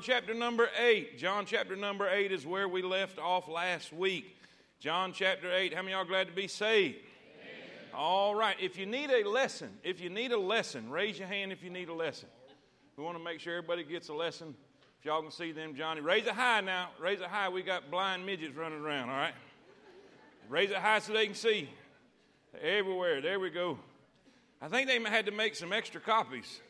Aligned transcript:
chapter 0.00 0.34
number 0.34 0.68
8. 0.78 1.18
John 1.18 1.46
chapter 1.46 1.76
number 1.76 2.08
8 2.08 2.32
is 2.32 2.46
where 2.46 2.68
we 2.68 2.82
left 2.82 3.18
off 3.18 3.48
last 3.48 3.92
week. 3.92 4.36
John 4.80 5.12
chapter 5.12 5.52
8. 5.52 5.74
How 5.74 5.82
many 5.82 5.94
of 5.94 5.98
y'all 5.98 6.08
glad 6.08 6.28
to 6.28 6.32
be 6.32 6.48
saved? 6.48 6.96
Amen. 6.96 7.94
All 7.94 8.34
right. 8.34 8.56
If 8.60 8.78
you 8.78 8.86
need 8.86 9.10
a 9.10 9.28
lesson, 9.28 9.70
if 9.82 10.00
you 10.00 10.10
need 10.10 10.32
a 10.32 10.38
lesson, 10.38 10.90
raise 10.90 11.18
your 11.18 11.28
hand 11.28 11.52
if 11.52 11.62
you 11.62 11.70
need 11.70 11.88
a 11.88 11.94
lesson. 11.94 12.28
We 12.96 13.04
want 13.04 13.16
to 13.16 13.22
make 13.22 13.40
sure 13.40 13.56
everybody 13.56 13.84
gets 13.84 14.08
a 14.08 14.14
lesson. 14.14 14.54
If 14.98 15.04
y'all 15.04 15.22
can 15.22 15.30
see 15.30 15.52
them, 15.52 15.74
Johnny, 15.74 16.00
raise 16.00 16.26
it 16.26 16.34
high 16.34 16.60
now. 16.60 16.88
Raise 17.00 17.20
it 17.20 17.28
high. 17.28 17.48
We 17.48 17.62
got 17.62 17.90
blind 17.90 18.26
midgets 18.26 18.56
running 18.56 18.80
around, 18.80 19.10
all 19.10 19.16
right? 19.16 19.34
Raise 20.48 20.70
it 20.70 20.76
high 20.76 20.98
so 20.98 21.12
they 21.12 21.26
can 21.26 21.34
see. 21.34 21.68
Everywhere. 22.60 23.20
There 23.20 23.38
we 23.38 23.50
go. 23.50 23.78
I 24.60 24.68
think 24.68 24.88
they 24.88 24.98
had 25.00 25.26
to 25.26 25.32
make 25.32 25.54
some 25.54 25.72
extra 25.72 26.00
copies. 26.00 26.60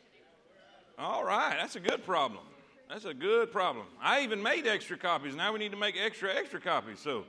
All 0.97 1.23
right. 1.23 1.55
That's 1.59 1.75
a 1.75 1.79
good 1.79 2.05
problem. 2.05 2.43
That's 2.89 3.05
a 3.05 3.13
good 3.13 3.51
problem. 3.51 3.85
I 4.01 4.21
even 4.21 4.41
made 4.41 4.65
extra 4.65 4.97
copies. 4.97 5.35
Now 5.35 5.53
we 5.53 5.59
need 5.59 5.71
to 5.71 5.77
make 5.77 5.95
extra, 5.95 6.33
extra 6.33 6.59
copies. 6.59 6.99
So, 6.99 7.23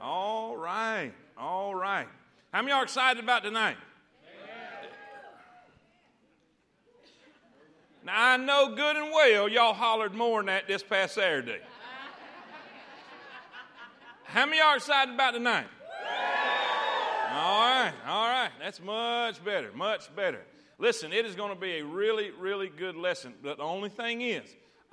all 0.00 0.56
right, 0.56 1.12
all 1.36 1.74
right. 1.74 2.06
How 2.52 2.62
many 2.62 2.70
are 2.70 2.84
excited 2.84 3.22
about 3.22 3.42
tonight? 3.42 3.76
Now, 8.06 8.12
I 8.14 8.36
know 8.36 8.76
good 8.76 8.96
and 8.96 9.10
well 9.12 9.48
y'all 9.48 9.72
hollered 9.72 10.14
more 10.14 10.40
than 10.40 10.46
that 10.46 10.68
this 10.68 10.82
past 10.84 11.14
Saturday. 11.14 11.60
How 14.24 14.46
many 14.46 14.60
are 14.60 14.76
excited 14.76 15.12
about 15.12 15.32
tonight? 15.32 15.66
All 17.32 17.60
right, 17.60 17.92
all 18.06 18.28
right. 18.28 18.50
That's 18.60 18.80
much 18.80 19.44
better, 19.44 19.72
much 19.74 20.14
better. 20.14 20.42
Listen, 20.78 21.12
it 21.12 21.24
is 21.24 21.34
going 21.34 21.52
to 21.52 21.60
be 21.60 21.78
a 21.78 21.84
really, 21.84 22.30
really 22.30 22.68
good 22.68 22.94
lesson. 22.94 23.34
But 23.42 23.56
the 23.56 23.64
only 23.64 23.88
thing 23.88 24.20
is, 24.20 24.44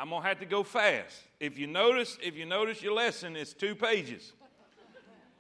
I'm 0.02 0.10
to 0.10 0.20
have 0.22 0.40
to 0.40 0.48
go 0.48 0.64
fast. 0.64 1.16
If 1.40 1.60
you 1.60 1.68
notice, 1.68 2.18
if 2.24 2.36
you 2.36 2.48
notice 2.48 2.82
your 2.82 2.96
lesson, 2.96 3.36
it's 3.36 3.54
two 3.54 3.76
pages. 3.76 4.34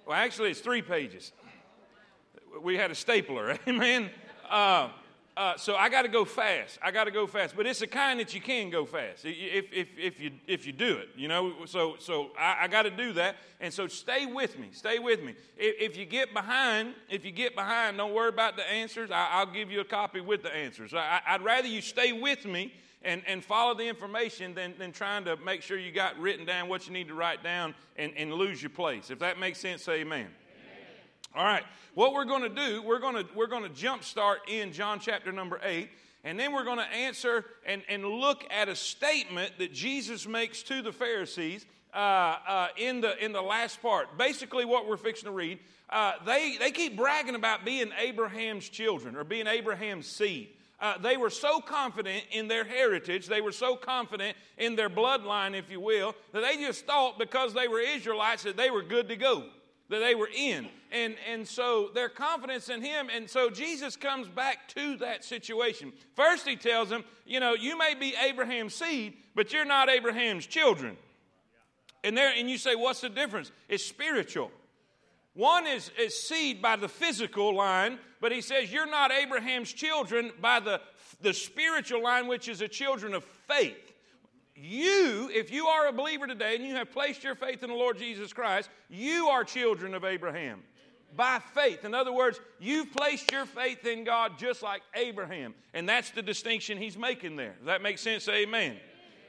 Well, 0.05 0.16
actually, 0.16 0.52
it's 0.52 0.59
three 0.59 0.83
pages. 0.83 1.31
We 2.61 2.77
had 2.77 2.91
a 2.91 2.95
stapler, 2.95 3.58
amen. 3.67 4.11
Uh, 4.47 4.89
uh, 5.35 5.58
so 5.58 5.75
I 5.75 5.89
got 5.89 6.03
to 6.03 6.09
go 6.09 6.25
fast. 6.25 6.77
I 6.83 6.91
got 6.91 7.05
to 7.05 7.11
go 7.11 7.25
fast, 7.25 7.55
but 7.55 7.66
it's 7.66 7.80
the 7.80 7.88
kind 7.88 8.19
that 8.19 8.35
you 8.35 8.41
can 8.41 8.69
go 8.69 8.85
fast 8.85 9.25
if, 9.25 9.66
if, 9.73 9.88
if 9.97 10.19
you 10.19 10.31
if 10.45 10.67
you 10.67 10.73
do 10.73 10.97
it. 10.97 11.09
You 11.16 11.28
know, 11.28 11.66
so 11.66 11.95
so 11.97 12.30
I, 12.38 12.57
I 12.61 12.67
got 12.67 12.83
to 12.83 12.91
do 12.91 13.13
that, 13.13 13.38
and 13.61 13.73
so 13.73 13.88
stay 13.88 14.28
with 14.28 14.59
me. 14.59 14.67
Stay 14.73 15.00
with 15.00 15.23
me. 15.23 15.33
If, 15.57 15.91
if, 15.91 15.97
you 15.97 16.05
get 16.05 16.35
behind, 16.35 16.94
if 17.09 17.25
you 17.25 17.31
get 17.31 17.55
behind, 17.55 17.97
don't 17.97 18.13
worry 18.13 18.30
about 18.30 18.57
the 18.57 18.69
answers. 18.69 19.09
I, 19.11 19.44
will 19.44 19.53
give 19.53 19.72
you 19.72 19.80
a 19.80 19.85
copy 19.85 20.22
with 20.22 20.44
the 20.44 20.55
answers. 20.55 20.94
I, 20.94 21.22
I'd 21.25 21.44
rather 21.44 21.67
you 21.67 21.81
stay 21.81 22.11
with 22.11 22.45
me 22.45 22.73
and, 23.03 23.21
and 23.27 23.44
follow 23.44 23.73
the 23.73 23.88
information 23.88 24.53
than, 24.53 24.73
than 24.77 24.91
trying 24.91 25.25
to 25.25 25.38
make 25.38 25.61
sure 25.61 25.77
you 25.77 25.91
got 25.91 26.19
written 26.19 26.45
down 26.45 26.69
what 26.69 26.88
you 26.88 26.94
need 26.94 27.07
to 27.07 27.13
write 27.13 27.44
down 27.44 27.73
and, 27.97 28.13
and 28.16 28.33
lose 28.33 28.61
your 28.61 28.69
place. 28.69 29.09
If 29.09 29.19
that 29.19 29.39
makes 29.39 29.59
sense, 29.59 29.83
say 29.83 30.02
amen. 30.02 30.27
All 31.33 31.45
right. 31.45 31.63
What 31.94 32.13
we're 32.13 32.25
going 32.25 32.44
to 32.44 32.49
do, 32.49 32.81
we're 32.81 32.99
going 32.99 33.16
to 33.16 33.25
we're 33.35 33.47
going 33.47 33.63
to 33.63 33.69
jump 33.69 34.03
start 34.03 34.41
in 34.49 34.73
John 34.73 34.99
chapter 34.99 35.31
number 35.31 35.59
8 35.63 35.89
and 36.23 36.39
then 36.39 36.53
we're 36.53 36.63
going 36.63 36.77
to 36.77 36.88
answer 36.88 37.45
and, 37.66 37.81
and 37.89 38.05
look 38.05 38.45
at 38.52 38.69
a 38.69 38.75
statement 38.75 39.53
that 39.57 39.73
Jesus 39.73 40.27
makes 40.27 40.61
to 40.63 40.81
the 40.81 40.91
Pharisees 40.91 41.66
uh, 41.94 41.97
uh, 41.97 42.67
in, 42.77 43.02
the, 43.02 43.23
in 43.23 43.31
the 43.31 43.41
last 43.41 43.81
part. 43.81 44.17
Basically, 44.17 44.63
what 44.63 44.88
we're 44.88 44.97
fixing 44.97 45.25
to 45.25 45.31
read, 45.31 45.59
uh, 45.89 46.13
they, 46.25 46.57
they 46.59 46.72
keep 46.72 46.95
bragging 46.95 47.35
about 47.35 47.66
being 47.66 47.91
Abraham's 47.99 48.69
children 48.69 49.16
or 49.16 49.23
being 49.23 49.47
Abraham's 49.47 50.05
seed 50.05 50.49
uh, 50.81 50.97
they 50.97 51.15
were 51.15 51.29
so 51.29 51.59
confident 51.59 52.23
in 52.31 52.47
their 52.47 52.63
heritage, 52.63 53.27
they 53.27 53.39
were 53.39 53.51
so 53.51 53.75
confident 53.75 54.35
in 54.57 54.75
their 54.75 54.89
bloodline, 54.89 55.55
if 55.55 55.69
you 55.69 55.79
will, 55.79 56.15
that 56.33 56.41
they 56.41 56.57
just 56.57 56.88
thought 56.88 57.19
because 57.19 57.53
they 57.53 57.67
were 57.67 57.79
Israelites 57.79 58.43
that 58.43 58.57
they 58.57 58.71
were 58.71 58.81
good 58.81 59.07
to 59.07 59.15
go, 59.15 59.45
that 59.89 59.99
they 59.99 60.15
were 60.15 60.29
in. 60.35 60.67
And, 60.91 61.15
and 61.31 61.47
so 61.47 61.91
their 61.93 62.09
confidence 62.09 62.67
in 62.69 62.81
him, 62.81 63.09
and 63.16 63.29
so 63.29 63.50
Jesus 63.50 63.95
comes 63.95 64.28
back 64.28 64.67
to 64.69 64.97
that 64.97 65.23
situation. 65.23 65.94
First, 66.16 66.47
he 66.47 66.56
tells 66.56 66.89
them, 66.89 67.06
you 67.25 67.39
know, 67.39 67.53
you 67.53 67.77
may 67.77 67.94
be 67.94 68.16
Abraham's 68.19 68.73
seed, 68.73 69.13
but 69.35 69.53
you're 69.53 69.66
not 69.66 69.88
Abraham's 69.88 70.47
children. 70.47 70.97
And 72.03 72.17
there, 72.17 72.33
and 72.35 72.50
you 72.50 72.57
say, 72.57 72.75
what's 72.75 73.01
the 73.01 73.09
difference? 73.09 73.51
It's 73.69 73.85
spiritual. 73.85 74.51
One 75.33 75.67
is, 75.67 75.91
is 76.00 76.22
seed 76.23 76.61
by 76.61 76.75
the 76.75 76.89
physical 76.89 77.56
line, 77.56 78.00
but 78.21 78.31
he 78.31 78.39
says 78.39 78.71
you're 78.71 78.89
not 78.89 79.11
Abraham's 79.11 79.73
children 79.73 80.31
by 80.39 80.59
the, 80.59 80.79
the 81.21 81.33
spiritual 81.33 82.03
line, 82.03 82.27
which 82.27 82.47
is 82.47 82.61
a 82.61 82.67
children 82.67 83.13
of 83.13 83.25
faith. 83.47 83.91
You, 84.55 85.29
if 85.33 85.51
you 85.51 85.65
are 85.65 85.87
a 85.87 85.91
believer 85.91 86.27
today 86.27 86.55
and 86.55 86.63
you 86.63 86.75
have 86.75 86.91
placed 86.91 87.23
your 87.23 87.35
faith 87.35 87.63
in 87.63 87.69
the 87.69 87.75
Lord 87.75 87.97
Jesus 87.97 88.31
Christ, 88.31 88.69
you 88.89 89.27
are 89.27 89.43
children 89.43 89.95
of 89.95 90.05
Abraham 90.05 90.61
by 91.15 91.39
faith. 91.53 91.83
In 91.83 91.93
other 91.93 92.13
words, 92.13 92.39
you've 92.59 92.91
placed 92.91 93.31
your 93.31 93.45
faith 93.45 93.85
in 93.85 94.03
God 94.03 94.38
just 94.38 94.61
like 94.61 94.81
Abraham. 94.95 95.55
And 95.73 95.89
that's 95.89 96.11
the 96.11 96.21
distinction 96.21 96.77
he's 96.77 96.97
making 96.97 97.35
there. 97.35 97.55
Does 97.57 97.65
that 97.65 97.81
make 97.81 97.97
sense? 97.97 98.27
Amen. 98.29 98.77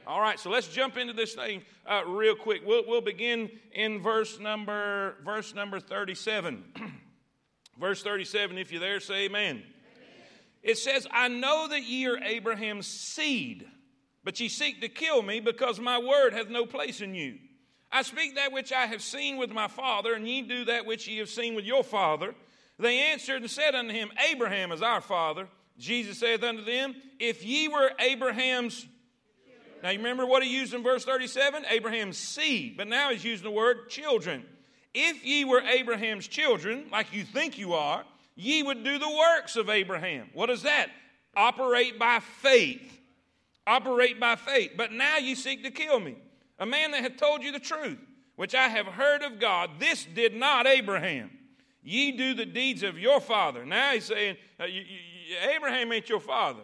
All 0.05 0.19
right, 0.19 0.37
so 0.37 0.49
let's 0.49 0.67
jump 0.67 0.97
into 0.97 1.13
this 1.13 1.33
thing 1.33 1.61
uh, 1.87 2.03
real 2.05 2.35
quick. 2.35 2.61
We'll, 2.65 2.83
we'll 2.85 3.01
begin 3.01 3.49
in 3.71 4.01
verse 4.01 4.37
number 4.37 5.15
verse 5.23 5.55
number 5.55 5.79
37. 5.79 6.63
verse 7.79 8.03
37, 8.03 8.57
if 8.57 8.71
you're 8.71 8.81
there, 8.81 8.99
say 8.99 9.25
amen. 9.25 9.57
amen. 9.57 9.63
It 10.61 10.77
says, 10.77 11.07
I 11.11 11.27
know 11.27 11.67
that 11.69 11.83
ye 11.83 12.07
are 12.07 12.17
Abraham's 12.17 12.87
seed, 12.87 13.67
but 14.23 14.39
ye 14.39 14.49
seek 14.49 14.81
to 14.81 14.89
kill 14.89 15.21
me 15.21 15.39
because 15.39 15.79
my 15.79 15.99
word 15.99 16.33
hath 16.33 16.49
no 16.49 16.65
place 16.65 17.01
in 17.01 17.15
you. 17.15 17.37
I 17.91 18.01
speak 18.01 18.35
that 18.35 18.51
which 18.51 18.71
I 18.71 18.87
have 18.87 19.01
seen 19.01 19.37
with 19.37 19.51
my 19.51 19.67
father, 19.67 20.13
and 20.13 20.27
ye 20.27 20.41
do 20.41 20.65
that 20.65 20.85
which 20.85 21.07
ye 21.07 21.17
have 21.17 21.29
seen 21.29 21.55
with 21.55 21.65
your 21.65 21.83
father. 21.83 22.33
They 22.79 23.11
answered 23.11 23.41
and 23.41 23.51
said 23.51 23.75
unto 23.75 23.93
him, 23.93 24.11
Abraham 24.31 24.71
is 24.71 24.81
our 24.81 25.01
father. 25.01 25.47
Jesus 25.77 26.19
saith 26.19 26.43
unto 26.43 26.63
them, 26.63 26.95
If 27.19 27.45
ye 27.45 27.67
were 27.67 27.91
Abraham's 27.99 28.87
now, 29.83 29.89
you 29.89 29.97
remember 29.97 30.25
what 30.25 30.43
he 30.43 30.49
used 30.49 30.73
in 30.73 30.81
verse 30.81 31.03
37? 31.03 31.65
Abraham's 31.69 32.17
seed. 32.17 32.77
But 32.77 32.87
now 32.87 33.11
he's 33.11 33.25
using 33.25 33.43
the 33.43 33.51
word 33.51 33.89
children. 33.89 34.45
If 34.93 35.25
ye 35.25 35.43
were 35.45 35.61
Abraham's 35.61 36.27
children, 36.27 36.85
like 36.91 37.13
you 37.13 37.23
think 37.23 37.57
you 37.57 37.73
are, 37.73 38.03
ye 38.35 38.63
would 38.63 38.83
do 38.83 38.99
the 38.99 39.09
works 39.09 39.55
of 39.55 39.69
Abraham. 39.69 40.29
What 40.33 40.49
is 40.49 40.63
that? 40.63 40.89
Operate 41.35 41.97
by 41.97 42.19
faith. 42.19 42.99
Operate 43.65 44.19
by 44.19 44.35
faith. 44.35 44.71
But 44.77 44.91
now 44.91 45.17
you 45.17 45.35
seek 45.35 45.63
to 45.63 45.71
kill 45.71 45.99
me, 45.99 46.17
a 46.59 46.65
man 46.65 46.91
that 46.91 47.01
hath 47.01 47.17
told 47.17 47.43
you 47.43 47.51
the 47.51 47.59
truth, 47.59 47.97
which 48.35 48.53
I 48.53 48.67
have 48.67 48.85
heard 48.85 49.23
of 49.23 49.39
God. 49.39 49.71
This 49.79 50.05
did 50.05 50.35
not 50.35 50.67
Abraham. 50.67 51.31
Ye 51.81 52.11
do 52.11 52.33
the 52.33 52.45
deeds 52.45 52.83
of 52.83 52.97
your 52.97 53.19
father. 53.19 53.65
Now 53.65 53.91
he's 53.91 54.05
saying, 54.05 54.37
uh, 54.59 54.65
Abraham 55.53 55.91
ain't 55.91 56.09
your 56.09 56.19
father. 56.19 56.63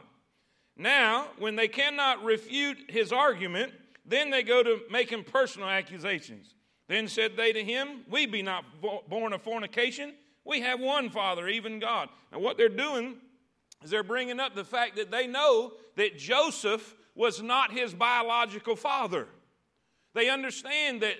Now, 0.77 1.27
when 1.37 1.55
they 1.57 1.67
cannot 1.67 2.23
refute 2.23 2.77
his 2.89 3.11
argument, 3.11 3.73
then 4.05 4.29
they 4.29 4.43
go 4.43 4.63
to 4.63 4.79
making 4.89 5.25
personal 5.25 5.67
accusations. 5.67 6.55
Then 6.89 7.07
said 7.07 7.37
they 7.37 7.53
to 7.53 7.63
him, 7.63 8.01
We 8.09 8.25
be 8.25 8.41
not 8.41 8.65
born 9.07 9.31
of 9.31 9.41
fornication. 9.43 10.13
We 10.43 10.61
have 10.61 10.79
one 10.79 11.09
Father, 11.11 11.47
even 11.47 11.79
God. 11.79 12.09
Now, 12.33 12.39
what 12.39 12.57
they're 12.57 12.67
doing 12.67 13.17
is 13.83 13.91
they're 13.91 14.03
bringing 14.03 14.39
up 14.39 14.55
the 14.55 14.65
fact 14.65 14.95
that 14.97 15.11
they 15.11 15.27
know 15.27 15.73
that 15.95 16.17
Joseph 16.17 16.95
was 17.15 17.41
not 17.41 17.71
his 17.71 17.93
biological 17.93 18.75
father. 18.75 19.27
They 20.15 20.29
understand 20.29 21.01
that, 21.01 21.15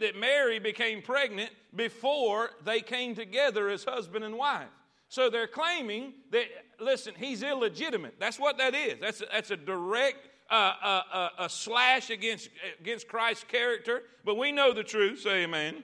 that 0.00 0.16
Mary 0.16 0.58
became 0.58 1.02
pregnant 1.02 1.50
before 1.74 2.50
they 2.64 2.80
came 2.80 3.14
together 3.14 3.68
as 3.68 3.84
husband 3.84 4.24
and 4.24 4.38
wife. 4.38 4.68
So 5.08 5.28
they're 5.28 5.46
claiming 5.46 6.14
that, 6.30 6.46
listen, 6.80 7.12
he's 7.18 7.42
illegitimate. 7.42 8.14
That's 8.18 8.38
what 8.38 8.56
that 8.56 8.74
is. 8.74 8.94
That's 8.98 9.20
a, 9.20 9.26
that's 9.30 9.50
a 9.50 9.58
direct 9.58 10.26
uh, 10.54 11.02
uh, 11.12 11.28
a 11.38 11.48
slash 11.48 12.10
against, 12.10 12.50
against 12.80 13.08
Christ's 13.08 13.44
character. 13.44 14.02
But 14.24 14.36
we 14.36 14.52
know 14.52 14.72
the 14.72 14.84
truth. 14.84 15.20
Say 15.20 15.44
amen. 15.44 15.82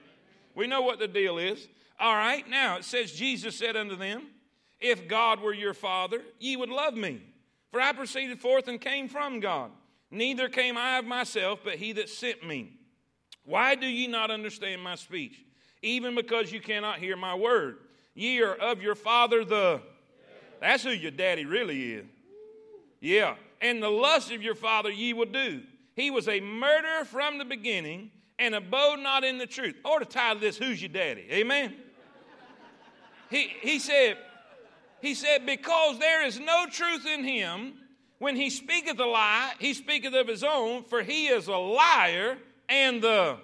We 0.55 0.67
know 0.67 0.81
what 0.81 0.99
the 0.99 1.07
deal 1.07 1.37
is. 1.37 1.67
All 1.99 2.15
right, 2.15 2.47
now 2.49 2.77
it 2.77 2.85
says, 2.85 3.11
Jesus 3.11 3.57
said 3.57 3.75
unto 3.75 3.95
them, 3.95 4.27
If 4.79 5.07
God 5.07 5.41
were 5.41 5.53
your 5.53 5.73
father, 5.73 6.21
ye 6.39 6.55
would 6.55 6.69
love 6.69 6.93
me. 6.93 7.21
For 7.71 7.81
I 7.81 7.91
proceeded 7.91 8.39
forth 8.39 8.67
and 8.67 8.79
came 8.79 9.09
from 9.09 9.39
God. 9.41 9.71
Neither 10.11 10.49
came 10.49 10.77
I 10.77 10.97
of 10.97 11.05
myself, 11.05 11.59
but 11.63 11.75
he 11.75 11.91
that 11.93 12.09
sent 12.09 12.45
me. 12.45 12.73
Why 13.43 13.75
do 13.75 13.85
ye 13.85 14.07
not 14.07 14.31
understand 14.31 14.81
my 14.81 14.95
speech? 14.95 15.43
Even 15.81 16.15
because 16.15 16.51
you 16.51 16.61
cannot 16.61 16.99
hear 16.99 17.15
my 17.15 17.35
word. 17.35 17.77
Ye 18.15 18.41
are 18.41 18.55
of 18.55 18.81
your 18.81 18.95
father 18.95 19.43
the. 19.43 19.81
That's 20.59 20.83
who 20.83 20.89
your 20.89 21.11
daddy 21.11 21.45
really 21.45 21.93
is. 21.93 22.05
Yeah. 22.99 23.35
And 23.61 23.83
the 23.83 23.89
lust 23.89 24.31
of 24.31 24.41
your 24.41 24.55
father 24.55 24.89
ye 24.89 25.13
will 25.13 25.25
do. 25.25 25.61
He 25.95 26.11
was 26.11 26.27
a 26.27 26.39
murderer 26.39 27.03
from 27.05 27.37
the 27.37 27.45
beginning 27.45 28.11
and 28.37 28.55
abode 28.55 28.99
not 28.99 29.23
in 29.23 29.37
the 29.37 29.45
truth. 29.45 29.75
Or 29.83 29.99
to 29.99 30.05
title 30.05 30.39
this, 30.39 30.57
Who's 30.57 30.81
Your 30.81 30.89
Daddy? 30.89 31.27
Amen. 31.29 31.75
he, 33.29 33.51
he 33.61 33.79
said, 33.79 34.17
he 35.01 35.13
said, 35.13 35.45
because 35.45 35.99
there 35.99 36.25
is 36.25 36.39
no 36.39 36.65
truth 36.71 37.05
in 37.05 37.23
him, 37.23 37.73
when 38.19 38.35
he 38.35 38.49
speaketh 38.49 38.99
a 38.99 39.05
lie, 39.05 39.53
he 39.59 39.73
speaketh 39.73 40.13
of 40.13 40.27
his 40.27 40.43
own, 40.43 40.83
for 40.83 41.01
he 41.01 41.27
is 41.27 41.47
a 41.47 41.55
liar 41.55 42.37
and 42.67 43.01
the, 43.01 43.37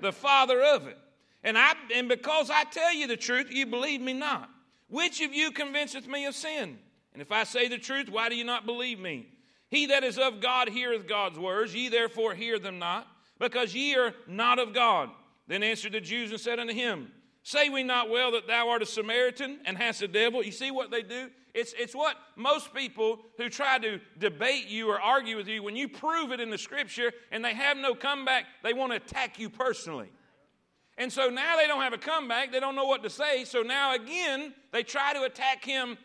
the 0.00 0.12
father 0.12 0.62
of 0.62 0.86
it. 0.86 0.98
And, 1.42 1.58
I, 1.58 1.72
and 1.94 2.08
because 2.08 2.50
I 2.50 2.64
tell 2.64 2.94
you 2.94 3.06
the 3.06 3.16
truth, 3.16 3.48
you 3.50 3.66
believe 3.66 4.00
me 4.00 4.12
not. 4.12 4.48
Which 4.88 5.20
of 5.20 5.32
you 5.32 5.50
convinceth 5.50 6.06
me 6.06 6.26
of 6.26 6.34
sin? 6.34 6.78
And 7.20 7.26
if 7.26 7.32
I 7.32 7.44
say 7.44 7.68
the 7.68 7.76
truth, 7.76 8.08
why 8.08 8.30
do 8.30 8.34
you 8.34 8.44
not 8.44 8.64
believe 8.64 8.98
me? 8.98 9.26
He 9.68 9.84
that 9.88 10.04
is 10.04 10.16
of 10.16 10.40
God 10.40 10.70
heareth 10.70 11.06
God's 11.06 11.38
words, 11.38 11.74
ye 11.74 11.90
therefore 11.90 12.32
hear 12.32 12.58
them 12.58 12.78
not, 12.78 13.06
because 13.38 13.74
ye 13.74 13.94
are 13.94 14.14
not 14.26 14.58
of 14.58 14.72
God. 14.72 15.10
Then 15.46 15.62
answered 15.62 15.92
the 15.92 16.00
Jews 16.00 16.30
and 16.30 16.40
said 16.40 16.58
unto 16.58 16.72
him, 16.72 17.12
Say 17.42 17.68
we 17.68 17.82
not 17.82 18.08
well 18.08 18.32
that 18.32 18.46
thou 18.46 18.70
art 18.70 18.80
a 18.80 18.86
Samaritan 18.86 19.58
and 19.66 19.76
hast 19.76 20.00
a 20.00 20.08
devil? 20.08 20.42
You 20.42 20.50
see 20.50 20.70
what 20.70 20.90
they 20.90 21.02
do? 21.02 21.28
It's, 21.52 21.74
it's 21.78 21.94
what 21.94 22.16
most 22.36 22.72
people 22.72 23.18
who 23.36 23.50
try 23.50 23.78
to 23.78 24.00
debate 24.18 24.68
you 24.68 24.88
or 24.88 24.98
argue 24.98 25.36
with 25.36 25.46
you, 25.46 25.62
when 25.62 25.76
you 25.76 25.88
prove 25.88 26.32
it 26.32 26.40
in 26.40 26.48
the 26.48 26.56
scripture 26.56 27.12
and 27.30 27.44
they 27.44 27.52
have 27.52 27.76
no 27.76 27.94
comeback, 27.94 28.46
they 28.62 28.72
want 28.72 28.92
to 28.92 28.96
attack 28.96 29.38
you 29.38 29.50
personally. 29.50 30.08
And 30.96 31.12
so 31.12 31.28
now 31.28 31.58
they 31.58 31.66
don't 31.66 31.82
have 31.82 31.92
a 31.92 31.98
comeback, 31.98 32.50
they 32.50 32.60
don't 32.60 32.76
know 32.76 32.86
what 32.86 33.02
to 33.02 33.10
say, 33.10 33.44
so 33.44 33.60
now 33.60 33.94
again, 33.94 34.54
they 34.72 34.82
try 34.82 35.12
to 35.12 35.24
attack 35.24 35.62
him 35.62 35.98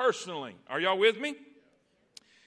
personally. 0.00 0.54
Are 0.68 0.80
y'all 0.80 0.98
with 0.98 1.20
me? 1.20 1.34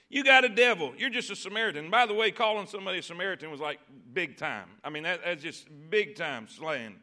You 0.08 0.24
got 0.24 0.44
a 0.44 0.48
devil. 0.48 0.92
You're 0.98 1.10
just 1.10 1.30
a 1.30 1.36
Samaritan. 1.36 1.88
By 1.88 2.04
the 2.04 2.14
way, 2.14 2.32
calling 2.32 2.66
somebody 2.66 2.98
a 2.98 3.02
Samaritan 3.02 3.48
was 3.50 3.60
like 3.60 3.78
big 4.12 4.36
time. 4.36 4.68
I 4.82 4.90
mean, 4.90 5.04
that, 5.04 5.20
that's 5.24 5.42
just 5.42 5.68
big 5.88 6.16
time 6.16 6.48
slaying. 6.48 6.96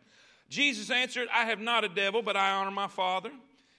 Jesus 0.50 0.92
answered, 0.92 1.30
I 1.34 1.46
have 1.46 1.62
not 1.62 1.86
a 1.86 1.90
devil, 1.90 2.22
but 2.22 2.36
I 2.36 2.52
honor 2.52 2.72
my 2.72 2.88
Father, 2.88 3.32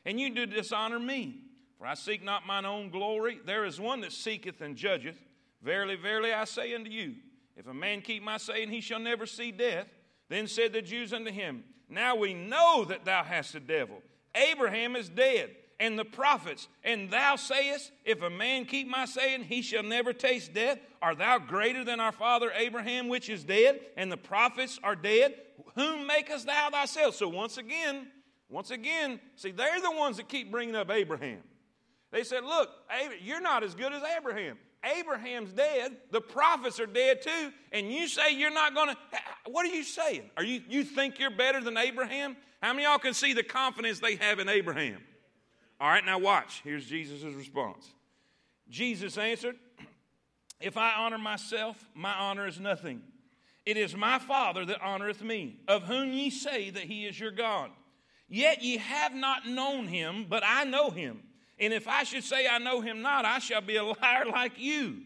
and 0.06 0.18
you 0.18 0.34
do 0.34 0.46
dishonor 0.46 0.98
me. 0.98 1.40
For 1.78 1.86
I 1.86 1.92
seek 1.92 2.24
not 2.24 2.46
mine 2.46 2.64
own 2.64 2.88
glory. 2.88 3.38
There 3.44 3.66
is 3.66 3.78
one 3.78 4.00
that 4.00 4.12
seeketh 4.12 4.62
and 4.62 4.74
judgeth. 4.74 5.18
Verily, 5.62 5.96
verily, 5.96 6.32
I 6.32 6.44
say 6.44 6.74
unto 6.74 6.90
you, 6.90 7.16
if 7.54 7.66
a 7.66 7.74
man 7.74 8.00
keep 8.00 8.22
my 8.22 8.38
saying, 8.38 8.70
he 8.70 8.80
shall 8.80 8.98
never 8.98 9.26
see 9.26 9.52
death. 9.52 9.88
Then 10.30 10.46
said 10.46 10.72
the 10.72 10.80
Jews 10.80 11.12
unto 11.12 11.30
him, 11.30 11.64
Now 11.90 12.16
we 12.16 12.32
know 12.32 12.86
that 12.88 13.04
thou 13.04 13.24
hast 13.24 13.54
a 13.54 13.60
devil. 13.60 14.00
Abraham 14.34 14.96
is 14.96 15.10
dead, 15.10 15.50
and 15.82 15.98
the 15.98 16.04
prophets, 16.04 16.68
and 16.84 17.10
thou 17.10 17.34
sayest, 17.34 17.90
If 18.04 18.22
a 18.22 18.30
man 18.30 18.66
keep 18.66 18.86
my 18.86 19.04
saying, 19.04 19.42
he 19.42 19.62
shall 19.62 19.82
never 19.82 20.12
taste 20.12 20.54
death. 20.54 20.78
Art 21.02 21.18
thou 21.18 21.38
greater 21.40 21.84
than 21.84 21.98
our 21.98 22.12
father 22.12 22.52
Abraham, 22.54 23.08
which 23.08 23.28
is 23.28 23.42
dead, 23.42 23.80
and 23.96 24.10
the 24.10 24.16
prophets 24.16 24.78
are 24.84 24.94
dead? 24.94 25.34
Whom 25.74 26.06
makest 26.06 26.46
thou 26.46 26.70
thyself? 26.70 27.16
So 27.16 27.28
once 27.28 27.58
again, 27.58 28.06
once 28.48 28.70
again, 28.70 29.18
see, 29.34 29.50
they're 29.50 29.80
the 29.80 29.90
ones 29.90 30.18
that 30.18 30.28
keep 30.28 30.52
bringing 30.52 30.76
up 30.76 30.88
Abraham. 30.88 31.40
They 32.12 32.22
said, 32.22 32.44
Look, 32.44 32.70
you're 33.20 33.40
not 33.40 33.64
as 33.64 33.74
good 33.74 33.92
as 33.92 34.04
Abraham. 34.16 34.58
Abraham's 34.84 35.52
dead, 35.52 35.96
the 36.12 36.20
prophets 36.20 36.78
are 36.78 36.86
dead 36.86 37.22
too, 37.22 37.52
and 37.72 37.92
you 37.92 38.06
say 38.06 38.36
you're 38.36 38.52
not 38.52 38.72
going 38.72 38.90
to. 38.90 38.96
What 39.50 39.66
are 39.66 39.74
you 39.74 39.82
saying? 39.82 40.30
Are 40.36 40.44
you, 40.44 40.62
you 40.68 40.84
think 40.84 41.18
you're 41.18 41.30
better 41.30 41.60
than 41.60 41.76
Abraham? 41.76 42.36
How 42.62 42.72
many 42.72 42.84
y'all 42.84 42.98
can 42.98 43.14
see 43.14 43.32
the 43.32 43.42
confidence 43.42 43.98
they 43.98 44.14
have 44.14 44.38
in 44.38 44.48
Abraham? 44.48 44.98
All 45.82 45.88
right, 45.88 46.06
now 46.06 46.20
watch. 46.20 46.60
Here's 46.62 46.86
Jesus' 46.86 47.24
response. 47.34 47.92
Jesus 48.68 49.18
answered, 49.18 49.56
If 50.60 50.76
I 50.76 50.94
honor 50.94 51.18
myself, 51.18 51.84
my 51.92 52.12
honor 52.12 52.46
is 52.46 52.60
nothing. 52.60 53.02
It 53.66 53.76
is 53.76 53.96
my 53.96 54.20
Father 54.20 54.64
that 54.64 54.80
honoreth 54.80 55.22
me, 55.22 55.56
of 55.66 55.82
whom 55.82 56.12
ye 56.12 56.30
say 56.30 56.70
that 56.70 56.84
he 56.84 57.04
is 57.04 57.18
your 57.18 57.32
God. 57.32 57.70
Yet 58.28 58.62
ye 58.62 58.76
have 58.76 59.12
not 59.12 59.48
known 59.48 59.88
him, 59.88 60.26
but 60.28 60.44
I 60.46 60.62
know 60.62 60.90
him. 60.90 61.20
And 61.58 61.72
if 61.72 61.88
I 61.88 62.04
should 62.04 62.22
say 62.22 62.46
I 62.46 62.58
know 62.58 62.80
him 62.80 63.02
not, 63.02 63.24
I 63.24 63.40
shall 63.40 63.60
be 63.60 63.74
a 63.74 63.82
liar 64.02 64.26
like 64.30 64.52
you. 64.58 64.98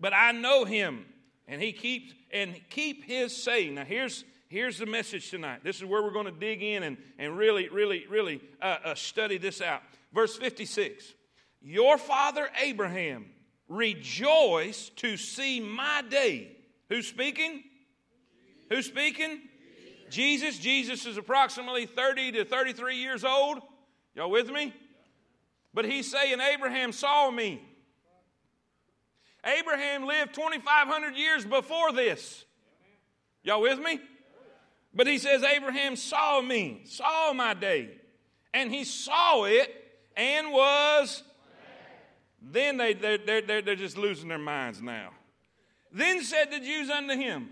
But 0.00 0.14
I 0.14 0.32
know 0.32 0.64
him, 0.64 1.04
and 1.46 1.60
he 1.60 1.72
keeps 1.72 2.14
and 2.32 2.58
keep 2.70 3.04
his 3.04 3.36
saying. 3.36 3.74
Now 3.74 3.84
here's 3.84 4.24
here's 4.48 4.78
the 4.78 4.86
message 4.86 5.28
tonight. 5.28 5.60
This 5.64 5.76
is 5.76 5.84
where 5.84 6.02
we're 6.02 6.12
going 6.12 6.26
to 6.26 6.32
dig 6.32 6.62
in 6.62 6.82
and, 6.82 6.96
and 7.18 7.36
really, 7.36 7.68
really, 7.68 8.06
really 8.08 8.40
uh, 8.62 8.76
uh, 8.84 8.94
study 8.94 9.36
this 9.36 9.60
out. 9.60 9.82
Verse 10.14 10.36
56 10.36 11.12
Your 11.60 11.98
father 11.98 12.48
Abraham 12.62 13.26
rejoiced 13.68 14.96
to 14.98 15.16
see 15.16 15.60
my 15.60 16.02
day. 16.08 16.56
Who's 16.88 17.08
speaking? 17.08 17.64
Who's 18.70 18.86
speaking? 18.86 19.40
Jesus. 20.10 20.58
Jesus 20.58 21.06
is 21.06 21.16
approximately 21.16 21.86
30 21.86 22.32
to 22.32 22.44
33 22.44 22.96
years 22.96 23.24
old. 23.24 23.58
Y'all 24.14 24.30
with 24.30 24.48
me? 24.48 24.72
But 25.72 25.84
he's 25.84 26.08
saying, 26.08 26.38
Abraham 26.40 26.92
saw 26.92 27.30
me. 27.30 27.60
Abraham 29.44 30.06
lived 30.06 30.34
2,500 30.34 31.16
years 31.16 31.44
before 31.44 31.92
this. 31.92 32.44
Y'all 33.42 33.60
with 33.60 33.80
me? 33.80 34.00
But 34.94 35.08
he 35.08 35.18
says, 35.18 35.42
Abraham 35.42 35.96
saw 35.96 36.40
me, 36.40 36.82
saw 36.84 37.32
my 37.32 37.54
day. 37.54 37.90
And 38.54 38.72
he 38.72 38.84
saw 38.84 39.44
it 39.44 39.83
and 40.16 40.52
was. 40.52 41.22
Then 42.40 42.76
they, 42.76 42.94
they're, 42.94 43.18
they're, 43.18 43.62
they're 43.62 43.74
just 43.74 43.96
losing 43.96 44.28
their 44.28 44.38
minds 44.38 44.82
now. 44.82 45.10
Then 45.92 46.22
said 46.22 46.50
the 46.50 46.60
Jews 46.60 46.90
unto 46.90 47.14
him, 47.14 47.48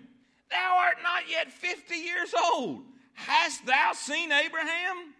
Thou 0.50 0.76
art 0.78 0.96
not 1.02 1.30
yet 1.30 1.50
50 1.50 1.94
years 1.94 2.34
old. 2.52 2.82
Hast 3.14 3.64
thou 3.66 3.92
seen 3.94 4.32
Abraham? 4.32 5.14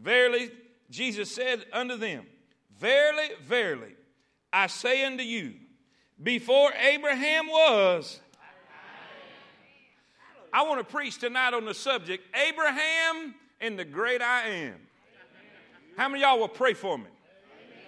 Verily, 0.00 0.50
Jesus 0.90 1.34
said 1.34 1.64
unto 1.72 1.96
them, 1.96 2.24
Verily, 2.78 3.28
verily, 3.42 3.96
I 4.52 4.68
say 4.68 5.04
unto 5.04 5.24
you, 5.24 5.54
before 6.22 6.72
Abraham 6.72 7.48
was, 7.48 8.20
I 10.52 10.62
want 10.62 10.78
to 10.80 10.84
preach 10.84 11.18
tonight 11.18 11.52
on 11.52 11.64
the 11.64 11.74
subject 11.74 12.24
Abraham 12.34 13.34
and 13.60 13.78
the 13.78 13.84
great 13.84 14.22
I 14.22 14.48
am. 14.48 14.87
How 15.98 16.08
many 16.08 16.20
y'all 16.20 16.38
will 16.38 16.46
pray 16.46 16.74
for 16.74 16.96
me? 16.96 17.06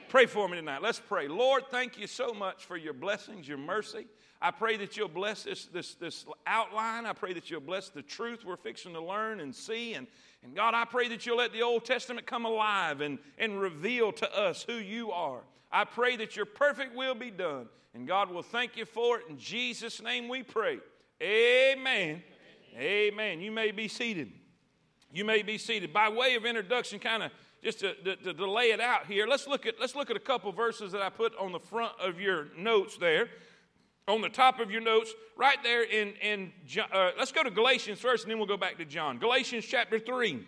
Pray 0.09 0.27
for 0.27 0.49
me 0.49 0.57
tonight. 0.57 0.83
Let's 0.83 0.99
pray. 0.99 1.29
Lord, 1.29 1.63
thank 1.71 1.97
you 1.97 2.09
so 2.09 2.35
much 2.35 2.65
for 2.65 2.77
your 2.77 2.93
blessings, 2.93 3.47
your 3.47 3.57
mercy. 3.57 4.09
I 4.43 4.51
pray 4.51 4.77
that 4.79 4.97
you'll 4.97 5.07
bless 5.07 5.45
this, 5.45 5.67
this, 5.67 5.95
this 5.95 6.25
outline. 6.45 7.07
I 7.07 7.13
pray 7.13 7.33
that 7.35 7.53
you'll 7.53 7.61
bless 7.61 7.89
the 7.89 8.03
truth 8.03 8.45
we're 8.45 8.57
fixing 8.57 8.95
to 8.95 9.01
learn 9.01 9.39
and 9.39 9.55
see. 9.55 9.95
And, 9.95 10.09
and 10.43 10.57
God, 10.57 10.75
I 10.75 10.87
pray 10.87 11.07
that 11.07 11.25
you'll 11.25 11.37
let 11.37 11.53
the 11.53 11.63
Old 11.63 11.85
Testament 11.85 12.27
come 12.27 12.47
alive 12.47 13.01
and, 13.01 13.17
and 13.39 13.61
reveal 13.61 14.11
to 14.11 14.37
us 14.37 14.65
who 14.65 14.75
you 14.75 15.13
are. 15.13 15.43
I 15.71 15.85
pray 15.85 16.17
that 16.17 16.35
your 16.35 16.47
perfect 16.47 16.97
will 16.97 17.15
be 17.15 17.31
done. 17.31 17.69
And 17.95 18.09
God 18.09 18.29
will 18.33 18.43
thank 18.43 18.77
you 18.77 18.87
for 18.87 19.19
it. 19.19 19.27
In 19.29 19.39
Jesus' 19.39 20.03
name 20.03 20.29
we 20.29 20.43
pray. 20.43 20.81
Amen. 21.23 22.25
Amen. 22.77 23.41
You 23.41 23.53
may 23.53 23.71
be 23.71 23.87
seated. 23.87 24.33
You 25.13 25.25
may 25.25 25.43
be 25.43 25.59
seated. 25.59 25.93
By 25.93 26.09
way 26.09 26.35
of 26.35 26.45
introduction, 26.45 26.99
kind 26.99 27.23
of 27.23 27.31
just 27.63 27.81
to, 27.81 27.95
to, 27.95 28.35
to, 28.35 28.51
lay 28.51 28.71
it 28.71 28.81
out 28.81 29.07
here, 29.07 29.27
let's 29.27 29.47
look, 29.47 29.67
at, 29.67 29.79
let's 29.79 29.95
look 29.95 30.11
at 30.11 30.17
a 30.17 30.21
couple 30.21 30.51
verses 30.53 30.93
that 30.93 31.03
I 31.03 31.11
put 31.11 31.37
on 31.39 31.53
the 31.53 31.61
front 31.61 31.93
of 32.01 32.21
your 32.21 32.49
notes 32.57 32.97
there 32.97 33.29
on 34.11 34.21
the 34.21 34.29
top 34.29 34.61
of 34.61 34.71
your 34.71 34.81
notes, 34.81 35.13
right 35.37 35.59
there 35.63 35.85
in, 35.85 36.15
in 36.21 36.53
uh, 36.93 37.11
let's 37.19 37.33
go 37.33 37.43
to 37.43 37.51
Galatians 37.51 38.01
first 38.01 38.25
and 38.25 38.31
then 38.31 38.39
we'll 38.39 38.47
go 38.47 38.57
back 38.57 38.77
to 38.79 38.85
John. 38.85 39.19
Galatians 39.19 39.65
chapter 39.65 39.99
3. 39.99 40.45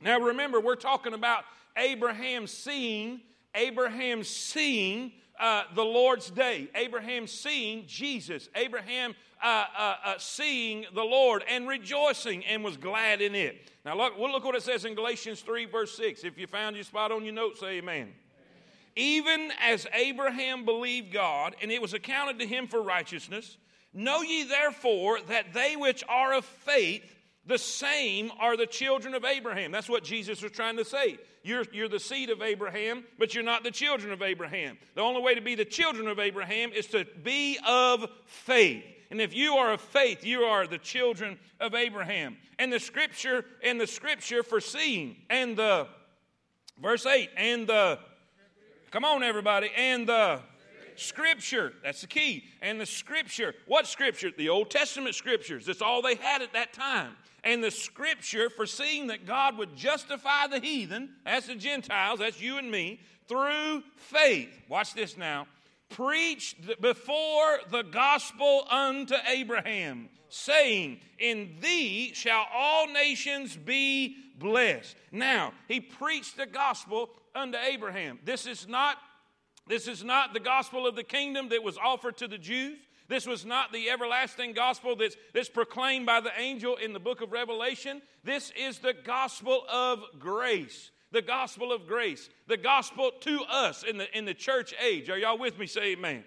Now 0.00 0.18
remember, 0.18 0.60
we're 0.60 0.76
talking 0.76 1.12
about 1.12 1.44
Abraham 1.76 2.46
seeing, 2.46 3.20
Abraham 3.54 4.24
seeing 4.24 5.12
uh, 5.38 5.64
the 5.74 5.84
Lord's 5.84 6.30
day, 6.30 6.68
Abraham 6.74 7.26
seeing 7.26 7.86
Jesus, 7.86 8.48
Abraham 8.54 9.14
uh, 9.42 9.64
uh, 9.76 9.94
uh 10.04 10.14
seeing 10.18 10.84
the 10.94 11.04
Lord 11.04 11.44
and 11.48 11.68
rejoicing 11.68 12.44
and 12.44 12.64
was 12.64 12.76
glad 12.76 13.20
in 13.20 13.34
it. 13.34 13.70
Now 13.84 13.96
look, 13.96 14.18
we'll 14.18 14.32
look 14.32 14.44
what 14.44 14.56
it 14.56 14.62
says 14.62 14.84
in 14.84 14.94
Galatians 14.94 15.40
3, 15.40 15.66
verse 15.66 15.96
6. 15.96 16.24
If 16.24 16.38
you 16.38 16.46
found 16.46 16.76
your 16.76 16.84
spot 16.84 17.12
on 17.12 17.24
your 17.24 17.34
notes, 17.34 17.60
say 17.60 17.78
amen 17.78 18.12
even 18.98 19.52
as 19.62 19.86
Abraham 19.94 20.64
believed 20.64 21.12
God, 21.12 21.54
and 21.62 21.70
it 21.70 21.80
was 21.80 21.94
accounted 21.94 22.40
to 22.40 22.46
him 22.46 22.66
for 22.66 22.82
righteousness. 22.82 23.56
Know 23.94 24.22
ye 24.22 24.42
therefore 24.42 25.20
that 25.28 25.54
they 25.54 25.76
which 25.76 26.02
are 26.08 26.34
of 26.34 26.44
faith, 26.44 27.04
the 27.46 27.58
same 27.58 28.32
are 28.40 28.56
the 28.56 28.66
children 28.66 29.14
of 29.14 29.24
Abraham. 29.24 29.70
That's 29.70 29.88
what 29.88 30.02
Jesus 30.02 30.42
was 30.42 30.50
trying 30.50 30.76
to 30.78 30.84
say. 30.84 31.18
You're, 31.48 31.64
you're 31.72 31.88
the 31.88 31.98
seed 31.98 32.28
of 32.28 32.42
Abraham, 32.42 33.04
but 33.18 33.34
you're 33.34 33.42
not 33.42 33.64
the 33.64 33.70
children 33.70 34.12
of 34.12 34.20
Abraham. 34.20 34.76
The 34.94 35.00
only 35.00 35.22
way 35.22 35.34
to 35.34 35.40
be 35.40 35.54
the 35.54 35.64
children 35.64 36.06
of 36.06 36.18
Abraham 36.18 36.72
is 36.72 36.86
to 36.88 37.06
be 37.24 37.58
of 37.66 38.06
faith. 38.26 38.84
And 39.10 39.18
if 39.18 39.34
you 39.34 39.54
are 39.54 39.72
of 39.72 39.80
faith, 39.80 40.26
you 40.26 40.42
are 40.42 40.66
the 40.66 40.76
children 40.76 41.38
of 41.58 41.74
Abraham. 41.74 42.36
And 42.58 42.70
the 42.70 42.78
scripture, 42.78 43.46
and 43.64 43.80
the 43.80 43.86
scripture 43.86 44.42
foreseeing, 44.42 45.16
and 45.30 45.56
the 45.56 45.88
verse 46.82 47.06
8, 47.06 47.30
and 47.34 47.66
the 47.66 47.98
Come 48.90 49.04
on, 49.04 49.22
everybody. 49.22 49.70
And 49.76 50.06
the 50.06 50.40
scripture. 51.00 51.72
That's 51.82 52.00
the 52.00 52.06
key. 52.06 52.44
And 52.60 52.80
the 52.80 52.86
scripture. 52.86 53.54
What 53.66 53.86
scripture? 53.86 54.30
The 54.36 54.48
Old 54.48 54.70
Testament 54.70 55.14
scriptures. 55.14 55.66
That's 55.66 55.82
all 55.82 56.02
they 56.02 56.16
had 56.16 56.42
at 56.42 56.52
that 56.52 56.72
time. 56.72 57.12
And 57.44 57.62
the 57.62 57.70
scripture 57.70 58.50
foreseeing 58.50 59.06
that 59.08 59.26
God 59.26 59.56
would 59.58 59.76
justify 59.76 60.48
the 60.48 60.60
heathen, 60.60 61.10
that's 61.24 61.46
the 61.46 61.54
Gentiles, 61.54 62.18
that's 62.18 62.40
you 62.40 62.58
and 62.58 62.70
me, 62.70 63.00
through 63.28 63.82
faith. 63.96 64.50
Watch 64.68 64.94
this 64.94 65.16
now. 65.16 65.46
preached 65.88 66.80
before 66.80 67.60
the 67.70 67.82
gospel 67.82 68.66
unto 68.70 69.14
Abraham, 69.26 70.08
saying, 70.28 71.00
In 71.18 71.56
thee 71.60 72.12
shall 72.12 72.46
all 72.52 72.86
nations 72.88 73.56
be 73.56 74.16
blessed. 74.38 74.96
Now, 75.12 75.52
he 75.66 75.80
preached 75.80 76.36
the 76.36 76.46
gospel 76.46 77.10
unto 77.34 77.56
Abraham. 77.58 78.18
This 78.24 78.46
is 78.46 78.68
not 78.68 78.98
this 79.68 79.86
is 79.86 80.02
not 80.02 80.32
the 80.32 80.40
gospel 80.40 80.86
of 80.86 80.96
the 80.96 81.04
kingdom 81.04 81.50
that 81.50 81.62
was 81.62 81.78
offered 81.78 82.16
to 82.18 82.28
the 82.28 82.38
Jews. 82.38 82.78
This 83.08 83.26
was 83.26 83.46
not 83.46 83.72
the 83.72 83.88
everlasting 83.88 84.52
gospel 84.52 84.94
that's, 84.94 85.16
that's 85.32 85.48
proclaimed 85.48 86.04
by 86.04 86.20
the 86.20 86.32
angel 86.38 86.76
in 86.76 86.92
the 86.92 87.00
book 87.00 87.22
of 87.22 87.32
Revelation. 87.32 88.02
This 88.22 88.52
is 88.56 88.78
the 88.78 88.92
gospel 88.92 89.64
of 89.70 90.00
grace. 90.18 90.90
The 91.10 91.22
gospel 91.22 91.72
of 91.72 91.86
grace. 91.86 92.28
The 92.48 92.58
gospel 92.58 93.10
to 93.20 93.44
us 93.48 93.82
in 93.82 93.96
the, 93.96 94.16
in 94.16 94.26
the 94.26 94.34
church 94.34 94.74
age. 94.82 95.08
Are 95.08 95.16
y'all 95.16 95.38
with 95.38 95.58
me? 95.58 95.66
Say 95.66 95.92
amen. 95.92 96.24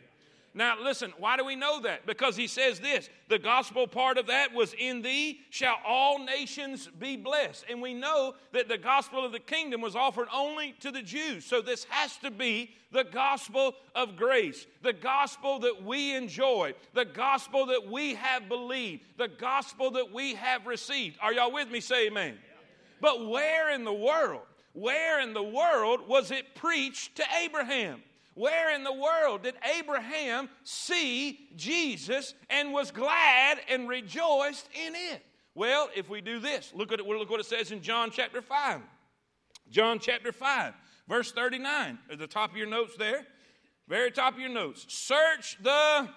Now, 0.53 0.75
listen, 0.81 1.13
why 1.17 1.37
do 1.37 1.45
we 1.45 1.55
know 1.55 1.79
that? 1.81 2.05
Because 2.05 2.35
he 2.35 2.47
says 2.47 2.79
this 2.79 3.09
the 3.29 3.39
gospel 3.39 3.87
part 3.87 4.17
of 4.17 4.27
that 4.27 4.53
was, 4.53 4.73
In 4.73 5.01
thee 5.01 5.39
shall 5.49 5.77
all 5.85 6.19
nations 6.19 6.89
be 6.99 7.15
blessed. 7.15 7.65
And 7.69 7.81
we 7.81 7.93
know 7.93 8.35
that 8.51 8.67
the 8.67 8.77
gospel 8.77 9.25
of 9.25 9.31
the 9.31 9.39
kingdom 9.39 9.79
was 9.79 9.95
offered 9.95 10.27
only 10.33 10.73
to 10.81 10.91
the 10.91 11.01
Jews. 11.01 11.45
So 11.45 11.61
this 11.61 11.85
has 11.85 12.17
to 12.17 12.31
be 12.31 12.71
the 12.91 13.05
gospel 13.05 13.75
of 13.95 14.17
grace, 14.17 14.67
the 14.81 14.91
gospel 14.91 15.59
that 15.59 15.83
we 15.83 16.13
enjoy, 16.15 16.73
the 16.93 17.05
gospel 17.05 17.67
that 17.67 17.89
we 17.89 18.15
have 18.15 18.49
believed, 18.49 19.03
the 19.17 19.29
gospel 19.29 19.91
that 19.91 20.11
we 20.11 20.35
have 20.35 20.67
received. 20.67 21.17
Are 21.21 21.31
y'all 21.31 21.53
with 21.53 21.69
me? 21.69 21.79
Say 21.79 22.07
amen. 22.07 22.37
But 22.99 23.29
where 23.29 23.73
in 23.73 23.85
the 23.85 23.93
world, 23.93 24.41
where 24.73 25.21
in 25.21 25.33
the 25.33 25.43
world 25.43 26.07
was 26.07 26.31
it 26.31 26.55
preached 26.55 27.15
to 27.15 27.23
Abraham? 27.41 28.03
Where 28.33 28.73
in 28.73 28.83
the 28.83 28.93
world 28.93 29.43
did 29.43 29.55
Abraham 29.77 30.49
see 30.63 31.49
Jesus 31.55 32.33
and 32.49 32.71
was 32.71 32.91
glad 32.91 33.59
and 33.69 33.89
rejoiced 33.89 34.69
in 34.73 34.95
it? 34.95 35.21
Well, 35.53 35.89
if 35.95 36.09
we 36.09 36.21
do 36.21 36.39
this, 36.39 36.71
look 36.73 36.93
at 36.93 37.05
look 37.05 37.29
what 37.29 37.39
it 37.39 37.45
says 37.45 37.71
in 37.71 37.81
John 37.81 38.09
chapter 38.11 38.41
5. 38.41 38.79
John 39.69 39.99
chapter 39.99 40.31
5, 40.31 40.73
verse 41.07 41.31
39. 41.31 41.99
At 42.11 42.19
the 42.19 42.27
top 42.27 42.51
of 42.51 42.57
your 42.57 42.67
notes 42.67 42.95
there. 42.97 43.25
Very 43.87 44.11
top 44.11 44.35
of 44.35 44.39
your 44.39 44.49
notes. 44.49 44.85
Search 44.87 45.57
the 45.61 46.07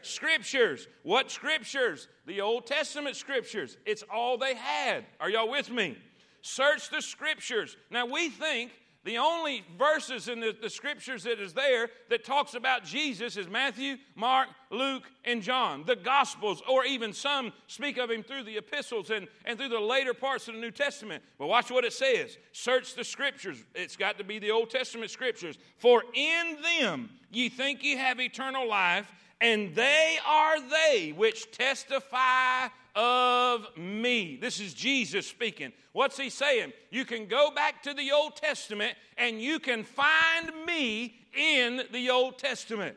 scriptures. 0.00 0.88
What 1.02 1.30
scriptures? 1.30 2.08
The 2.26 2.40
Old 2.40 2.66
Testament 2.66 3.16
scriptures. 3.16 3.76
It's 3.84 4.04
all 4.12 4.38
they 4.38 4.54
had. 4.54 5.04
Are 5.20 5.28
y'all 5.28 5.50
with 5.50 5.70
me? 5.70 5.98
Search 6.40 6.90
the 6.90 7.02
scriptures. 7.02 7.76
Now 7.90 8.06
we 8.06 8.30
think 8.30 8.70
the 9.06 9.18
only 9.18 9.64
verses 9.78 10.28
in 10.28 10.40
the, 10.40 10.54
the, 10.60 10.68
scriptures 10.68 11.22
that 11.22 11.40
is 11.40 11.52
there 11.52 11.88
that 12.10 12.24
talks 12.24 12.54
about 12.54 12.84
Jesus 12.84 13.36
is 13.36 13.48
Matthew, 13.48 13.96
Mark, 14.16 14.48
Luke, 14.70 15.04
and 15.24 15.40
John. 15.40 15.84
The 15.86 15.94
Gospels, 15.94 16.60
or 16.68 16.84
even 16.84 17.12
some 17.12 17.52
speak 17.68 17.98
of 17.98 18.10
him 18.10 18.24
through 18.24 18.42
the 18.42 18.56
epistles 18.56 19.10
and, 19.10 19.28
and 19.44 19.56
through 19.56 19.68
the 19.68 19.78
later 19.78 20.12
parts 20.12 20.48
of 20.48 20.54
the 20.54 20.60
New 20.60 20.72
Testament. 20.72 21.22
But 21.38 21.46
watch 21.46 21.70
what 21.70 21.84
it 21.84 21.92
says 21.92 22.36
Search 22.50 22.94
the 22.94 23.04
scriptures. 23.04 23.62
It's 23.76 23.96
got 23.96 24.18
to 24.18 24.24
be 24.24 24.40
the 24.40 24.50
Old 24.50 24.70
Testament 24.70 25.12
scriptures. 25.12 25.56
For 25.78 26.02
in 26.12 26.56
them 26.60 27.10
ye 27.30 27.48
think 27.48 27.84
ye 27.84 27.96
have 27.96 28.20
eternal 28.20 28.68
life, 28.68 29.10
and 29.40 29.74
they 29.74 30.16
are 30.26 30.60
they 30.60 31.12
which 31.16 31.50
testify 31.50 32.68
of 32.94 33.66
me. 33.76 34.38
This 34.40 34.58
is 34.58 34.72
Jesus 34.72 35.26
speaking. 35.26 35.72
What's 35.92 36.16
he 36.16 36.30
saying? 36.30 36.72
You 36.90 37.04
can 37.04 37.26
go 37.26 37.50
back 37.50 37.82
to 37.82 37.94
the 37.94 38.12
Old 38.12 38.36
Testament 38.36 38.96
and 39.18 39.40
you 39.40 39.58
can 39.58 39.84
find 39.84 40.50
me 40.66 41.14
in 41.36 41.82
the 41.92 42.10
Old 42.10 42.38
Testament. 42.38 42.96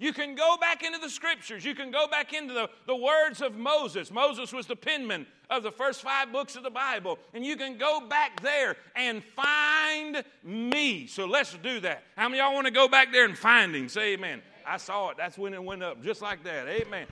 You 0.00 0.12
can 0.12 0.36
go 0.36 0.56
back 0.60 0.84
into 0.84 0.98
the 0.98 1.10
scriptures. 1.10 1.64
You 1.64 1.74
can 1.74 1.90
go 1.90 2.06
back 2.06 2.32
into 2.32 2.54
the, 2.54 2.70
the 2.86 2.94
words 2.94 3.42
of 3.42 3.56
Moses. 3.56 4.12
Moses 4.12 4.52
was 4.52 4.66
the 4.66 4.76
penman 4.76 5.26
of 5.50 5.64
the 5.64 5.72
first 5.72 6.02
five 6.02 6.30
books 6.30 6.54
of 6.54 6.62
the 6.62 6.70
Bible. 6.70 7.18
And 7.34 7.44
you 7.44 7.56
can 7.56 7.78
go 7.78 8.00
back 8.08 8.40
there 8.40 8.76
and 8.94 9.24
find 9.24 10.22
me. 10.44 11.08
So 11.08 11.26
let's 11.26 11.52
do 11.54 11.80
that. 11.80 12.04
How 12.16 12.28
many 12.28 12.38
y'all 12.40 12.54
want 12.54 12.66
to 12.66 12.72
go 12.72 12.86
back 12.86 13.10
there 13.10 13.24
and 13.24 13.36
find 13.36 13.74
him? 13.74 13.88
Say 13.88 14.14
amen. 14.14 14.40
I 14.68 14.76
saw 14.76 15.10
it. 15.10 15.16
That's 15.16 15.38
when 15.38 15.54
it 15.54 15.62
went 15.62 15.82
up, 15.82 16.02
just 16.02 16.20
like 16.20 16.44
that. 16.44 16.68
Amen. 16.68 17.06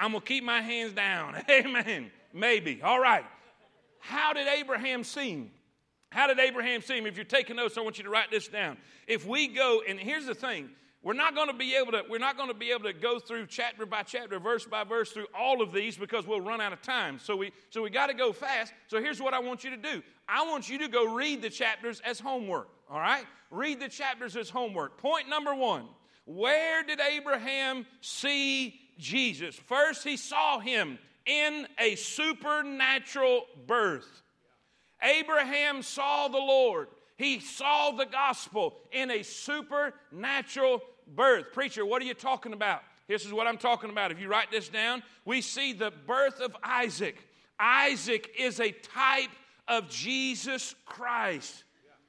I'm 0.00 0.12
going 0.12 0.22
to 0.22 0.26
keep 0.26 0.44
my 0.44 0.62
hands 0.62 0.92
down. 0.92 1.36
Amen. 1.50 2.10
Maybe. 2.32 2.82
All 2.82 3.00
right. 3.00 3.24
How 4.00 4.32
did 4.32 4.48
Abraham 4.48 5.04
see 5.04 5.50
How 6.10 6.26
did 6.26 6.38
Abraham 6.38 6.80
see 6.80 6.98
him? 6.98 7.06
If 7.06 7.16
you're 7.16 7.24
taking 7.24 7.56
notes, 7.56 7.78
I 7.78 7.82
want 7.82 7.98
you 7.98 8.04
to 8.04 8.10
write 8.10 8.30
this 8.30 8.48
down. 8.48 8.78
If 9.06 9.26
we 9.26 9.48
go, 9.48 9.82
and 9.86 9.98
here's 9.98 10.26
the 10.26 10.34
thing, 10.34 10.70
we're 11.02 11.14
not 11.14 11.34
going 11.34 11.48
to 11.48 11.54
be 11.54 11.74
able 11.74 11.92
to 11.92 12.02
we're 12.08 12.18
not 12.18 12.36
going 12.36 12.48
to 12.48 12.54
be 12.54 12.70
able 12.70 12.84
to 12.84 12.92
go 12.92 13.18
through 13.18 13.46
chapter 13.46 13.84
by 13.84 14.02
chapter 14.02 14.38
verse 14.38 14.64
by 14.64 14.84
verse 14.84 15.10
through 15.10 15.26
all 15.38 15.60
of 15.60 15.72
these 15.72 15.96
because 15.96 16.26
we'll 16.26 16.40
run 16.40 16.60
out 16.60 16.72
of 16.72 16.80
time 16.80 17.18
so 17.18 17.36
we 17.36 17.52
so 17.70 17.82
we 17.82 17.90
got 17.90 18.06
to 18.06 18.14
go 18.14 18.32
fast 18.32 18.72
so 18.86 19.00
here's 19.00 19.20
what 19.20 19.34
i 19.34 19.38
want 19.40 19.64
you 19.64 19.70
to 19.70 19.76
do 19.76 20.02
i 20.28 20.44
want 20.44 20.68
you 20.68 20.78
to 20.78 20.88
go 20.88 21.12
read 21.12 21.42
the 21.42 21.50
chapters 21.50 22.00
as 22.04 22.20
homework 22.20 22.68
all 22.88 23.00
right 23.00 23.24
read 23.50 23.80
the 23.80 23.88
chapters 23.88 24.36
as 24.36 24.48
homework 24.48 24.96
point 24.98 25.28
number 25.28 25.54
one 25.54 25.86
where 26.24 26.82
did 26.82 27.00
abraham 27.00 27.86
see 28.00 28.78
Jesus. 28.98 29.56
First, 29.56 30.04
he 30.04 30.16
saw 30.16 30.58
him 30.60 30.98
in 31.26 31.66
a 31.78 31.96
supernatural 31.96 33.44
birth. 33.66 34.22
Abraham 35.02 35.82
saw 35.82 36.28
the 36.28 36.38
Lord. 36.38 36.88
He 37.16 37.40
saw 37.40 37.90
the 37.90 38.06
gospel 38.06 38.76
in 38.92 39.10
a 39.10 39.22
supernatural 39.22 40.82
birth. 41.14 41.52
Preacher, 41.52 41.84
what 41.84 42.00
are 42.00 42.04
you 42.04 42.14
talking 42.14 42.52
about? 42.52 42.82
This 43.08 43.26
is 43.26 43.32
what 43.32 43.46
I'm 43.46 43.58
talking 43.58 43.90
about. 43.90 44.12
If 44.12 44.20
you 44.20 44.28
write 44.28 44.50
this 44.50 44.68
down, 44.68 45.02
we 45.24 45.40
see 45.40 45.72
the 45.72 45.92
birth 46.06 46.40
of 46.40 46.56
Isaac. 46.62 47.16
Isaac 47.58 48.30
is 48.38 48.60
a 48.60 48.70
type 48.70 49.30
of 49.68 49.90
Jesus 49.90 50.74
Christ. 50.86 51.64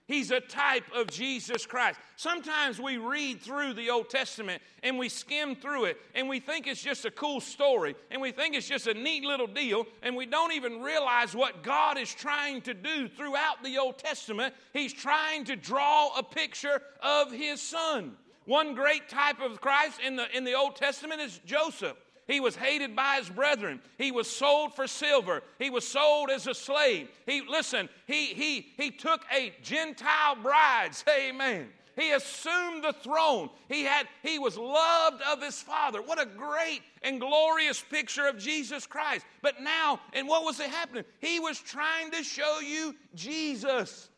He's 0.06 0.32
a 0.32 0.42
type 0.42 0.84
of 0.94 1.08
Jesus 1.08 1.66
Christ. 1.66 1.98
Sometimes 2.18 2.80
we 2.80 2.98
read 2.98 3.42
through 3.42 3.74
the 3.74 3.90
Old 3.90 4.10
Testament 4.10 4.62
and 4.82 5.00
we 5.00 5.08
skim 5.08 5.56
through 5.56 5.86
it 5.86 5.98
and 6.14 6.28
we 6.28 6.42
think 6.42 6.68
it's 6.68 6.82
just 6.82 7.06
a 7.06 7.12
cool 7.12 7.40
story 7.40 7.96
and 8.12 8.22
we 8.22 8.34
think 8.34 8.54
it's 8.54 8.68
just 8.68 8.88
a 8.88 8.94
neat 8.94 9.24
little 9.24 9.48
deal 9.48 9.86
and 10.02 10.14
we 10.14 10.26
don't 10.26 10.52
even 10.52 10.82
realize 10.82 11.34
what 11.34 11.64
God 11.64 11.98
is 11.98 12.14
trying 12.14 12.62
to 12.64 12.74
do 12.74 13.08
throughout 13.08 13.64
the 13.64 13.78
Old 13.78 13.98
Testament. 13.98 14.54
He's 14.74 14.92
trying 14.92 15.46
to 15.46 15.56
draw 15.56 16.10
a 16.18 16.24
picture 16.24 16.82
of 17.02 17.32
His 17.32 17.62
Son. 17.62 18.18
One 18.46 18.76
great 18.76 19.08
type 19.08 19.40
of 19.40 19.62
Christ 19.62 20.02
in 20.06 20.18
the, 20.18 20.26
in 20.36 20.44
the 20.44 20.54
Old 20.54 20.76
Testament 20.76 21.22
is 21.22 21.40
Joseph. 21.46 21.96
He 22.28 22.40
was 22.40 22.56
hated 22.56 22.96
by 22.96 23.18
his 23.18 23.30
brethren. 23.30 23.82
He 23.98 24.12
was 24.12 24.30
sold 24.30 24.76
for 24.76 24.88
silver. 24.88 25.44
He 25.60 25.70
was 25.70 25.88
sold 25.88 26.30
as 26.30 26.48
a 26.48 26.54
slave. 26.54 27.10
He 27.26 27.42
listen, 27.42 27.90
he 28.08 28.28
he 28.28 28.68
he 28.78 28.92
took 28.92 29.22
a 29.32 29.54
Gentile 29.62 30.36
bride. 30.36 30.96
Say 30.96 31.30
amen. 31.30 31.70
He 31.96 32.12
assumed 32.12 32.84
the 32.84 32.94
throne. 32.94 33.50
He 33.68 33.84
had 33.84 34.08
he 34.24 34.40
was 34.40 34.58
loved 34.58 35.22
of 35.32 35.42
his 35.42 35.62
father. 35.62 36.02
What 36.02 36.22
a 36.22 36.26
great 36.26 36.82
and 37.02 37.20
glorious 37.20 37.82
picture 37.82 38.26
of 38.26 38.38
Jesus 38.38 38.88
Christ. 38.88 39.26
But 39.42 39.62
now, 39.62 40.00
and 40.14 40.28
what 40.28 40.44
was 40.44 40.60
it 40.60 40.70
happening? 40.70 41.04
He 41.20 41.40
was 41.40 41.60
trying 41.60 42.12
to 42.12 42.24
show 42.24 42.60
you 42.60 42.96
Jesus. 43.14 44.10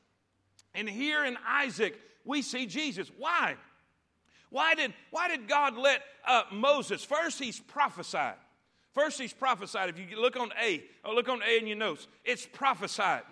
And 0.74 0.90
here 0.90 1.26
in 1.26 1.38
Isaac, 1.48 2.00
we 2.24 2.42
see 2.42 2.66
Jesus. 2.66 3.12
Why? 3.18 3.56
Why 4.50 4.76
did, 4.76 4.94
why 5.12 5.28
did 5.28 5.48
God 5.48 5.78
let 5.78 6.02
uh, 6.28 6.44
Moses? 6.52 7.04
First, 7.04 7.40
he's 7.40 7.60
prophesied. 7.60 8.36
First, 8.94 9.20
he's 9.20 9.34
prophesied. 9.34 9.90
If 9.90 10.00
you 10.00 10.20
look 10.20 10.38
on 10.38 10.52
A, 10.62 10.84
or 11.04 11.14
look 11.14 11.28
on 11.28 11.42
A 11.44 11.58
in 11.58 11.68
your 11.68 11.78
notes, 11.78 12.08
it's 12.24 12.46
prophesied. 12.46 13.24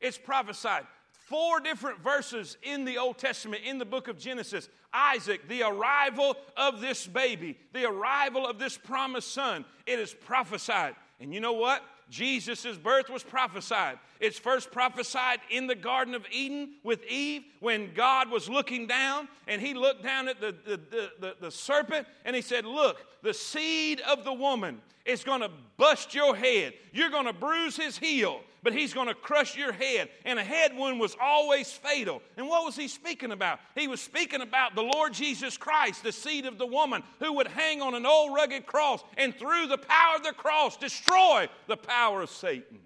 It's 0.00 0.16
prophesied. 0.16 0.86
Four 1.12 1.60
different 1.60 2.00
verses 2.00 2.56
in 2.62 2.84
the 2.84 2.98
Old 2.98 3.18
Testament, 3.18 3.62
in 3.64 3.78
the 3.78 3.84
book 3.84 4.08
of 4.08 4.18
Genesis. 4.18 4.68
Isaac, 4.92 5.46
the 5.48 5.62
arrival 5.62 6.36
of 6.56 6.80
this 6.80 7.06
baby, 7.06 7.58
the 7.72 7.84
arrival 7.84 8.46
of 8.46 8.58
this 8.58 8.76
promised 8.76 9.32
son, 9.32 9.64
it 9.86 9.98
is 9.98 10.12
prophesied. 10.12 10.96
And 11.20 11.32
you 11.32 11.40
know 11.40 11.52
what? 11.52 11.84
Jesus' 12.10 12.76
birth 12.76 13.08
was 13.08 13.22
prophesied. 13.22 13.98
It's 14.18 14.38
first 14.38 14.70
prophesied 14.70 15.38
in 15.48 15.66
the 15.66 15.74
Garden 15.74 16.14
of 16.14 16.26
Eden 16.30 16.72
with 16.82 17.04
Eve 17.06 17.44
when 17.60 17.94
God 17.94 18.30
was 18.30 18.48
looking 18.48 18.86
down 18.86 19.28
and 19.46 19.62
he 19.62 19.72
looked 19.74 20.02
down 20.02 20.28
at 20.28 20.40
the, 20.40 20.54
the, 20.64 20.76
the, 20.76 21.10
the, 21.20 21.36
the 21.40 21.50
serpent 21.50 22.06
and 22.24 22.36
he 22.36 22.42
said, 22.42 22.66
Look, 22.66 23.06
the 23.22 23.34
seed 23.34 24.00
of 24.00 24.24
the 24.24 24.32
woman 24.32 24.80
is 25.04 25.24
going 25.24 25.40
to 25.40 25.50
bust 25.76 26.14
your 26.14 26.36
head. 26.36 26.74
You're 26.92 27.10
going 27.10 27.26
to 27.26 27.32
bruise 27.32 27.76
his 27.76 27.96
heel, 27.98 28.40
but 28.62 28.72
he's 28.72 28.92
going 28.92 29.08
to 29.08 29.14
crush 29.14 29.56
your 29.56 29.72
head. 29.72 30.08
And 30.24 30.38
a 30.38 30.44
head 30.44 30.76
wound 30.76 31.00
was 31.00 31.16
always 31.20 31.72
fatal. 31.72 32.22
And 32.36 32.46
what 32.48 32.64
was 32.64 32.76
he 32.76 32.88
speaking 32.88 33.32
about? 33.32 33.60
He 33.74 33.88
was 33.88 34.00
speaking 34.00 34.42
about 34.42 34.74
the 34.74 34.82
Lord 34.82 35.12
Jesus 35.12 35.56
Christ, 35.56 36.02
the 36.02 36.12
seed 36.12 36.46
of 36.46 36.58
the 36.58 36.66
woman, 36.66 37.02
who 37.18 37.32
would 37.34 37.48
hang 37.48 37.80
on 37.82 37.94
an 37.94 38.06
old 38.06 38.34
rugged 38.34 38.66
cross 38.66 39.02
and 39.16 39.34
through 39.34 39.66
the 39.66 39.78
power 39.78 40.16
of 40.16 40.22
the 40.22 40.32
cross 40.32 40.76
destroy 40.76 41.48
the 41.66 41.76
power 41.76 42.22
of 42.22 42.30
Satan. 42.30 42.78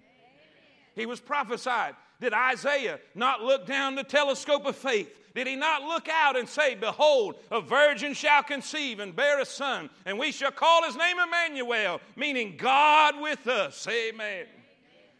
He 0.95 1.05
was 1.05 1.19
prophesied. 1.19 1.95
Did 2.21 2.33
Isaiah 2.33 2.99
not 3.13 3.43
look 3.43 3.65
down 3.65 3.95
the 3.95 4.03
telescope 4.03 4.65
of 4.65 4.77
faith 4.77 5.13
Did 5.35 5.47
he 5.47 5.57
not 5.57 5.83
look 5.83 6.07
out 6.07 6.37
and 6.37 6.47
say, 6.47 6.75
Behold, 6.75 7.35
a 7.51 7.59
virgin 7.59 8.13
shall 8.13 8.41
conceive 8.41 8.99
and 8.99 9.13
bear 9.13 9.41
a 9.41 9.45
son, 9.45 9.89
and 10.05 10.17
we 10.17 10.31
shall 10.31 10.51
call 10.51 10.83
his 10.85 10.95
name 10.95 11.17
Emmanuel, 11.19 11.99
meaning 12.15 12.55
God 12.57 13.19
with 13.19 13.45
us? 13.45 13.85
Amen. 13.85 14.45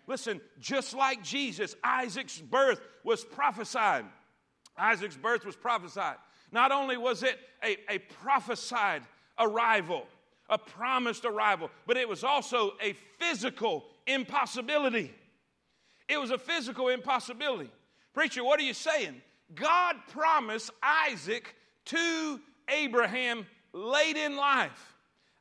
Listen, 0.07 0.39
just 0.57 0.93
like 0.93 1.21
Jesus, 1.21 1.75
Isaac's 1.83 2.39
birth 2.39 2.79
was 3.03 3.25
prophesied. 3.25 4.05
Isaac's 4.77 5.17
birth 5.17 5.45
was 5.45 5.57
prophesied. 5.57 6.15
Not 6.49 6.71
only 6.71 6.95
was 6.95 7.21
it 7.21 7.37
a, 7.61 7.75
a 7.89 7.97
prophesied 7.97 9.01
arrival, 9.37 10.07
a 10.49 10.57
promised 10.57 11.25
arrival, 11.25 11.69
but 11.87 11.97
it 11.97 12.07
was 12.07 12.23
also 12.23 12.71
a 12.81 12.93
physical 13.19 13.83
impossibility. 14.07 15.13
It 16.07 16.21
was 16.21 16.31
a 16.31 16.37
physical 16.37 16.87
impossibility. 16.87 17.69
Preacher, 18.13 18.45
what 18.45 18.61
are 18.61 18.63
you 18.63 18.73
saying? 18.73 19.21
God 19.53 19.95
promised 20.09 20.71
Isaac 20.81 21.55
to 21.85 22.39
Abraham 22.69 23.45
late 23.73 24.17
in 24.17 24.35
life. 24.35 24.95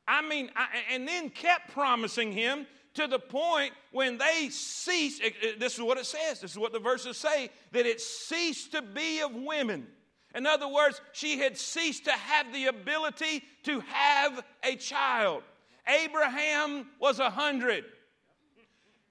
I 0.07 0.21
mean, 0.27 0.51
I, 0.55 0.67
and 0.91 1.07
then 1.07 1.29
kept 1.29 1.71
promising 1.71 2.31
him 2.31 2.67
to 2.93 3.07
the 3.07 3.19
point 3.19 3.73
when 3.91 4.17
they 4.17 4.49
ceased. 4.49 5.21
This 5.57 5.75
is 5.75 5.81
what 5.81 5.97
it 5.97 6.05
says. 6.05 6.41
This 6.41 6.51
is 6.51 6.59
what 6.59 6.73
the 6.73 6.79
verses 6.79 7.17
say 7.17 7.49
that 7.71 7.85
it 7.85 7.99
ceased 7.99 8.73
to 8.73 8.81
be 8.81 9.21
of 9.21 9.33
women. 9.33 9.87
In 10.35 10.45
other 10.45 10.67
words, 10.67 11.01
she 11.13 11.39
had 11.39 11.57
ceased 11.57 12.05
to 12.05 12.11
have 12.11 12.51
the 12.53 12.65
ability 12.65 13.41
to 13.63 13.79
have 13.79 14.43
a 14.63 14.75
child. 14.75 15.43
Abraham 15.87 16.87
was 16.99 17.19
a 17.19 17.29
hundred. 17.29 17.85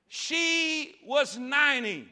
She 0.08 0.94
was 1.06 1.38
90. 1.38 2.08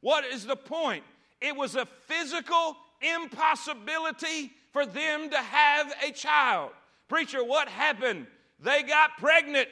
What 0.00 0.24
is 0.24 0.46
the 0.46 0.56
point? 0.56 1.04
It 1.40 1.56
was 1.56 1.74
a 1.74 1.86
physical 1.86 2.76
impossibility 3.00 4.52
for 4.72 4.86
them 4.86 5.30
to 5.30 5.38
have 5.38 5.92
a 6.06 6.12
child. 6.12 6.70
Preacher, 7.08 7.42
what 7.42 7.68
happened? 7.68 8.26
They 8.62 8.82
got 8.82 9.16
pregnant. 9.18 9.68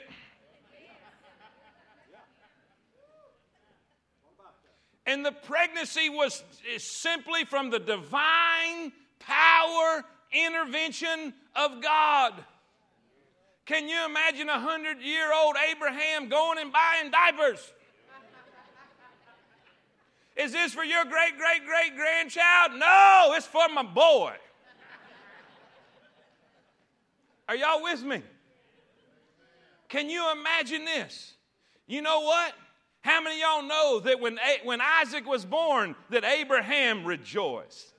And 5.06 5.25
the 5.25 5.32
pregnancy 5.32 6.10
was 6.10 6.42
simply 6.76 7.44
from 7.44 7.70
the 7.70 7.78
divine 7.78 8.92
power 9.20 10.04
intervention 10.32 11.32
of 11.56 11.80
God. 11.80 12.34
Can 13.64 13.88
you 13.88 14.04
imagine 14.04 14.48
a 14.48 14.58
hundred 14.58 15.00
year 15.00 15.32
old 15.32 15.56
Abraham 15.70 16.28
going 16.28 16.58
and 16.58 16.72
buying 16.72 17.10
diapers? 17.10 17.72
Is 20.38 20.52
this 20.52 20.73
for 20.73 20.85
your 20.85 21.04
great, 21.04 21.37
great, 21.37 21.66
great 21.66 21.97
grandchild? 21.97 22.78
No, 22.78 23.33
it's 23.35 23.47
for 23.47 23.68
my 23.75 23.83
boy. 23.83 24.33
Are 27.49 27.57
y'all 27.57 27.83
with 27.83 28.04
me? 28.04 28.23
Can 29.88 30.09
you 30.09 30.30
imagine 30.30 30.85
this? 30.85 31.33
You 31.88 32.02
know 32.02 32.21
what? 32.21 32.52
How 33.00 33.21
many 33.21 33.40
y'all 33.40 33.62
know 33.62 34.00
that 34.00 34.21
when, 34.21 34.38
when 34.62 34.80
Isaac 34.80 35.26
was 35.26 35.45
born, 35.45 35.97
that 36.11 36.25
Abraham 36.25 37.04
rejoiced? 37.04 37.92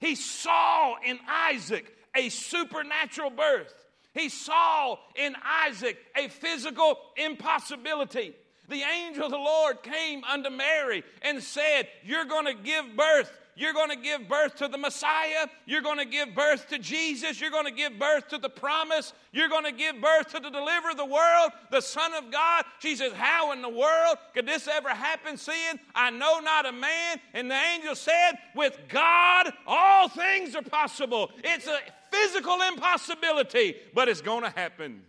He 0.00 0.14
saw 0.14 0.96
in 1.04 1.18
Isaac 1.26 1.90
a 2.14 2.28
supernatural 2.28 3.30
birth. 3.30 3.72
He 4.12 4.28
saw 4.28 4.96
in 5.14 5.34
Isaac 5.66 5.96
a 6.16 6.28
physical 6.28 6.98
impossibility. 7.16 8.34
The 8.68 8.82
angel 8.82 9.24
of 9.24 9.30
the 9.30 9.38
Lord 9.38 9.82
came 9.82 10.24
unto 10.24 10.50
Mary 10.50 11.02
and 11.22 11.42
said, 11.42 11.88
You're 12.04 12.26
going 12.26 12.46
to 12.46 12.54
give 12.54 12.96
birth 12.96 13.30
you're 13.58 13.72
going 13.72 13.90
to 13.90 13.96
give 13.96 14.28
birth 14.28 14.54
to 14.58 14.68
the 14.68 14.78
Messiah. 14.78 15.48
You're 15.66 15.82
going 15.82 15.98
to 15.98 16.04
give 16.04 16.32
birth 16.32 16.68
to 16.68 16.78
Jesus. 16.78 17.40
You're 17.40 17.50
going 17.50 17.64
to 17.64 17.72
give 17.72 17.98
birth 17.98 18.28
to 18.28 18.38
the 18.38 18.48
promise. 18.48 19.12
You're 19.32 19.48
going 19.48 19.64
to 19.64 19.72
give 19.72 20.00
birth 20.00 20.28
to 20.28 20.40
the 20.40 20.48
deliverer 20.48 20.92
of 20.92 20.96
the 20.96 21.04
world, 21.04 21.50
the 21.72 21.80
Son 21.80 22.14
of 22.14 22.30
God. 22.30 22.64
She 22.78 22.94
says, 22.94 23.12
How 23.14 23.50
in 23.50 23.60
the 23.60 23.68
world 23.68 24.16
could 24.32 24.46
this 24.46 24.68
ever 24.68 24.90
happen, 24.90 25.36
seeing 25.36 25.80
I 25.92 26.10
know 26.10 26.38
not 26.38 26.66
a 26.66 26.72
man? 26.72 27.18
And 27.34 27.50
the 27.50 27.60
angel 27.74 27.96
said, 27.96 28.38
With 28.54 28.78
God, 28.88 29.52
all 29.66 30.08
things 30.08 30.54
are 30.54 30.62
possible. 30.62 31.32
It's 31.42 31.66
a 31.66 31.80
physical 32.12 32.58
impossibility, 32.62 33.74
but 33.92 34.08
it's 34.08 34.22
going 34.22 34.44
to 34.44 34.50
happen. 34.50 35.02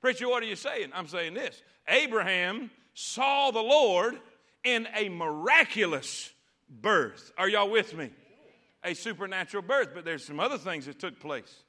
Preacher, 0.00 0.28
what 0.28 0.42
are 0.42 0.46
you 0.46 0.56
saying? 0.56 0.90
I'm 0.94 1.08
saying 1.08 1.34
this 1.34 1.62
Abraham 1.88 2.70
saw 2.94 3.50
the 3.50 3.62
Lord 3.62 4.18
in 4.64 4.88
a 4.94 5.08
miraculous 5.08 6.32
birth. 6.68 7.32
Are 7.38 7.48
y'all 7.48 7.70
with 7.70 7.94
me? 7.94 8.10
A 8.84 8.94
supernatural 8.94 9.62
birth, 9.62 9.90
but 9.94 10.04
there's 10.04 10.24
some 10.24 10.40
other 10.40 10.58
things 10.58 10.86
that 10.86 10.98
took 10.98 11.18
place. 11.20 11.62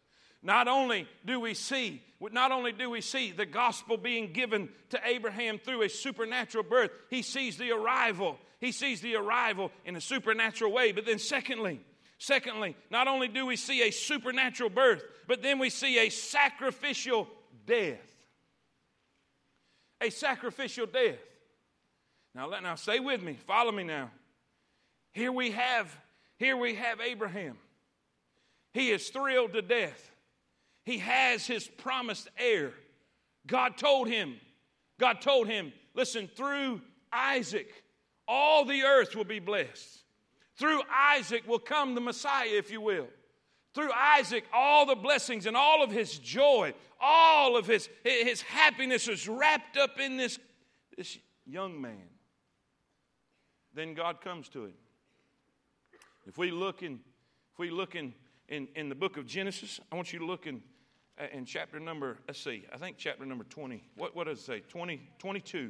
Not 0.43 0.67
only 0.67 1.07
do 1.25 1.39
we 1.39 1.53
see, 1.53 2.01
not 2.21 2.51
only 2.51 2.71
do 2.71 2.89
we 2.89 3.01
see 3.01 3.31
the 3.31 3.45
gospel 3.45 3.97
being 3.97 4.33
given 4.33 4.69
to 4.89 4.99
Abraham 5.03 5.57
through 5.57 5.81
a 5.81 5.89
supernatural 5.89 6.63
birth, 6.63 6.91
he 7.09 7.21
sees 7.21 7.57
the 7.57 7.71
arrival. 7.71 8.37
He 8.59 8.71
sees 8.71 9.01
the 9.01 9.15
arrival 9.15 9.71
in 9.85 9.95
a 9.95 10.01
supernatural 10.01 10.71
way. 10.71 10.91
But 10.91 11.05
then 11.05 11.19
secondly, 11.19 11.81
secondly, 12.19 12.75
not 12.91 13.07
only 13.07 13.27
do 13.27 13.45
we 13.45 13.55
see 13.55 13.81
a 13.81 13.91
supernatural 13.91 14.69
birth, 14.69 15.03
but 15.27 15.41
then 15.41 15.59
we 15.59 15.69
see 15.69 15.99
a 15.99 16.09
sacrificial 16.09 17.27
death. 17.65 18.16
A 20.01 20.09
sacrificial 20.09 20.85
death. 20.85 21.19
Now, 22.35 22.47
let 22.47 22.61
now 22.61 22.75
stay 22.75 22.99
with 22.99 23.21
me. 23.21 23.37
Follow 23.47 23.71
me 23.71 23.83
now. 23.83 24.11
Here 25.11 25.31
we 25.31 25.51
have, 25.51 25.95
here 26.37 26.55
we 26.55 26.75
have 26.75 27.01
Abraham. 27.01 27.57
He 28.73 28.91
is 28.91 29.09
thrilled 29.09 29.53
to 29.53 29.63
death. 29.63 30.11
He 30.85 30.99
has 30.99 31.47
his 31.47 31.67
promised 31.67 32.29
heir. 32.37 32.73
God 33.47 33.77
told 33.77 34.07
him, 34.07 34.35
God 34.99 35.21
told 35.21 35.47
him, 35.47 35.73
listen, 35.95 36.27
through 36.27 36.81
Isaac, 37.11 37.83
all 38.27 38.65
the 38.65 38.83
earth 38.83 39.15
will 39.15 39.23
be 39.23 39.39
blessed. 39.39 40.03
Through 40.57 40.81
Isaac 40.91 41.47
will 41.47 41.59
come 41.59 41.95
the 41.95 42.01
Messiah, 42.01 42.49
if 42.49 42.71
you 42.71 42.81
will. 42.81 43.07
Through 43.77 43.91
Isaac, 43.93 44.43
all 44.51 44.87
the 44.87 44.95
blessings 44.95 45.45
and 45.45 45.55
all 45.55 45.83
of 45.83 45.91
his 45.91 46.17
joy, 46.17 46.73
all 46.99 47.55
of 47.55 47.67
his, 47.67 47.87
his 48.03 48.41
happiness 48.41 49.07
is 49.07 49.27
wrapped 49.27 49.77
up 49.77 49.99
in 49.99 50.17
this, 50.17 50.39
this 50.97 51.19
young 51.45 51.79
man. 51.79 52.09
Then 53.75 53.93
God 53.93 54.19
comes 54.19 54.49
to 54.49 54.65
him. 54.65 54.73
If 56.25 56.39
we 56.39 56.49
look 56.49 56.81
in, 56.81 56.93
if 57.53 57.59
we 57.59 57.69
look 57.69 57.93
in, 57.93 58.15
in, 58.49 58.67
in 58.75 58.89
the 58.89 58.95
book 58.95 59.15
of 59.15 59.27
Genesis, 59.27 59.79
I 59.91 59.95
want 59.95 60.11
you 60.11 60.17
to 60.17 60.25
look 60.25 60.47
in, 60.47 60.63
uh, 61.21 61.25
in 61.31 61.45
chapter 61.45 61.79
number, 61.79 62.17
let's 62.27 62.43
see, 62.43 62.65
I 62.73 62.77
think 62.77 62.97
chapter 62.97 63.27
number 63.27 63.43
20. 63.43 63.83
What, 63.95 64.15
what 64.15 64.25
does 64.25 64.39
it 64.39 64.43
say? 64.43 64.59
20, 64.69 65.07
22. 65.19 65.69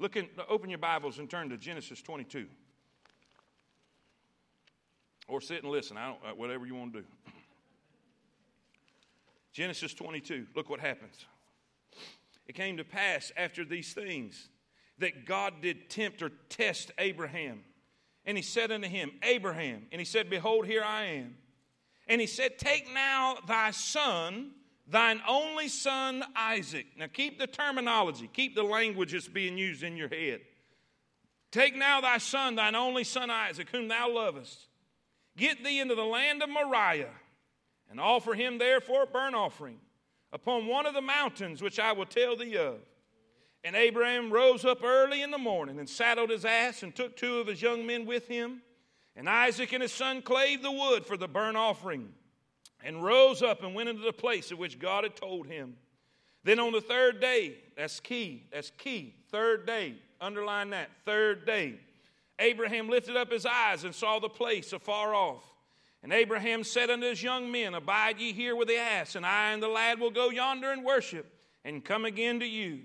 Look 0.00 0.16
in, 0.16 0.26
open 0.48 0.70
your 0.70 0.80
Bibles 0.80 1.20
and 1.20 1.30
turn 1.30 1.50
to 1.50 1.56
Genesis 1.56 2.02
22. 2.02 2.46
Or 5.28 5.40
sit 5.40 5.62
and 5.62 5.70
listen, 5.70 5.96
I 5.96 6.08
don't, 6.08 6.18
uh, 6.28 6.34
whatever 6.34 6.66
you 6.66 6.74
want 6.74 6.94
to 6.94 7.02
do. 7.02 7.06
Genesis 9.54 9.94
22, 9.94 10.48
look 10.54 10.68
what 10.68 10.80
happens. 10.80 11.24
It 12.46 12.54
came 12.54 12.76
to 12.76 12.84
pass 12.84 13.32
after 13.38 13.64
these 13.64 13.94
things 13.94 14.50
that 14.98 15.24
God 15.24 15.62
did 15.62 15.88
tempt 15.88 16.22
or 16.22 16.30
test 16.50 16.92
Abraham 16.98 17.64
and 18.26 18.36
he 18.36 18.42
said 18.42 18.72
unto 18.72 18.88
him, 18.88 19.12
Abraham. 19.22 19.86
And 19.92 20.00
he 20.00 20.04
said, 20.04 20.30
Behold, 20.30 20.66
here 20.66 20.82
I 20.82 21.04
am. 21.04 21.36
And 22.08 22.20
he 22.20 22.26
said, 22.26 22.58
Take 22.58 22.92
now 22.92 23.36
thy 23.46 23.70
son, 23.70 24.52
thine 24.86 25.20
only 25.28 25.68
son 25.68 26.24
Isaac. 26.34 26.86
Now 26.98 27.06
keep 27.12 27.38
the 27.38 27.46
terminology, 27.46 28.28
keep 28.32 28.54
the 28.54 28.62
language 28.62 29.12
that's 29.12 29.28
being 29.28 29.58
used 29.58 29.82
in 29.82 29.96
your 29.96 30.08
head. 30.08 30.40
Take 31.50 31.76
now 31.76 32.00
thy 32.00 32.18
son, 32.18 32.56
thine 32.56 32.74
only 32.74 33.04
son 33.04 33.30
Isaac, 33.30 33.68
whom 33.70 33.88
thou 33.88 34.10
lovest. 34.10 34.58
Get 35.36 35.62
thee 35.64 35.80
into 35.80 35.94
the 35.94 36.04
land 36.04 36.42
of 36.42 36.48
Moriah, 36.48 37.10
and 37.94 38.00
offer 38.00 38.34
him 38.34 38.58
therefore 38.58 39.04
a 39.04 39.06
burnt 39.06 39.36
offering 39.36 39.78
upon 40.32 40.66
one 40.66 40.84
of 40.84 40.94
the 40.94 41.00
mountains 41.00 41.62
which 41.62 41.78
I 41.78 41.92
will 41.92 42.06
tell 42.06 42.34
thee 42.34 42.56
of. 42.56 42.80
And 43.62 43.76
Abraham 43.76 44.32
rose 44.32 44.64
up 44.64 44.82
early 44.82 45.22
in 45.22 45.30
the 45.30 45.38
morning 45.38 45.78
and 45.78 45.88
saddled 45.88 46.30
his 46.30 46.44
ass 46.44 46.82
and 46.82 46.92
took 46.92 47.16
two 47.16 47.38
of 47.38 47.46
his 47.46 47.62
young 47.62 47.86
men 47.86 48.04
with 48.04 48.26
him. 48.26 48.62
And 49.14 49.28
Isaac 49.28 49.72
and 49.72 49.80
his 49.80 49.92
son 49.92 50.22
clave 50.22 50.60
the 50.60 50.72
wood 50.72 51.06
for 51.06 51.16
the 51.16 51.28
burnt 51.28 51.56
offering 51.56 52.08
and 52.82 53.04
rose 53.04 53.42
up 53.42 53.62
and 53.62 53.76
went 53.76 53.88
into 53.88 54.02
the 54.02 54.12
place 54.12 54.50
of 54.50 54.58
which 54.58 54.80
God 54.80 55.04
had 55.04 55.14
told 55.14 55.46
him. 55.46 55.76
Then 56.42 56.58
on 56.58 56.72
the 56.72 56.80
third 56.80 57.20
day, 57.20 57.58
that's 57.76 58.00
key, 58.00 58.48
that's 58.52 58.70
key, 58.70 59.14
third 59.30 59.66
day, 59.66 59.94
underline 60.20 60.70
that, 60.70 60.90
third 61.04 61.46
day, 61.46 61.78
Abraham 62.40 62.88
lifted 62.88 63.16
up 63.16 63.30
his 63.30 63.46
eyes 63.46 63.84
and 63.84 63.94
saw 63.94 64.18
the 64.18 64.28
place 64.28 64.72
afar 64.72 65.14
off. 65.14 65.44
And 66.04 66.12
Abraham 66.12 66.64
said 66.64 66.90
unto 66.90 67.06
his 67.06 67.22
young 67.22 67.50
men, 67.50 67.72
Abide 67.72 68.20
ye 68.20 68.34
here 68.34 68.54
with 68.54 68.68
the 68.68 68.76
ass, 68.76 69.16
and 69.16 69.24
I 69.24 69.52
and 69.52 69.62
the 69.62 69.68
lad 69.68 69.98
will 69.98 70.10
go 70.10 70.28
yonder 70.28 70.70
and 70.70 70.84
worship, 70.84 71.24
and 71.64 71.82
come 71.82 72.04
again 72.04 72.40
to 72.40 72.46
you. 72.46 72.80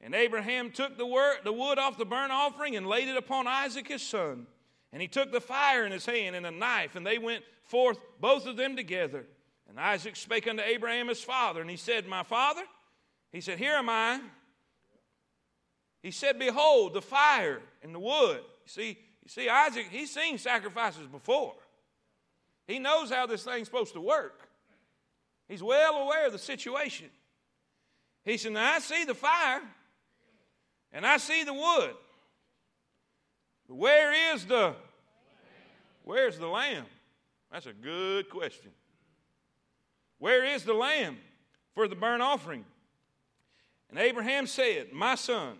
And 0.00 0.14
Abraham 0.14 0.70
took 0.70 0.96
the, 0.96 1.04
wood 1.04 1.78
off 1.78 1.98
the 1.98 2.06
burnt 2.06 2.32
offering 2.32 2.74
and 2.74 2.86
laid 2.86 3.08
it 3.08 3.16
upon 3.18 3.46
Isaac 3.46 3.88
his 3.88 4.00
son. 4.00 4.46
And 4.90 5.02
he 5.02 5.06
took 5.06 5.30
the 5.30 5.40
fire 5.40 5.84
in 5.84 5.92
his 5.92 6.06
hand 6.06 6.34
and 6.34 6.46
a 6.46 6.50
knife, 6.50 6.96
and 6.96 7.06
they 7.06 7.18
went 7.18 7.44
forth, 7.64 7.98
both 8.18 8.46
of 8.46 8.56
them 8.56 8.74
together. 8.74 9.26
And 9.68 9.78
Isaac 9.78 10.16
spake 10.16 10.48
unto 10.48 10.62
Abraham 10.62 11.08
his 11.08 11.22
father, 11.22 11.60
and 11.60 11.68
he 11.68 11.76
said, 11.76 12.06
My 12.06 12.22
father? 12.22 12.62
He 13.32 13.42
said, 13.42 13.58
Here 13.58 13.74
am 13.74 13.90
I. 13.90 14.18
He 16.02 16.10
said, 16.10 16.38
Behold, 16.38 16.94
the 16.94 17.02
fire 17.02 17.60
and 17.82 17.94
the 17.94 18.00
wood. 18.00 18.38
You 18.38 18.68
see, 18.68 18.98
you 19.22 19.28
see, 19.28 19.50
Isaac, 19.50 19.88
he's 19.90 20.10
seen 20.10 20.38
sacrifices 20.38 21.06
before. 21.06 21.52
He 22.66 22.78
knows 22.78 23.10
how 23.10 23.26
this 23.26 23.44
thing's 23.44 23.66
supposed 23.66 23.94
to 23.94 24.00
work. 24.00 24.48
He's 25.48 25.62
well 25.62 25.96
aware 25.96 26.26
of 26.26 26.32
the 26.32 26.38
situation. 26.38 27.10
He 28.24 28.36
said, 28.36 28.52
Now 28.52 28.74
I 28.74 28.78
see 28.78 29.04
the 29.04 29.14
fire 29.14 29.62
and 30.92 31.06
I 31.06 31.16
see 31.16 31.44
the 31.44 31.52
wood. 31.52 31.94
But 33.68 33.74
where 33.74 34.34
is 34.34 34.44
the 34.44 34.74
where's 36.04 36.38
the 36.38 36.46
lamb? 36.46 36.86
That's 37.50 37.66
a 37.66 37.72
good 37.72 38.30
question. 38.30 38.70
Where 40.18 40.44
is 40.44 40.64
the 40.64 40.74
lamb 40.74 41.18
for 41.74 41.88
the 41.88 41.96
burnt 41.96 42.22
offering? 42.22 42.64
And 43.90 43.98
Abraham 43.98 44.46
said, 44.46 44.92
My 44.92 45.16
son, 45.16 45.56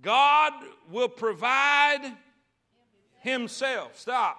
God 0.00 0.52
will 0.90 1.08
provide 1.08 2.12
himself. 3.20 3.98
Stop. 3.98 4.38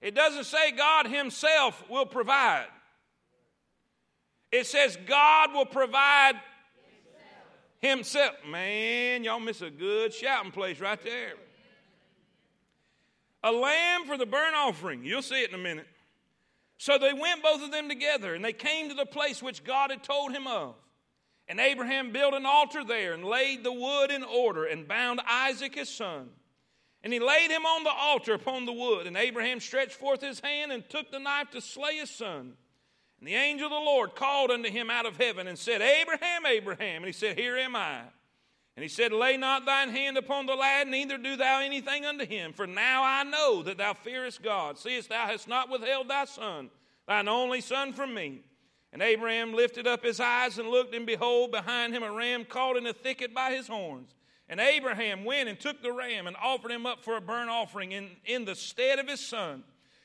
It 0.00 0.14
doesn't 0.14 0.44
say 0.44 0.72
God 0.72 1.06
himself 1.06 1.82
will 1.88 2.06
provide. 2.06 2.66
It 4.52 4.66
says 4.66 4.96
God 5.06 5.52
will 5.52 5.66
provide 5.66 6.34
himself. 7.78 8.34
Man, 8.48 9.24
y'all 9.24 9.40
miss 9.40 9.62
a 9.62 9.70
good 9.70 10.12
shouting 10.12 10.52
place 10.52 10.80
right 10.80 11.02
there. 11.02 11.34
A 13.42 13.52
lamb 13.52 14.06
for 14.06 14.16
the 14.16 14.26
burnt 14.26 14.56
offering. 14.56 15.04
You'll 15.04 15.22
see 15.22 15.42
it 15.42 15.50
in 15.50 15.54
a 15.54 15.62
minute. 15.62 15.86
So 16.78 16.98
they 16.98 17.12
went 17.12 17.42
both 17.42 17.62
of 17.62 17.70
them 17.70 17.88
together, 17.88 18.34
and 18.34 18.44
they 18.44 18.52
came 18.52 18.88
to 18.88 18.94
the 18.94 19.06
place 19.06 19.42
which 19.42 19.64
God 19.64 19.90
had 19.90 20.02
told 20.02 20.32
him 20.32 20.46
of. 20.46 20.74
And 21.48 21.60
Abraham 21.60 22.12
built 22.12 22.34
an 22.34 22.44
altar 22.44 22.84
there 22.84 23.14
and 23.14 23.24
laid 23.24 23.62
the 23.62 23.72
wood 23.72 24.10
in 24.10 24.24
order 24.24 24.64
and 24.64 24.88
bound 24.88 25.20
Isaac 25.26 25.76
his 25.76 25.88
son. 25.88 26.30
And 27.06 27.12
he 27.12 27.20
laid 27.20 27.52
him 27.52 27.64
on 27.64 27.84
the 27.84 27.92
altar 27.92 28.34
upon 28.34 28.66
the 28.66 28.72
wood. 28.72 29.06
And 29.06 29.16
Abraham 29.16 29.60
stretched 29.60 29.92
forth 29.92 30.20
his 30.20 30.40
hand 30.40 30.72
and 30.72 30.88
took 30.88 31.12
the 31.12 31.20
knife 31.20 31.52
to 31.52 31.60
slay 31.60 31.98
his 31.98 32.10
son. 32.10 32.54
And 33.20 33.28
the 33.28 33.36
angel 33.36 33.66
of 33.66 33.70
the 33.70 33.76
Lord 33.76 34.16
called 34.16 34.50
unto 34.50 34.68
him 34.68 34.90
out 34.90 35.06
of 35.06 35.16
heaven 35.16 35.46
and 35.46 35.56
said, 35.56 35.80
Abraham, 35.80 36.44
Abraham. 36.44 37.04
And 37.04 37.06
he 37.06 37.12
said, 37.12 37.38
Here 37.38 37.56
am 37.58 37.76
I. 37.76 38.00
And 38.74 38.82
he 38.82 38.88
said, 38.88 39.12
Lay 39.12 39.36
not 39.36 39.64
thine 39.64 39.90
hand 39.90 40.18
upon 40.18 40.46
the 40.46 40.56
lad, 40.56 40.88
neither 40.88 41.16
do 41.16 41.36
thou 41.36 41.60
anything 41.60 42.04
unto 42.04 42.26
him. 42.26 42.52
For 42.52 42.66
now 42.66 43.04
I 43.04 43.22
know 43.22 43.62
that 43.62 43.78
thou 43.78 43.94
fearest 43.94 44.42
God. 44.42 44.76
Seest 44.76 45.08
thou 45.08 45.26
hast 45.26 45.46
not 45.46 45.70
withheld 45.70 46.08
thy 46.08 46.24
son, 46.24 46.70
thine 47.06 47.28
only 47.28 47.60
son, 47.60 47.92
from 47.92 48.14
me. 48.14 48.40
And 48.92 49.00
Abraham 49.00 49.54
lifted 49.54 49.86
up 49.86 50.02
his 50.02 50.18
eyes 50.18 50.58
and 50.58 50.70
looked, 50.70 50.92
and 50.92 51.06
behold, 51.06 51.52
behind 51.52 51.94
him 51.94 52.02
a 52.02 52.10
ram 52.10 52.44
caught 52.44 52.76
in 52.76 52.84
a 52.84 52.92
thicket 52.92 53.32
by 53.32 53.52
his 53.52 53.68
horns. 53.68 54.12
And 54.48 54.60
Abraham 54.60 55.24
went 55.24 55.48
and 55.48 55.58
took 55.58 55.82
the 55.82 55.92
ram 55.92 56.26
and 56.26 56.36
offered 56.36 56.70
him 56.70 56.86
up 56.86 57.02
for 57.02 57.16
a 57.16 57.20
burnt 57.20 57.50
offering 57.50 57.92
in, 57.92 58.10
in 58.24 58.44
the 58.44 58.54
stead 58.54 58.98
of 58.98 59.08
his 59.08 59.20
son. 59.20 59.64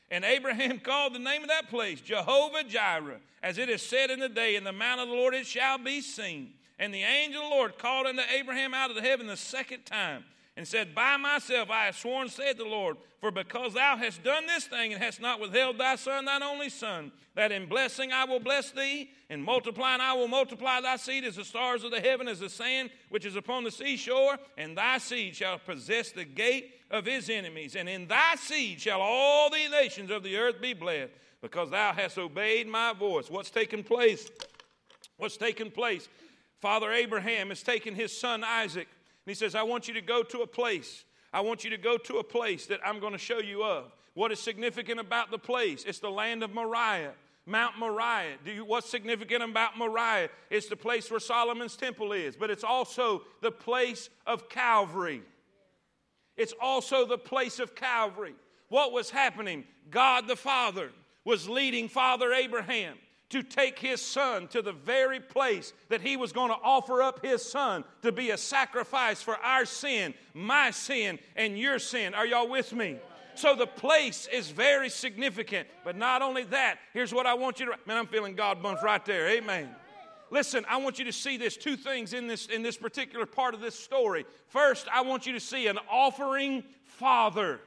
And 0.09 0.25
Abraham 0.25 0.79
called 0.83 1.13
the 1.13 1.19
name 1.19 1.43
of 1.43 1.49
that 1.49 1.69
place 1.69 2.01
Jehovah 2.01 2.63
Jireh, 2.63 3.19
as 3.43 3.57
it 3.57 3.69
is 3.69 3.81
said 3.81 4.09
in 4.09 4.19
the 4.19 4.29
day, 4.29 4.55
In 4.55 4.63
the 4.63 4.71
mount 4.71 5.01
of 5.01 5.09
the 5.09 5.13
Lord 5.13 5.33
it 5.33 5.45
shall 5.45 5.77
be 5.77 6.01
seen. 6.01 6.53
And 6.79 6.93
the 6.93 7.03
angel 7.03 7.43
of 7.43 7.49
the 7.49 7.55
Lord 7.55 7.77
called 7.77 8.07
unto 8.07 8.23
Abraham 8.33 8.73
out 8.73 8.89
of 8.89 8.95
the 8.95 9.03
heaven 9.03 9.27
the 9.27 9.37
second 9.37 9.85
time 9.85 10.25
and 10.61 10.67
said, 10.67 10.93
By 10.93 11.17
myself 11.17 11.71
I 11.71 11.85
have 11.85 11.97
sworn, 11.97 12.29
said 12.29 12.55
the 12.55 12.65
Lord, 12.65 12.97
for 13.19 13.31
because 13.31 13.73
thou 13.73 13.97
hast 13.97 14.23
done 14.23 14.45
this 14.45 14.65
thing 14.65 14.93
and 14.93 15.01
hast 15.01 15.19
not 15.19 15.39
withheld 15.39 15.79
thy 15.79 15.95
son, 15.95 16.25
thine 16.25 16.43
only 16.43 16.69
son, 16.69 17.11
that 17.33 17.51
in 17.51 17.65
blessing 17.65 18.11
I 18.11 18.25
will 18.25 18.39
bless 18.39 18.69
thee, 18.69 19.09
in 19.31 19.41
multiplying 19.41 20.01
I 20.01 20.13
will 20.13 20.27
multiply 20.27 20.79
thy 20.79 20.97
seed 20.97 21.23
as 21.23 21.37
the 21.37 21.43
stars 21.43 21.83
of 21.83 21.89
the 21.89 21.99
heaven, 21.99 22.27
as 22.27 22.41
the 22.41 22.47
sand 22.47 22.91
which 23.09 23.25
is 23.25 23.35
upon 23.35 23.63
the 23.63 23.71
seashore, 23.71 24.37
and 24.55 24.77
thy 24.77 24.99
seed 24.99 25.35
shall 25.35 25.57
possess 25.57 26.11
the 26.11 26.25
gate 26.25 26.75
of 26.91 27.07
his 27.07 27.27
enemies. 27.31 27.75
And 27.75 27.89
in 27.89 28.07
thy 28.07 28.35
seed 28.35 28.81
shall 28.81 29.01
all 29.01 29.49
the 29.49 29.67
nations 29.67 30.11
of 30.11 30.21
the 30.21 30.37
earth 30.37 30.61
be 30.61 30.75
blessed, 30.75 31.11
because 31.41 31.71
thou 31.71 31.91
hast 31.91 32.19
obeyed 32.19 32.67
my 32.67 32.93
voice. 32.93 33.31
What's 33.31 33.49
taken 33.49 33.83
place? 33.83 34.29
What's 35.17 35.37
taken 35.37 35.71
place? 35.71 36.07
Father 36.59 36.91
Abraham 36.91 37.49
has 37.49 37.63
taken 37.63 37.95
his 37.95 38.15
son 38.15 38.43
Isaac 38.43 38.87
and 38.87 39.00
he 39.25 39.33
says, 39.33 39.55
I 39.55 39.63
want 39.63 39.87
you 39.87 39.93
to 39.95 40.01
go 40.01 40.23
to 40.23 40.39
a 40.39 40.47
place. 40.47 41.05
I 41.33 41.41
want 41.41 41.63
you 41.63 41.69
to 41.69 41.77
go 41.77 41.97
to 41.97 42.17
a 42.17 42.23
place 42.23 42.65
that 42.67 42.79
I'm 42.85 42.99
going 42.99 43.13
to 43.13 43.19
show 43.19 43.39
you 43.39 43.63
of. 43.63 43.91
What 44.13 44.31
is 44.31 44.39
significant 44.39 44.99
about 44.99 45.31
the 45.31 45.37
place? 45.37 45.83
It's 45.85 45.99
the 45.99 46.11
land 46.11 46.43
of 46.43 46.53
Moriah. 46.53 47.13
Mount 47.45 47.77
Moriah. 47.79 48.35
Do 48.43 48.51
you, 48.51 48.65
what's 48.65 48.89
significant 48.89 49.43
about 49.43 49.77
Moriah? 49.77 50.29
It's 50.49 50.67
the 50.67 50.75
place 50.75 51.09
where 51.09 51.19
Solomon's 51.19 51.75
temple 51.75 52.11
is, 52.11 52.35
but 52.35 52.49
it's 52.49 52.63
also 52.63 53.23
the 53.41 53.51
place 53.51 54.09
of 54.27 54.49
Calvary. 54.49 55.21
It's 56.37 56.53
also 56.61 57.05
the 57.05 57.17
place 57.17 57.59
of 57.59 57.75
Calvary. 57.75 58.35
What 58.69 58.91
was 58.91 59.09
happening? 59.09 59.65
God 59.89 60.27
the 60.27 60.35
Father 60.35 60.91
was 61.25 61.47
leading 61.47 61.87
Father 61.87 62.33
Abraham 62.33 62.97
to 63.31 63.43
take 63.43 63.79
his 63.79 64.01
son 64.01 64.47
to 64.49 64.61
the 64.61 64.71
very 64.71 65.19
place 65.19 65.73
that 65.89 66.01
he 66.01 66.17
was 66.17 66.31
going 66.31 66.49
to 66.49 66.57
offer 66.63 67.01
up 67.01 67.25
his 67.25 67.43
son 67.43 67.83
to 68.01 68.11
be 68.11 68.31
a 68.31 68.37
sacrifice 68.37 69.21
for 69.21 69.35
our 69.37 69.65
sin, 69.65 70.13
my 70.33 70.71
sin, 70.71 71.19
and 71.35 71.57
your 71.57 71.79
sin. 71.79 72.13
Are 72.13 72.25
y'all 72.25 72.49
with 72.49 72.73
me? 72.73 72.97
So 73.35 73.55
the 73.55 73.67
place 73.67 74.27
is 74.31 74.51
very 74.51 74.89
significant. 74.89 75.67
But 75.83 75.97
not 75.97 76.21
only 76.21 76.43
that, 76.45 76.79
here's 76.93 77.13
what 77.13 77.25
I 77.25 77.33
want 77.33 77.59
you 77.59 77.67
to 77.67 77.71
man, 77.85 77.97
I'm 77.97 78.07
feeling 78.07 78.35
God 78.35 78.61
bumps 78.61 78.83
right 78.83 79.03
there. 79.05 79.27
Amen. 79.29 79.69
Listen, 80.29 80.65
I 80.69 80.77
want 80.77 80.97
you 80.99 81.05
to 81.05 81.13
see 81.13 81.37
this 81.37 81.57
two 81.57 81.75
things 81.75 82.13
in 82.13 82.27
this 82.27 82.45
in 82.45 82.61
this 82.61 82.77
particular 82.77 83.25
part 83.25 83.53
of 83.53 83.59
this 83.59 83.77
story. 83.77 84.25
First, 84.47 84.87
I 84.93 85.01
want 85.01 85.25
you 85.25 85.33
to 85.33 85.39
see 85.39 85.67
an 85.67 85.77
offering 85.89 86.63
father. 86.83 87.59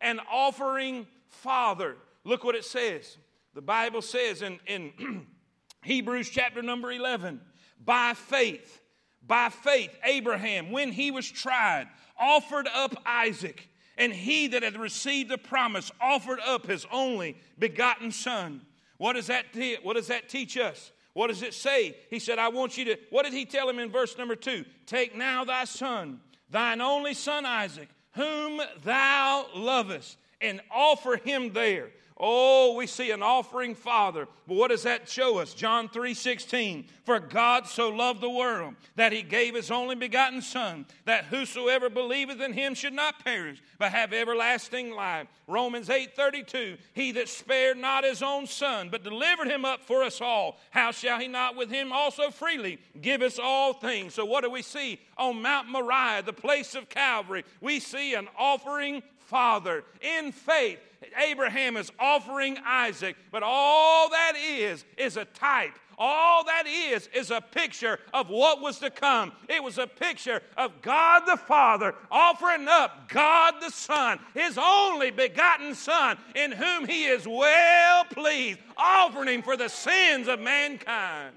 An 0.00 0.20
offering 0.30 1.06
father. 1.28 1.96
Look 2.24 2.44
what 2.44 2.54
it 2.54 2.64
says. 2.64 3.16
The 3.54 3.62
Bible 3.62 4.02
says 4.02 4.42
in, 4.42 4.60
in 4.66 5.26
Hebrews 5.82 6.30
chapter 6.30 6.62
number 6.62 6.92
11, 6.92 7.40
by 7.84 8.14
faith, 8.14 8.80
by 9.26 9.48
faith, 9.48 9.96
Abraham, 10.04 10.70
when 10.70 10.92
he 10.92 11.10
was 11.10 11.30
tried, 11.30 11.88
offered 12.18 12.68
up 12.72 12.94
Isaac, 13.04 13.68
and 13.96 14.12
he 14.12 14.48
that 14.48 14.62
had 14.62 14.76
received 14.76 15.30
the 15.30 15.38
promise 15.38 15.90
offered 16.00 16.40
up 16.40 16.66
his 16.66 16.86
only 16.92 17.36
begotten 17.58 18.12
son. 18.12 18.62
What 18.98 19.14
does 19.14 19.26
that, 19.26 19.52
te- 19.52 19.78
what 19.82 19.96
does 19.96 20.08
that 20.08 20.28
teach 20.28 20.56
us? 20.56 20.92
What 21.12 21.28
does 21.28 21.42
it 21.42 21.54
say? 21.54 21.96
He 22.08 22.18
said, 22.18 22.38
I 22.38 22.48
want 22.48 22.78
you 22.78 22.84
to, 22.86 22.96
what 23.10 23.24
did 23.24 23.32
he 23.32 23.44
tell 23.44 23.68
him 23.68 23.78
in 23.78 23.90
verse 23.90 24.16
number 24.16 24.36
two? 24.36 24.64
Take 24.86 25.16
now 25.16 25.44
thy 25.44 25.64
son, 25.64 26.20
thine 26.50 26.80
only 26.80 27.14
son 27.14 27.44
Isaac, 27.44 27.88
whom 28.12 28.60
thou 28.84 29.46
lovest, 29.54 30.18
and 30.40 30.60
offer 30.70 31.16
him 31.16 31.52
there. 31.52 31.90
Oh, 32.22 32.74
we 32.74 32.86
see 32.86 33.12
an 33.12 33.22
offering 33.22 33.74
father. 33.74 34.28
But 34.46 34.56
what 34.58 34.68
does 34.68 34.82
that 34.82 35.08
show 35.08 35.38
us? 35.38 35.54
John 35.54 35.88
3 35.88 36.12
16. 36.12 36.84
For 37.04 37.18
God 37.18 37.66
so 37.66 37.88
loved 37.88 38.20
the 38.20 38.28
world 38.28 38.74
that 38.96 39.10
he 39.10 39.22
gave 39.22 39.54
his 39.54 39.70
only 39.70 39.94
begotten 39.94 40.42
Son, 40.42 40.84
that 41.06 41.24
whosoever 41.24 41.88
believeth 41.88 42.42
in 42.42 42.52
him 42.52 42.74
should 42.74 42.92
not 42.92 43.24
perish, 43.24 43.62
but 43.78 43.92
have 43.92 44.12
everlasting 44.12 44.92
life. 44.92 45.28
Romans 45.46 45.88
8 45.88 46.14
32. 46.14 46.76
He 46.92 47.10
that 47.12 47.30
spared 47.30 47.78
not 47.78 48.04
his 48.04 48.22
own 48.22 48.46
Son, 48.46 48.90
but 48.90 49.02
delivered 49.02 49.48
him 49.48 49.64
up 49.64 49.82
for 49.82 50.02
us 50.02 50.20
all, 50.20 50.58
how 50.70 50.90
shall 50.90 51.18
he 51.18 51.26
not 51.26 51.56
with 51.56 51.70
him 51.70 51.90
also 51.90 52.30
freely 52.30 52.80
give 53.00 53.22
us 53.22 53.38
all 53.42 53.72
things? 53.72 54.12
So, 54.12 54.26
what 54.26 54.44
do 54.44 54.50
we 54.50 54.60
see 54.60 55.00
on 55.16 55.40
Mount 55.40 55.68
Moriah, 55.68 56.22
the 56.22 56.34
place 56.34 56.74
of 56.74 56.90
Calvary? 56.90 57.44
We 57.62 57.80
see 57.80 58.12
an 58.12 58.28
offering 58.36 59.02
father 59.16 59.84
in 60.02 60.32
faith 60.32 60.80
Abraham 61.16 61.76
is 61.76 61.90
offering 61.98 62.58
Isaac, 62.64 63.16
but 63.30 63.42
all 63.42 64.10
that 64.10 64.34
is 64.36 64.84
is 64.98 65.16
a 65.16 65.24
type. 65.24 65.72
All 65.96 66.44
that 66.44 66.64
is 66.66 67.08
is 67.14 67.30
a 67.30 67.42
picture 67.42 67.98
of 68.14 68.30
what 68.30 68.62
was 68.62 68.78
to 68.78 68.90
come. 68.90 69.32
It 69.48 69.62
was 69.62 69.76
a 69.76 69.86
picture 69.86 70.42
of 70.56 70.80
God 70.80 71.24
the 71.26 71.36
Father 71.36 71.94
offering 72.10 72.68
up 72.68 73.08
God 73.08 73.54
the 73.60 73.70
Son, 73.70 74.18
his 74.32 74.58
only 74.58 75.10
begotten 75.10 75.74
Son, 75.74 76.16
in 76.34 76.52
whom 76.52 76.86
he 76.86 77.04
is 77.04 77.26
well 77.28 78.04
pleased, 78.04 78.60
offering 78.78 79.28
him 79.28 79.42
for 79.42 79.58
the 79.58 79.68
sins 79.68 80.26
of 80.26 80.40
mankind. 80.40 81.34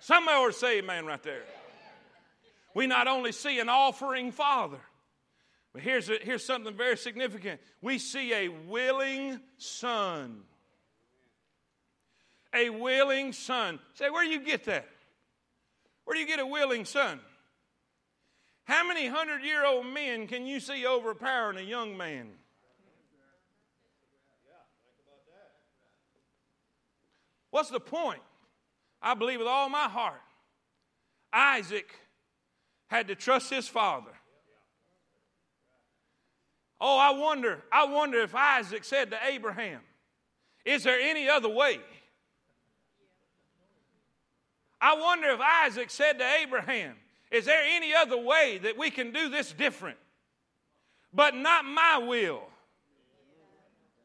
Somebody 0.00 0.52
to 0.52 0.52
say 0.52 0.78
amen 0.80 1.06
right 1.06 1.22
there. 1.22 1.44
We 2.74 2.86
not 2.86 3.08
only 3.08 3.32
see 3.32 3.60
an 3.60 3.70
offering 3.70 4.30
Father, 4.30 4.80
but 5.74 5.82
here's, 5.82 6.08
a, 6.08 6.18
here's 6.22 6.44
something 6.44 6.74
very 6.74 6.96
significant 6.96 7.60
we 7.82 7.98
see 7.98 8.32
a 8.32 8.48
willing 8.48 9.40
son. 9.58 10.42
A 12.54 12.70
willing 12.70 13.32
son. 13.32 13.80
Say, 13.94 14.08
where 14.08 14.24
do 14.24 14.30
you 14.30 14.40
get 14.40 14.64
that? 14.66 14.86
Where 16.04 16.14
do 16.14 16.20
you 16.20 16.28
get 16.28 16.38
a 16.38 16.46
willing 16.46 16.84
son? 16.84 17.18
How 18.62 18.86
many 18.86 19.08
hundred 19.08 19.42
year 19.42 19.66
old 19.66 19.86
men 19.86 20.28
can 20.28 20.46
you 20.46 20.60
see 20.60 20.86
overpowering 20.86 21.58
a 21.58 21.68
young 21.68 21.96
man? 21.96 22.28
What's 27.50 27.70
the 27.70 27.80
point? 27.80 28.20
I 29.02 29.14
believe 29.14 29.40
with 29.40 29.48
all 29.48 29.68
my 29.68 29.88
heart, 29.88 30.22
Isaac 31.32 31.92
had 32.86 33.08
to 33.08 33.16
trust 33.16 33.50
his 33.50 33.66
father. 33.66 34.10
Oh, 36.86 36.98
I 36.98 37.12
wonder, 37.12 37.62
I 37.72 37.86
wonder 37.86 38.20
if 38.20 38.34
Isaac 38.34 38.84
said 38.84 39.10
to 39.12 39.18
Abraham, 39.26 39.80
Is 40.66 40.84
there 40.84 41.00
any 41.00 41.30
other 41.30 41.48
way? 41.48 41.80
I 44.82 44.94
wonder 44.94 45.30
if 45.30 45.40
Isaac 45.40 45.88
said 45.88 46.18
to 46.18 46.26
Abraham, 46.42 46.96
Is 47.30 47.46
there 47.46 47.62
any 47.64 47.94
other 47.94 48.18
way 48.18 48.60
that 48.64 48.76
we 48.76 48.90
can 48.90 49.12
do 49.12 49.30
this 49.30 49.50
different? 49.50 49.96
But 51.10 51.34
not 51.34 51.64
my 51.64 52.04
will, 52.06 52.42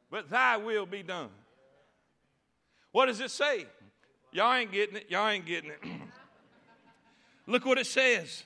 but 0.10 0.30
thy 0.30 0.56
will 0.56 0.86
be 0.86 1.04
done. 1.04 1.32
What 2.94 3.08
does 3.08 3.20
it 3.20 3.32
say? 3.32 3.66
Y'all 4.32 4.54
ain't 4.54 4.72
getting 4.72 4.96
it. 4.96 5.08
Y'all 5.10 5.28
ain't 5.28 5.46
getting 5.46 5.72
it. 5.72 5.84
Look 7.46 7.66
what 7.66 7.78
it 7.78 7.88
says. 7.88 8.46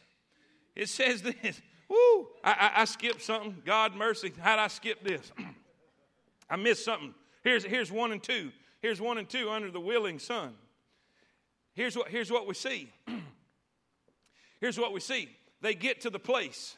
It 0.75 0.89
says 0.89 1.21
this. 1.21 1.61
Woo! 1.89 2.27
I, 2.43 2.51
I, 2.51 2.71
I 2.81 2.85
skipped 2.85 3.21
something. 3.21 3.61
God 3.65 3.95
mercy. 3.95 4.33
How'd 4.39 4.59
I 4.59 4.67
skip 4.67 5.03
this? 5.03 5.31
I 6.49 6.55
missed 6.55 6.85
something. 6.85 7.13
Here's, 7.43 7.63
here's 7.63 7.91
one 7.91 8.11
and 8.11 8.21
two. 8.21 8.51
Here's 8.81 8.99
one 8.99 9.17
and 9.17 9.27
two 9.27 9.49
under 9.49 9.71
the 9.71 9.79
willing 9.79 10.19
son. 10.19 10.53
Here's 11.73 11.95
what, 11.95 12.09
here's 12.09 12.31
what 12.31 12.47
we 12.47 12.53
see. 12.53 12.89
here's 14.59 14.79
what 14.79 14.93
we 14.93 14.99
see. 14.99 15.29
They 15.61 15.73
get 15.73 16.01
to 16.01 16.09
the 16.09 16.19
place. 16.19 16.77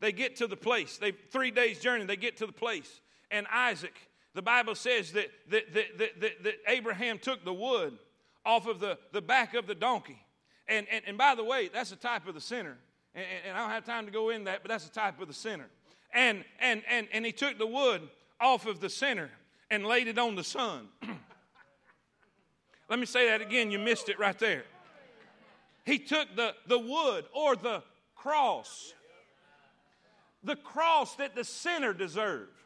They 0.00 0.12
get 0.12 0.36
to 0.36 0.46
the 0.46 0.56
place. 0.56 0.98
They 0.98 1.12
three 1.12 1.50
days 1.50 1.80
journey. 1.80 2.04
They 2.04 2.16
get 2.16 2.36
to 2.38 2.46
the 2.46 2.52
place. 2.52 3.00
And 3.30 3.46
Isaac 3.52 3.94
the 4.34 4.42
Bible 4.42 4.74
says 4.74 5.12
that, 5.12 5.30
that, 5.50 5.74
that, 5.74 5.98
that, 5.98 6.42
that 6.44 6.54
Abraham 6.66 7.18
took 7.18 7.44
the 7.44 7.52
wood 7.52 7.98
off 8.44 8.66
of 8.66 8.80
the, 8.80 8.98
the 9.12 9.20
back 9.20 9.54
of 9.54 9.66
the 9.66 9.74
donkey. 9.74 10.24
And, 10.68 10.86
and, 10.90 11.04
and 11.06 11.18
by 11.18 11.34
the 11.34 11.44
way, 11.44 11.68
that's 11.72 11.92
a 11.92 11.96
type 11.96 12.26
of 12.26 12.34
the 12.34 12.40
sinner. 12.40 12.78
And, 13.14 13.24
and 13.46 13.56
I 13.56 13.60
don't 13.60 13.70
have 13.70 13.84
time 13.84 14.06
to 14.06 14.12
go 14.12 14.30
in 14.30 14.44
that, 14.44 14.62
but 14.62 14.70
that's 14.70 14.84
the 14.84 14.90
type 14.90 15.20
of 15.20 15.28
the 15.28 15.34
sinner. 15.34 15.66
And, 16.14 16.44
and, 16.60 16.82
and, 16.88 17.08
and 17.12 17.24
he 17.24 17.32
took 17.32 17.58
the 17.58 17.66
wood 17.66 18.02
off 18.40 18.66
of 18.66 18.80
the 18.80 18.90
sinner 18.90 19.30
and 19.70 19.86
laid 19.86 20.08
it 20.08 20.18
on 20.18 20.34
the 20.34 20.44
son. 20.44 20.88
Let 22.88 22.98
me 22.98 23.06
say 23.06 23.28
that 23.28 23.40
again. 23.40 23.70
You 23.70 23.78
missed 23.78 24.08
it 24.08 24.18
right 24.18 24.38
there. 24.38 24.64
He 25.84 25.98
took 25.98 26.36
the, 26.36 26.54
the 26.66 26.78
wood 26.78 27.24
or 27.34 27.56
the 27.56 27.82
cross, 28.14 28.92
the 30.44 30.56
cross 30.56 31.16
that 31.16 31.34
the 31.34 31.44
sinner 31.44 31.92
deserved 31.92 32.62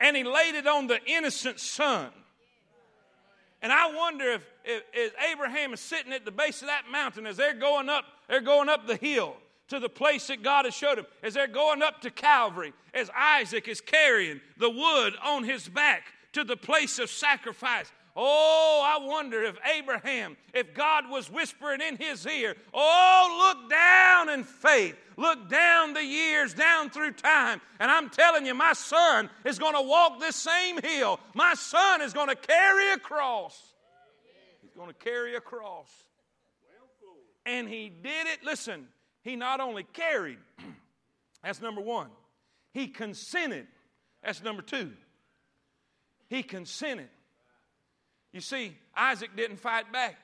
and 0.00 0.16
he 0.16 0.24
laid 0.24 0.54
it 0.54 0.66
on 0.66 0.86
the 0.86 0.98
innocent 1.06 1.60
son. 1.60 2.10
And 3.60 3.72
I 3.72 3.92
wonder 3.94 4.24
if, 4.32 4.46
if, 4.64 4.82
if, 4.92 5.12
Abraham 5.32 5.72
is 5.72 5.80
sitting 5.80 6.12
at 6.12 6.24
the 6.24 6.30
base 6.30 6.62
of 6.62 6.68
that 6.68 6.84
mountain 6.90 7.26
as 7.26 7.36
they're 7.36 7.54
going 7.54 7.88
up, 7.88 8.04
they're 8.28 8.40
going 8.40 8.68
up 8.68 8.86
the 8.86 8.96
hill 8.96 9.36
to 9.68 9.80
the 9.80 9.88
place 9.88 10.28
that 10.28 10.42
God 10.42 10.64
has 10.64 10.74
showed 10.74 10.98
him, 10.98 11.06
as 11.22 11.34
they're 11.34 11.46
going 11.46 11.82
up 11.82 12.00
to 12.02 12.10
Calvary, 12.10 12.72
as 12.94 13.10
Isaac 13.16 13.68
is 13.68 13.80
carrying 13.80 14.40
the 14.56 14.70
wood 14.70 15.14
on 15.22 15.44
his 15.44 15.68
back 15.68 16.04
to 16.32 16.44
the 16.44 16.56
place 16.56 16.98
of 16.98 17.10
sacrifice. 17.10 17.90
Oh, 18.20 18.82
I 18.84 19.06
wonder 19.06 19.44
if 19.44 19.56
Abraham, 19.76 20.36
if 20.52 20.74
God 20.74 21.08
was 21.08 21.30
whispering 21.30 21.80
in 21.80 21.96
his 21.96 22.26
ear, 22.26 22.56
Oh, 22.74 23.54
look 23.54 23.70
down 23.70 24.28
in 24.30 24.42
faith. 24.42 24.96
Look 25.16 25.48
down 25.48 25.94
the 25.94 26.04
years, 26.04 26.52
down 26.52 26.90
through 26.90 27.12
time. 27.12 27.60
And 27.78 27.88
I'm 27.88 28.10
telling 28.10 28.44
you, 28.44 28.54
my 28.54 28.72
son 28.72 29.30
is 29.44 29.60
going 29.60 29.74
to 29.74 29.82
walk 29.82 30.18
this 30.18 30.34
same 30.34 30.82
hill. 30.82 31.20
My 31.34 31.54
son 31.54 32.02
is 32.02 32.12
going 32.12 32.28
to 32.28 32.34
carry 32.34 32.90
a 32.90 32.98
cross. 32.98 33.56
He's 34.62 34.72
going 34.72 34.88
to 34.88 34.94
carry 34.94 35.36
a 35.36 35.40
cross. 35.40 35.88
And 37.46 37.68
he 37.68 37.88
did 37.88 38.26
it. 38.26 38.40
Listen, 38.44 38.88
he 39.22 39.36
not 39.36 39.60
only 39.60 39.84
carried, 39.84 40.38
that's 41.44 41.62
number 41.62 41.80
one, 41.80 42.08
he 42.72 42.88
consented. 42.88 43.68
That's 44.24 44.42
number 44.42 44.62
two. 44.62 44.90
He 46.28 46.42
consented. 46.42 47.08
You 48.32 48.40
see, 48.40 48.76
Isaac 48.96 49.30
didn't 49.36 49.58
fight 49.58 49.92
back. 49.92 50.16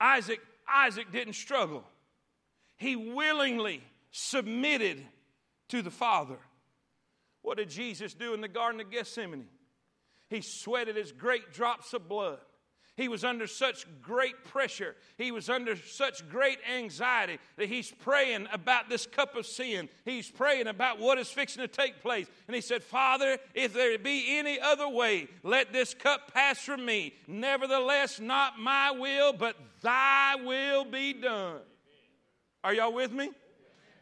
Isaac, 0.00 0.40
Isaac 0.68 1.12
didn't 1.12 1.34
struggle. 1.34 1.84
He 2.76 2.96
willingly 2.96 3.82
submitted 4.10 5.04
to 5.68 5.82
the 5.82 5.90
Father. 5.90 6.38
What 7.42 7.58
did 7.58 7.70
Jesus 7.70 8.14
do 8.14 8.34
in 8.34 8.40
the 8.40 8.48
Garden 8.48 8.80
of 8.80 8.90
Gethsemane? 8.90 9.46
He 10.28 10.40
sweated 10.40 10.96
his 10.96 11.12
great 11.12 11.52
drops 11.52 11.92
of 11.92 12.08
blood. 12.08 12.38
He 12.94 13.08
was 13.08 13.24
under 13.24 13.46
such 13.46 13.86
great 14.02 14.44
pressure. 14.44 14.96
He 15.16 15.30
was 15.30 15.48
under 15.48 15.76
such 15.76 16.28
great 16.28 16.58
anxiety 16.70 17.38
that 17.56 17.68
he's 17.68 17.90
praying 17.90 18.48
about 18.52 18.90
this 18.90 19.06
cup 19.06 19.34
of 19.34 19.46
sin. 19.46 19.88
He's 20.04 20.30
praying 20.30 20.66
about 20.66 20.98
what 20.98 21.18
is 21.18 21.28
fixing 21.28 21.62
to 21.62 21.68
take 21.68 22.02
place. 22.02 22.26
And 22.46 22.54
he 22.54 22.60
said, 22.60 22.84
Father, 22.84 23.38
if 23.54 23.72
there 23.72 23.98
be 23.98 24.38
any 24.38 24.60
other 24.60 24.88
way, 24.88 25.28
let 25.42 25.72
this 25.72 25.94
cup 25.94 26.34
pass 26.34 26.58
from 26.58 26.84
me. 26.84 27.14
Nevertheless, 27.26 28.20
not 28.20 28.58
my 28.58 28.90
will, 28.90 29.32
but 29.32 29.56
thy 29.80 30.36
will 30.36 30.84
be 30.84 31.14
done. 31.14 31.60
Are 32.62 32.74
y'all 32.74 32.92
with 32.92 33.12
me? 33.12 33.30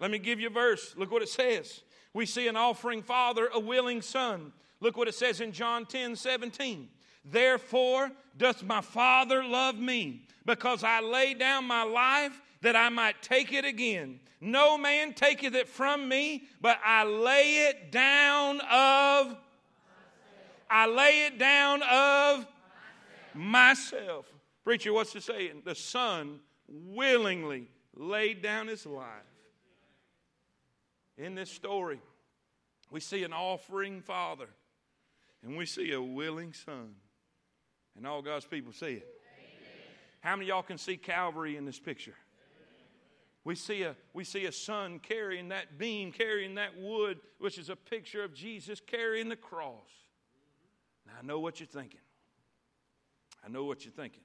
Let 0.00 0.11
me 0.11 0.18
give 0.18 0.40
you 0.40 0.48
a 0.48 0.50
verse. 0.50 0.94
Look 0.96 1.12
what 1.12 1.22
it 1.22 1.29
says. 1.29 1.83
We 2.12 2.26
see 2.26 2.48
an 2.48 2.57
offering 2.57 3.03
father, 3.03 3.48
a 3.55 3.61
willing 3.61 4.03
son. 4.03 4.53
Look 4.81 4.96
what 4.96 5.07
it 5.07 5.14
says 5.14 5.40
in 5.40 5.53
John 5.53 5.87
10 5.87 6.16
17. 6.16 6.88
Therefore 7.25 8.11
doth 8.37 8.63
my 8.63 8.81
Father 8.81 9.45
love 9.45 9.79
me, 9.79 10.27
because 10.47 10.83
I 10.83 11.01
lay 11.01 11.35
down 11.35 11.67
my 11.67 11.83
life 11.83 12.41
that 12.63 12.77
I 12.77 12.89
might 12.89 13.23
take 13.23 13.53
it 13.53 13.65
again. 13.65 14.21
No 14.41 14.79
man 14.79 15.13
taketh 15.13 15.55
it 15.55 15.69
from 15.69 16.09
me, 16.09 16.45
but 16.61 16.79
I 16.85 17.05
lay 17.05 17.69
it 17.69 17.93
down 17.93 18.61
of 18.71 19.37
I 20.73 20.87
lay 20.87 21.27
it 21.27 21.37
down 21.37 21.83
of 21.83 22.47
myself. 23.35 24.27
Preacher, 24.63 24.93
what's 24.93 25.15
it 25.17 25.25
saying? 25.25 25.63
The 25.65 25.75
Son 25.75 26.39
willingly 26.69 27.69
laid 27.97 28.41
down 28.41 28.69
his 28.69 28.87
life. 28.87 29.07
In 31.19 31.35
this 31.35 31.51
story, 31.51 32.01
we 32.91 33.01
see 33.01 33.25
an 33.25 33.33
offering 33.33 34.01
father 34.01 34.49
and 35.43 35.57
we 35.57 35.67
see 35.67 35.93
a 35.93 36.01
willing 36.01 36.53
son. 36.53 36.95
And 37.96 38.07
all 38.07 38.22
God's 38.22 38.46
people 38.46 38.72
see 38.72 38.87
it. 38.87 39.09
Amen. 39.37 39.94
How 40.20 40.37
many 40.37 40.48
y'all 40.48 40.62
can 40.62 40.79
see 40.79 40.96
Calvary 40.96 41.57
in 41.57 41.64
this 41.64 41.79
picture? 41.79 42.14
We 43.44 43.55
see, 43.55 43.83
a, 43.83 43.96
we 44.12 44.24
see 44.24 44.44
a 44.44 44.53
son 44.53 44.98
carrying 44.98 45.48
that 45.48 45.79
beam, 45.79 46.12
carrying 46.12 46.57
that 46.57 46.79
wood, 46.79 47.18
which 47.38 47.59
is 47.59 47.70
a 47.70 47.76
picture 47.76 48.22
of 48.22 48.35
Jesus 48.35 48.81
carrying 48.81 49.29
the 49.29 49.37
cross. 49.37 49.88
Now, 51.07 51.14
I 51.20 51.26
know 51.26 51.40
what 51.40 51.59
you're 51.59 51.66
thinking. 51.66 52.00
I 53.44 53.48
know 53.48 53.64
what 53.64 53.85
you're 53.85 53.92
thinking. 53.92 54.20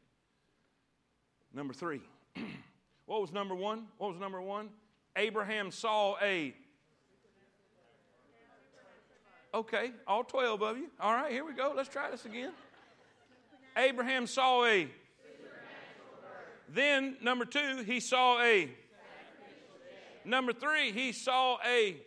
Number 1.54 1.74
three. 1.74 2.02
what 3.06 3.22
was 3.22 3.32
number 3.32 3.56
one? 3.56 3.86
What 3.98 4.12
was 4.12 4.20
number 4.20 4.42
one? 4.42 4.70
Abraham 5.16 5.72
saw 5.72 6.16
a. 6.22 6.54
Okay, 9.54 9.92
all 10.06 10.26
12 10.26 10.62
of 10.62 10.78
you. 10.78 10.90
All 11.00 11.14
right, 11.14 11.32
here 11.32 11.46
we 11.46 11.54
go. 11.54 11.74
Let's 11.74 11.88
try 11.88 12.12
this 12.12 12.26
again. 12.26 12.52
Abraham 13.78 14.28
saw 14.28 14.66
a. 14.66 14.88
Then, 16.68 17.18
number 17.22 17.46
two, 17.46 17.84
he 17.86 18.00
saw 18.00 18.42
a. 18.42 18.70
Number 20.24 20.54
three, 20.54 20.92
he 20.92 21.12
saw 21.12 21.58
a 21.66 21.98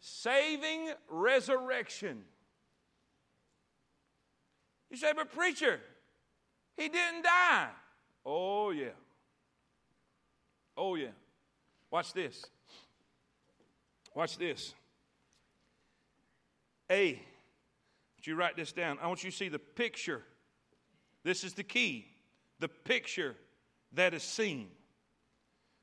saving 0.00 0.90
resurrection. 1.08 2.22
You 4.90 4.98
say, 4.98 5.12
but 5.16 5.32
preacher, 5.32 5.80
he 6.76 6.88
didn't 6.88 7.22
die. 7.22 7.68
Oh, 8.26 8.70
yeah. 8.70 8.88
Oh, 10.76 10.96
yeah. 10.96 11.08
Watch 11.90 12.12
this. 12.12 12.44
Watch 14.14 14.36
this. 14.36 14.74
A 16.90 17.18
you 18.26 18.36
write 18.36 18.56
this 18.56 18.72
down. 18.72 18.98
I 19.02 19.06
want 19.08 19.24
you 19.24 19.30
to 19.30 19.36
see 19.36 19.48
the 19.48 19.58
picture. 19.58 20.22
This 21.24 21.44
is 21.44 21.54
the 21.54 21.64
key. 21.64 22.06
The 22.60 22.68
picture 22.68 23.36
that 23.94 24.14
is 24.14 24.22
seen. 24.22 24.68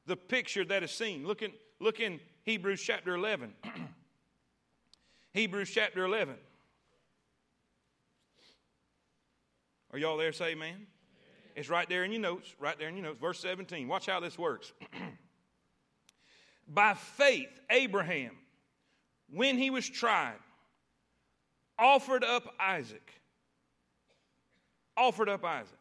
The 0.05 0.15
picture 0.15 0.63
that 0.65 0.83
is 0.83 0.91
seen. 0.91 1.25
Look 1.25 1.41
in, 1.41 1.51
look 1.79 1.99
in 1.99 2.19
Hebrews 2.43 2.81
chapter 2.81 3.13
11. 3.15 3.53
Hebrews 5.33 5.69
chapter 5.69 6.05
11. 6.05 6.35
Are 9.91 9.99
y'all 9.99 10.17
there? 10.17 10.31
Say 10.31 10.51
amen. 10.51 10.87
It's 11.55 11.69
right 11.69 11.89
there 11.89 12.03
in 12.03 12.11
your 12.11 12.21
notes. 12.21 12.55
Right 12.59 12.77
there 12.77 12.89
in 12.89 12.95
your 12.95 13.05
notes. 13.05 13.19
Verse 13.19 13.39
17. 13.39 13.87
Watch 13.87 14.05
how 14.05 14.19
this 14.19 14.37
works. 14.37 14.71
By 16.67 16.93
faith, 16.93 17.49
Abraham, 17.69 18.31
when 19.31 19.57
he 19.57 19.69
was 19.69 19.89
tried, 19.89 20.37
offered 21.79 22.23
up 22.23 22.53
Isaac. 22.59 23.13
Offered 24.97 25.29
up 25.29 25.43
Isaac. 25.45 25.77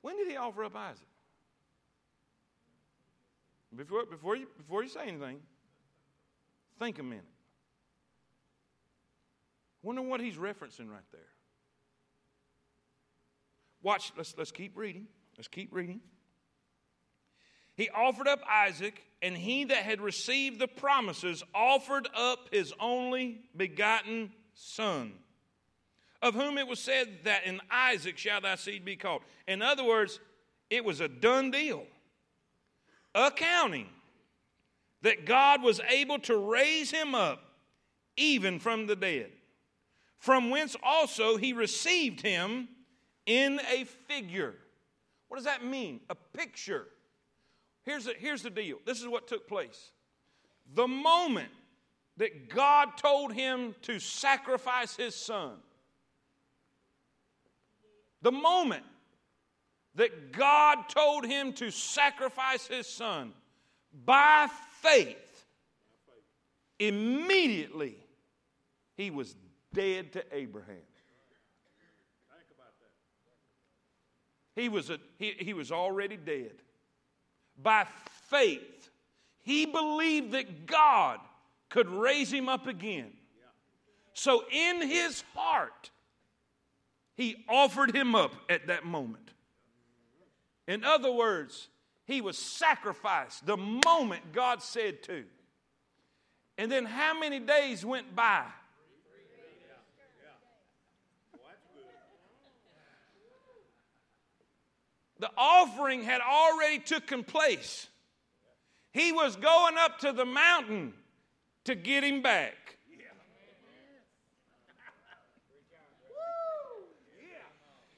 When 0.00 0.16
did 0.16 0.28
he 0.28 0.36
offer 0.36 0.64
up 0.64 0.76
Isaac? 0.76 1.06
Before, 3.74 4.06
before, 4.06 4.36
you, 4.36 4.46
before 4.56 4.82
you 4.82 4.88
say 4.88 5.08
anything, 5.08 5.38
think 6.78 6.98
a 6.98 7.02
minute. 7.02 7.24
Wonder 9.82 10.02
what 10.02 10.20
he's 10.20 10.36
referencing 10.36 10.88
right 10.88 11.04
there. 11.12 11.20
Watch, 13.82 14.12
let's, 14.16 14.34
let's 14.38 14.50
keep 14.50 14.76
reading. 14.76 15.06
Let's 15.36 15.48
keep 15.48 15.74
reading. 15.74 16.00
He 17.76 17.90
offered 17.90 18.26
up 18.26 18.40
Isaac, 18.50 19.02
and 19.20 19.36
he 19.36 19.64
that 19.64 19.82
had 19.82 20.00
received 20.00 20.58
the 20.58 20.68
promises 20.68 21.42
offered 21.54 22.08
up 22.14 22.48
his 22.50 22.72
only 22.80 23.42
begotten 23.54 24.32
son, 24.54 25.12
of 26.22 26.34
whom 26.34 26.56
it 26.56 26.66
was 26.66 26.80
said 26.80 27.08
that 27.24 27.44
in 27.44 27.60
Isaac 27.70 28.16
shall 28.16 28.40
thy 28.40 28.56
seed 28.56 28.84
be 28.84 28.96
called. 28.96 29.22
In 29.46 29.60
other 29.60 29.84
words, 29.84 30.20
it 30.70 30.84
was 30.84 31.00
a 31.00 31.08
done 31.08 31.50
deal, 31.50 31.84
accounting 33.14 33.88
that 35.02 35.26
God 35.26 35.62
was 35.62 35.80
able 35.88 36.18
to 36.20 36.36
raise 36.36 36.90
him 36.90 37.14
up 37.14 37.42
even 38.16 38.58
from 38.58 38.86
the 38.86 38.96
dead, 38.96 39.30
from 40.18 40.48
whence 40.48 40.74
also 40.82 41.36
he 41.36 41.52
received 41.52 42.22
him 42.22 42.68
in 43.26 43.60
a 43.70 43.84
figure. 43.84 44.54
What 45.28 45.36
does 45.36 45.44
that 45.44 45.62
mean? 45.62 46.00
A 46.08 46.14
picture. 46.14 46.86
Here's 47.86 48.04
the, 48.04 48.14
here's 48.18 48.42
the 48.42 48.50
deal 48.50 48.78
this 48.84 49.00
is 49.00 49.06
what 49.06 49.28
took 49.28 49.48
place. 49.48 49.92
The 50.74 50.88
moment 50.88 51.48
that 52.16 52.50
God 52.50 52.96
told 52.96 53.32
him 53.32 53.74
to 53.82 54.00
sacrifice 54.00 54.96
his 54.96 55.14
son, 55.14 55.52
the 58.22 58.32
moment 58.32 58.84
that 59.94 60.32
God 60.32 60.88
told 60.88 61.24
him 61.24 61.52
to 61.54 61.70
sacrifice 61.70 62.66
his 62.66 62.88
son, 62.88 63.32
by 64.04 64.48
faith, 64.82 65.46
immediately 66.78 67.96
he 68.96 69.10
was 69.10 69.36
dead 69.72 70.12
to 70.14 70.24
Abraham. 70.32 70.76
He 74.56 74.70
was, 74.70 74.88
a, 74.90 74.98
he, 75.18 75.34
he 75.38 75.52
was 75.52 75.70
already 75.70 76.16
dead. 76.16 76.62
By 77.62 77.86
faith, 78.28 78.90
he 79.42 79.66
believed 79.66 80.32
that 80.32 80.66
God 80.66 81.20
could 81.68 81.88
raise 81.88 82.32
him 82.32 82.48
up 82.48 82.66
again. 82.66 83.12
So, 84.12 84.44
in 84.50 84.88
his 84.88 85.22
heart, 85.34 85.90
he 87.16 87.44
offered 87.48 87.94
him 87.94 88.14
up 88.14 88.34
at 88.48 88.68
that 88.68 88.84
moment. 88.84 89.30
In 90.66 90.84
other 90.84 91.12
words, 91.12 91.68
he 92.06 92.20
was 92.20 92.38
sacrificed 92.38 93.46
the 93.46 93.56
moment 93.56 94.32
God 94.32 94.62
said 94.62 95.02
to. 95.04 95.24
And 96.58 96.72
then, 96.72 96.86
how 96.86 97.18
many 97.18 97.38
days 97.38 97.84
went 97.84 98.16
by 98.16 98.44
the 105.18 105.30
offering 105.36 106.02
had 106.02 106.20
already 106.20 106.78
taken 106.78 107.24
place. 107.24 107.88
He 108.92 109.12
was 109.12 109.36
going 109.36 109.76
up 109.78 109.98
to 110.00 110.12
the 110.12 110.24
mountain 110.24 110.92
to 111.64 111.74
get 111.74 112.04
him 112.04 112.22
back. 112.22 112.54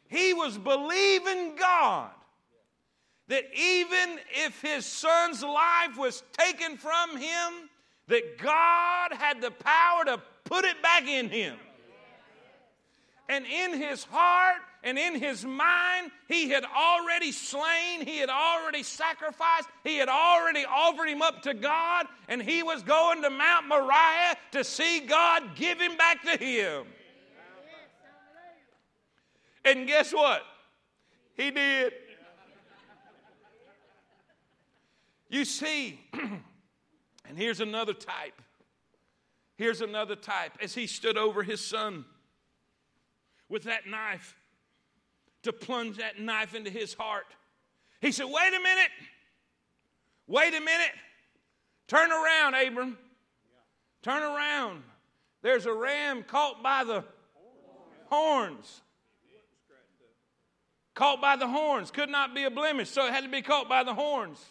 He 0.09 0.33
was 0.33 0.57
believing 0.57 1.55
God 1.57 2.11
that 3.29 3.45
even 3.55 4.19
if 4.31 4.61
his 4.63 4.87
son's 4.87 5.43
life 5.43 5.99
was 5.99 6.23
taken 6.33 6.79
from 6.79 7.19
him, 7.19 7.69
that 8.07 8.39
God 8.39 9.13
had 9.13 9.43
the 9.43 9.51
power 9.51 10.05
to 10.07 10.21
put 10.45 10.65
it 10.65 10.83
back 10.83 11.07
in 11.07 11.29
him. 11.29 11.57
And 13.29 13.45
in 13.45 13.79
his 13.79 14.05
heart, 14.05 14.63
and 14.83 14.99
in 14.99 15.17
his 15.17 15.45
mind, 15.45 16.11
he 16.29 16.51
had 16.51 16.65
already 16.65 17.33
slain, 17.33 18.07
he 18.07 18.19
had 18.19 18.31
already 18.31 18.83
sacrificed, 18.83 19.69
he 19.83 19.97
had 19.97 20.09
already 20.09 20.65
offered 20.65 21.09
him 21.09 21.21
up 21.21 21.43
to 21.43 21.55
God, 21.55 22.07
and 22.29 22.41
he 22.41 22.63
was 22.63 22.83
going 22.83 23.23
to 23.23 23.31
Mount 23.31 23.67
Moriah 23.67 24.37
to 24.53 24.63
see 24.63 25.01
God 25.01 25.57
give 25.57 25.81
him 25.81 25.97
back 25.97 26.23
to 26.23 26.37
him. 26.37 26.87
And 29.65 29.87
guess 29.87 30.13
what? 30.13 30.43
He 31.35 31.51
did. 31.51 31.93
You 35.29 35.45
see, 35.45 36.01
and 36.13 37.37
here's 37.37 37.61
another 37.61 37.93
type. 37.93 38.41
Here's 39.57 39.81
another 39.81 40.17
type. 40.17 40.53
As 40.63 40.75
he 40.75 40.87
stood 40.87 41.19
over 41.19 41.43
his 41.43 41.63
son 41.63 42.05
with 43.49 43.65
that 43.65 43.87
knife, 43.87 44.38
to 45.49 45.53
plunge 45.53 45.97
that 45.97 46.21
knife 46.21 46.55
into 46.55 46.71
his 46.71 46.95
heart. 46.95 47.27
He 48.01 48.13
said, 48.13 48.27
Wait 48.27 48.55
a 48.55 48.63
minute. 48.63 48.91
Wait 50.27 50.55
a 50.55 50.61
minute. 50.61 50.93
Turn 51.89 52.13
around, 52.13 52.55
Abram. 52.55 52.99
Turn 54.03 54.23
around. 54.23 54.83
There's 55.43 55.67
a 55.67 55.73
ram 55.73 56.23
caught 56.23 56.63
by 56.63 56.85
the 56.85 57.03
horns. 58.07 58.83
Caught 60.95 61.21
by 61.21 61.37
the 61.37 61.49
horns. 61.49 61.91
Could 61.91 62.11
not 62.11 62.35
be 62.35 62.45
a 62.45 62.51
blemish, 62.51 62.91
so 62.91 63.07
it 63.07 63.13
had 63.13 63.25
to 63.25 63.31
be 63.31 63.43
caught 63.43 63.69
by 63.69 63.85
the 63.85 63.95
horns. 63.95 64.45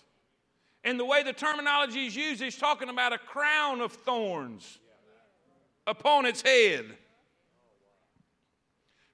And 0.84 1.00
the 1.00 1.06
way 1.06 1.22
the 1.22 1.34
terminology 1.34 2.08
is 2.08 2.16
used, 2.16 2.42
he's 2.42 2.58
talking 2.58 2.90
about 2.90 3.14
a 3.14 3.18
crown 3.18 3.82
of 3.82 3.92
thorns 3.92 4.80
upon 5.86 6.26
its 6.26 6.42
head. 6.42 6.86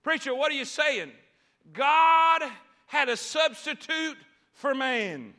Preacher, 0.04 0.36
what 0.36 0.52
are 0.52 0.56
you 0.56 0.66
saying? 0.66 1.12
God 1.72 2.44
had 2.88 3.10
a 3.10 3.18
substitute 3.18 4.18
for 4.54 4.76
man. 4.76 5.34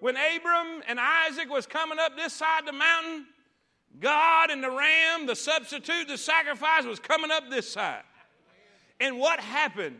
When 0.00 0.16
Abram 0.16 0.82
and 0.86 0.98
Isaac 1.00 1.50
was 1.50 1.66
coming 1.66 1.98
up 1.98 2.16
this 2.16 2.32
side 2.32 2.66
the 2.66 2.72
mountain, 2.72 3.26
God 4.00 4.50
and 4.50 4.62
the 4.62 4.70
ram, 4.70 5.26
the 5.26 5.34
substitute, 5.34 6.06
the 6.06 6.18
sacrifice 6.18 6.84
was 6.84 7.00
coming 7.00 7.30
up 7.30 7.50
this 7.50 7.68
side. 7.72 8.02
And 9.00 9.18
what 9.18 9.40
happened? 9.40 9.98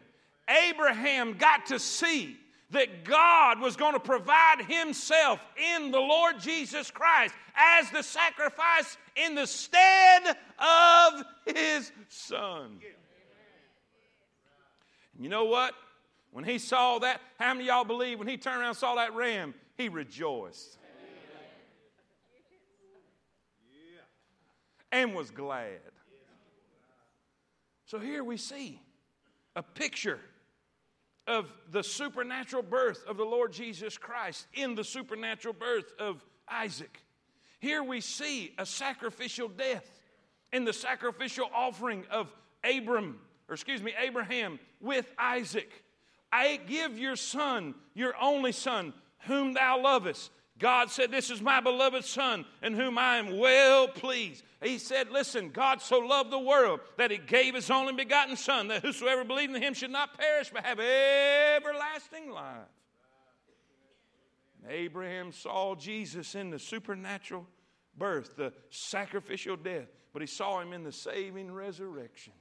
Abraham 0.49 1.35
got 1.35 1.67
to 1.67 1.79
see 1.79 2.37
that 2.71 3.05
God 3.05 3.61
was 3.61 3.77
going 3.77 3.95
to 3.95 4.01
provide 4.01 4.65
himself 4.67 5.41
in 5.75 5.91
the 5.91 5.99
Lord 5.99 6.39
Jesus 6.39 6.91
Christ 6.91 7.35
as 7.57 7.91
the 7.91 8.03
sacrifice 8.03 8.97
in 9.17 9.35
the 9.35 9.47
stead 9.47 10.37
of 10.59 11.25
his 11.47 11.91
son. 12.09 12.79
You 15.19 15.29
know 15.29 15.45
what? 15.45 15.75
When 16.31 16.45
he 16.45 16.59
saw 16.59 16.99
that, 17.01 17.21
how 17.39 17.55
many 17.55 17.67
y'all 17.67 17.85
believe 17.85 18.19
when 18.19 18.29
he 18.29 18.37
turned 18.37 18.61
around 18.61 18.69
and 18.69 18.77
saw 18.77 18.95
that 18.97 19.15
ram, 19.15 19.55
he 19.77 19.89
rejoiced 19.89 20.79
and 24.93 25.15
was 25.15 25.31
glad. 25.31 25.81
So 27.87 27.99
here 27.99 28.23
we 28.23 28.37
see 28.37 28.81
a 29.57 29.63
picture 29.63 30.21
of 31.27 31.53
the 31.71 31.83
supernatural 31.83 32.63
birth 32.63 33.05
of 33.07 33.17
the 33.17 33.25
Lord 33.25 33.53
Jesus 33.53 33.99
Christ 33.99 34.47
in 34.55 34.75
the 34.75 34.85
supernatural 34.85 35.55
birth 35.55 35.93
of 35.99 36.25
Isaac. 36.51 37.03
Here 37.61 37.83
we 37.83 38.01
see 38.01 38.55
a 38.57 38.65
sacrificial 38.65 39.49
death 39.49 39.91
in 40.53 40.65
the 40.65 40.73
sacrificial 40.73 41.51
offering 41.55 42.05
of 42.11 42.33
Abram 42.65 43.21
or 43.49 43.55
excuse 43.55 43.83
me, 43.83 43.95
Abraham 43.99 44.59
with 44.81 45.07
Isaac. 45.19 45.71
I 46.33 46.61
give 46.67 46.99
your 46.99 47.17
son, 47.17 47.75
your 47.95 48.15
only 48.21 48.53
son, 48.53 48.93
whom 49.21 49.55
thou 49.55 49.83
lovest. 49.83 50.31
God 50.59 50.91
said, 50.91 51.11
This 51.11 51.31
is 51.31 51.41
my 51.41 51.61
beloved 51.61 52.05
Son, 52.05 52.45
in 52.63 52.75
whom 52.75 52.99
I 52.99 53.19
am 53.19 53.39
well 53.39 53.87
pleased. 53.87 54.43
He 54.63 54.79
said, 54.79 55.11
Listen, 55.11 55.51
God 55.51 55.81
so 55.81 55.99
loved 55.99 56.31
the 56.31 56.39
world 56.39 56.81
that 56.97 57.11
he 57.11 57.19
gave 57.19 57.55
his 57.55 57.71
only 57.71 57.93
begotten 57.93 58.37
Son, 58.37 58.69
that 58.69 58.83
whosoever 58.83 59.25
believed 59.25 59.55
in 59.55 59.63
him 59.63 59.75
should 59.75 59.91
not 59.91 60.19
perish 60.19 60.51
but 60.53 60.67
have 60.67 60.81
everlasting 60.81 62.31
life. 62.31 62.67
And 64.63 64.73
Abraham 64.73 65.31
saw 65.31 65.77
Jesus 65.77 66.35
in 66.35 66.51
the 66.51 66.59
supernatural 66.59 67.47
birth, 67.97 68.37
the 68.37 68.53
sacrificial 68.71 69.57
death, 69.57 69.87
but 70.13 70.23
he 70.23 70.27
saw 70.27 70.61
him 70.61 70.73
in 70.73 70.83
the 70.83 70.93
saving 70.93 71.53
resurrection. 71.53 72.33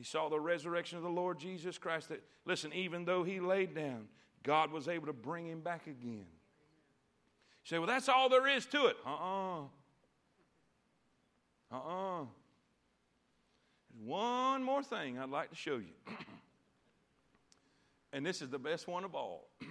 He 0.00 0.04
saw 0.04 0.30
the 0.30 0.40
resurrection 0.40 0.96
of 0.96 1.04
the 1.04 1.10
Lord 1.10 1.38
Jesus 1.38 1.76
Christ. 1.76 2.08
That, 2.08 2.22
listen, 2.46 2.72
even 2.72 3.04
though 3.04 3.22
he 3.22 3.38
laid 3.38 3.74
down 3.74 4.08
God 4.42 4.72
was 4.72 4.88
able 4.88 5.08
to 5.08 5.12
bring 5.12 5.46
him 5.46 5.60
back 5.60 5.86
again. 5.86 6.24
You 6.24 7.66
say, 7.66 7.76
well, 7.78 7.86
that's 7.86 8.08
all 8.08 8.30
there 8.30 8.46
is 8.46 8.64
to 8.64 8.86
it. 8.86 8.96
Uh 9.06 9.10
uh-uh. 9.10 9.60
uh. 9.60 9.64
Uh 11.70 11.76
uh. 11.76 12.24
There's 13.90 14.08
one 14.08 14.62
more 14.62 14.82
thing 14.82 15.18
I'd 15.18 15.28
like 15.28 15.50
to 15.50 15.56
show 15.56 15.76
you. 15.76 15.92
and 18.14 18.24
this 18.24 18.40
is 18.40 18.48
the 18.48 18.58
best 18.58 18.88
one 18.88 19.04
of 19.04 19.14
all. 19.14 19.48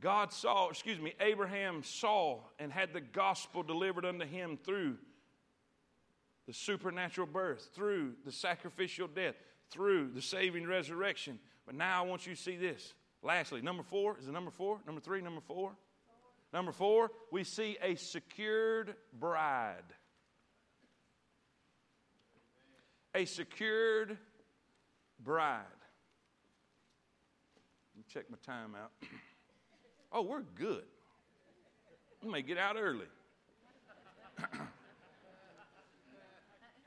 God 0.00 0.32
saw, 0.32 0.70
excuse 0.70 0.98
me, 0.98 1.12
Abraham 1.20 1.82
saw 1.82 2.40
and 2.58 2.72
had 2.72 2.94
the 2.94 3.02
gospel 3.02 3.62
delivered 3.62 4.06
unto 4.06 4.24
him 4.24 4.58
through 4.64 4.96
the 6.46 6.52
supernatural 6.52 7.26
birth, 7.26 7.70
through 7.74 8.12
the 8.24 8.32
sacrificial 8.32 9.08
death, 9.08 9.34
through 9.70 10.10
the 10.14 10.22
saving 10.22 10.66
resurrection. 10.66 11.38
But 11.66 11.74
now 11.74 12.02
I 12.02 12.06
want 12.06 12.26
you 12.26 12.34
to 12.34 12.40
see 12.40 12.56
this. 12.56 12.94
Lastly, 13.22 13.60
number 13.60 13.82
four 13.82 14.16
is 14.20 14.28
it 14.28 14.32
number 14.32 14.50
four? 14.50 14.78
Number 14.86 15.00
three, 15.00 15.20
number 15.20 15.40
four? 15.40 15.72
Number 16.52 16.72
four, 16.72 17.10
we 17.32 17.42
see 17.44 17.76
a 17.82 17.96
secured 17.96 18.94
bride. 19.18 19.82
A 23.14 23.24
secured 23.24 24.16
bride. 25.18 25.64
Let 27.94 27.98
me 27.98 28.04
check 28.12 28.30
my 28.30 28.38
time 28.44 28.74
out. 28.74 28.92
Oh, 30.12 30.22
we're 30.22 30.44
good. 30.54 30.84
We 32.22 32.30
may 32.30 32.40
get 32.40 32.56
out 32.56 32.76
early. 32.78 33.06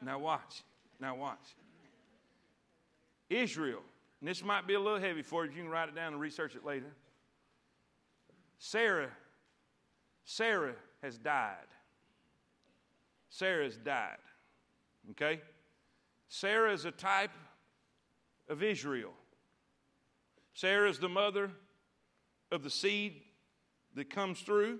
now, 0.02 0.20
watch. 0.20 0.64
Now, 1.00 1.16
watch. 1.16 1.56
Israel, 3.30 3.82
and 4.20 4.30
this 4.30 4.44
might 4.44 4.68
be 4.68 4.74
a 4.74 4.80
little 4.80 5.00
heavy 5.00 5.22
for 5.22 5.46
you. 5.46 5.52
You 5.52 5.64
can 5.64 5.70
write 5.70 5.90
it 5.90 5.96
down 5.96 6.14
and 6.14 6.22
research 6.22 6.56
it 6.56 6.66
later. 6.66 6.92
Sarah, 8.58 9.10
Sarah 10.26 10.74
has 11.02 11.18
died. 11.18 11.56
Sarah 13.30 13.66
has 13.66 13.78
died. 13.78 14.18
Okay? 15.12 15.42
Sarah 16.28 16.74
is 16.74 16.86
a 16.86 16.92
type 16.92 17.32
of 18.50 18.64
Israel. 18.64 19.14
Sarah 20.54 20.90
is 20.90 21.00
the 21.00 21.10
mother 21.10 21.52
of 22.52 22.64
the 22.64 22.70
seed 22.70 23.22
that 23.96 24.10
comes 24.10 24.42
through. 24.42 24.80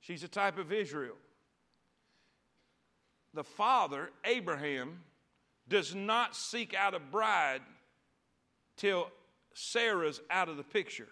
She's 0.00 0.22
a 0.22 0.28
type 0.28 0.58
of 0.58 0.72
Israel. 0.72 1.16
The 3.34 3.44
father, 3.44 4.10
Abraham, 4.24 5.00
does 5.68 5.94
not 5.94 6.34
seek 6.34 6.74
out 6.74 6.94
a 6.94 6.98
bride 6.98 7.60
till 8.76 9.10
Sarah's 9.54 10.20
out 10.30 10.48
of 10.48 10.56
the 10.56 10.62
picture. 10.62 11.08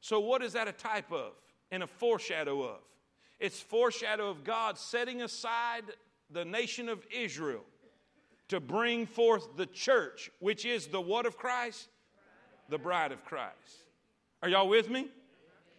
So, 0.00 0.20
what 0.20 0.42
is 0.42 0.52
that 0.54 0.68
a 0.68 0.72
type 0.72 1.12
of 1.12 1.32
and 1.70 1.82
a 1.82 1.86
foreshadow 1.86 2.62
of? 2.62 2.78
It's 3.38 3.60
foreshadow 3.60 4.30
of 4.30 4.44
God 4.44 4.78
setting 4.78 5.22
aside 5.22 5.84
the 6.30 6.44
nation 6.44 6.88
of 6.88 7.04
Israel 7.10 7.64
to 8.48 8.60
bring 8.60 9.06
forth 9.06 9.56
the 9.56 9.66
church, 9.66 10.30
which 10.38 10.64
is 10.64 10.86
the 10.86 11.00
what 11.00 11.26
of 11.26 11.36
Christ? 11.36 11.88
The 12.68 12.78
bride 12.78 13.12
of 13.12 13.24
Christ. 13.24 13.52
Are 14.42 14.48
y'all 14.48 14.68
with 14.68 14.88
me? 14.88 15.08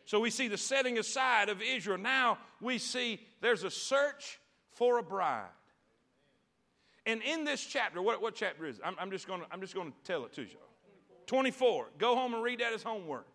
So 0.06 0.20
we 0.20 0.30
see 0.30 0.48
the 0.48 0.58
setting 0.58 0.98
aside 0.98 1.50
of 1.50 1.62
Israel. 1.62 1.98
Now 1.98 2.38
we 2.62 2.78
see 2.78 3.20
there's 3.42 3.64
a 3.64 3.72
search 3.72 4.40
for 4.78 5.00
a 5.00 5.04
bride. 5.04 5.50
And 7.08 7.22
in 7.24 7.46
this 7.46 7.66
chapter, 7.66 8.02
what, 8.02 8.22
what 8.22 8.36
chapter 8.36 8.66
is 8.66 8.78
it? 8.78 8.84
I'm, 8.86 8.96
I'm 9.00 9.10
just 9.10 9.28
going 9.28 9.42
to 9.42 9.92
tell 10.04 10.24
it 10.26 10.34
to 10.34 10.42
you. 10.42 10.58
24. 11.26 11.88
Go 11.98 12.16
home 12.16 12.34
and 12.34 12.44
read 12.44 12.60
that 12.60 12.74
as 12.74 12.84
homework. 12.84 13.26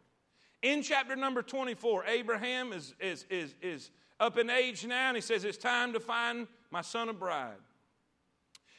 In 0.63 0.83
chapter 0.83 1.17
number 1.17 1.43
24, 1.43 2.07
Abraham 2.07 2.73
is, 2.73 2.95
is, 3.01 3.27
is, 3.29 3.55
is 3.61 3.91
up 4.21 4.39
in 4.39 4.49
age 4.49 4.87
now, 4.87 5.09
and 5.09 5.17
he 5.17 5.21
says, 5.21 5.45
It's 5.45 5.59
time 5.59 5.93
to 5.95 6.01
find 6.01 6.47
my 6.71 6.81
son 6.81 7.09
a 7.09 7.13
bride. 7.13 7.57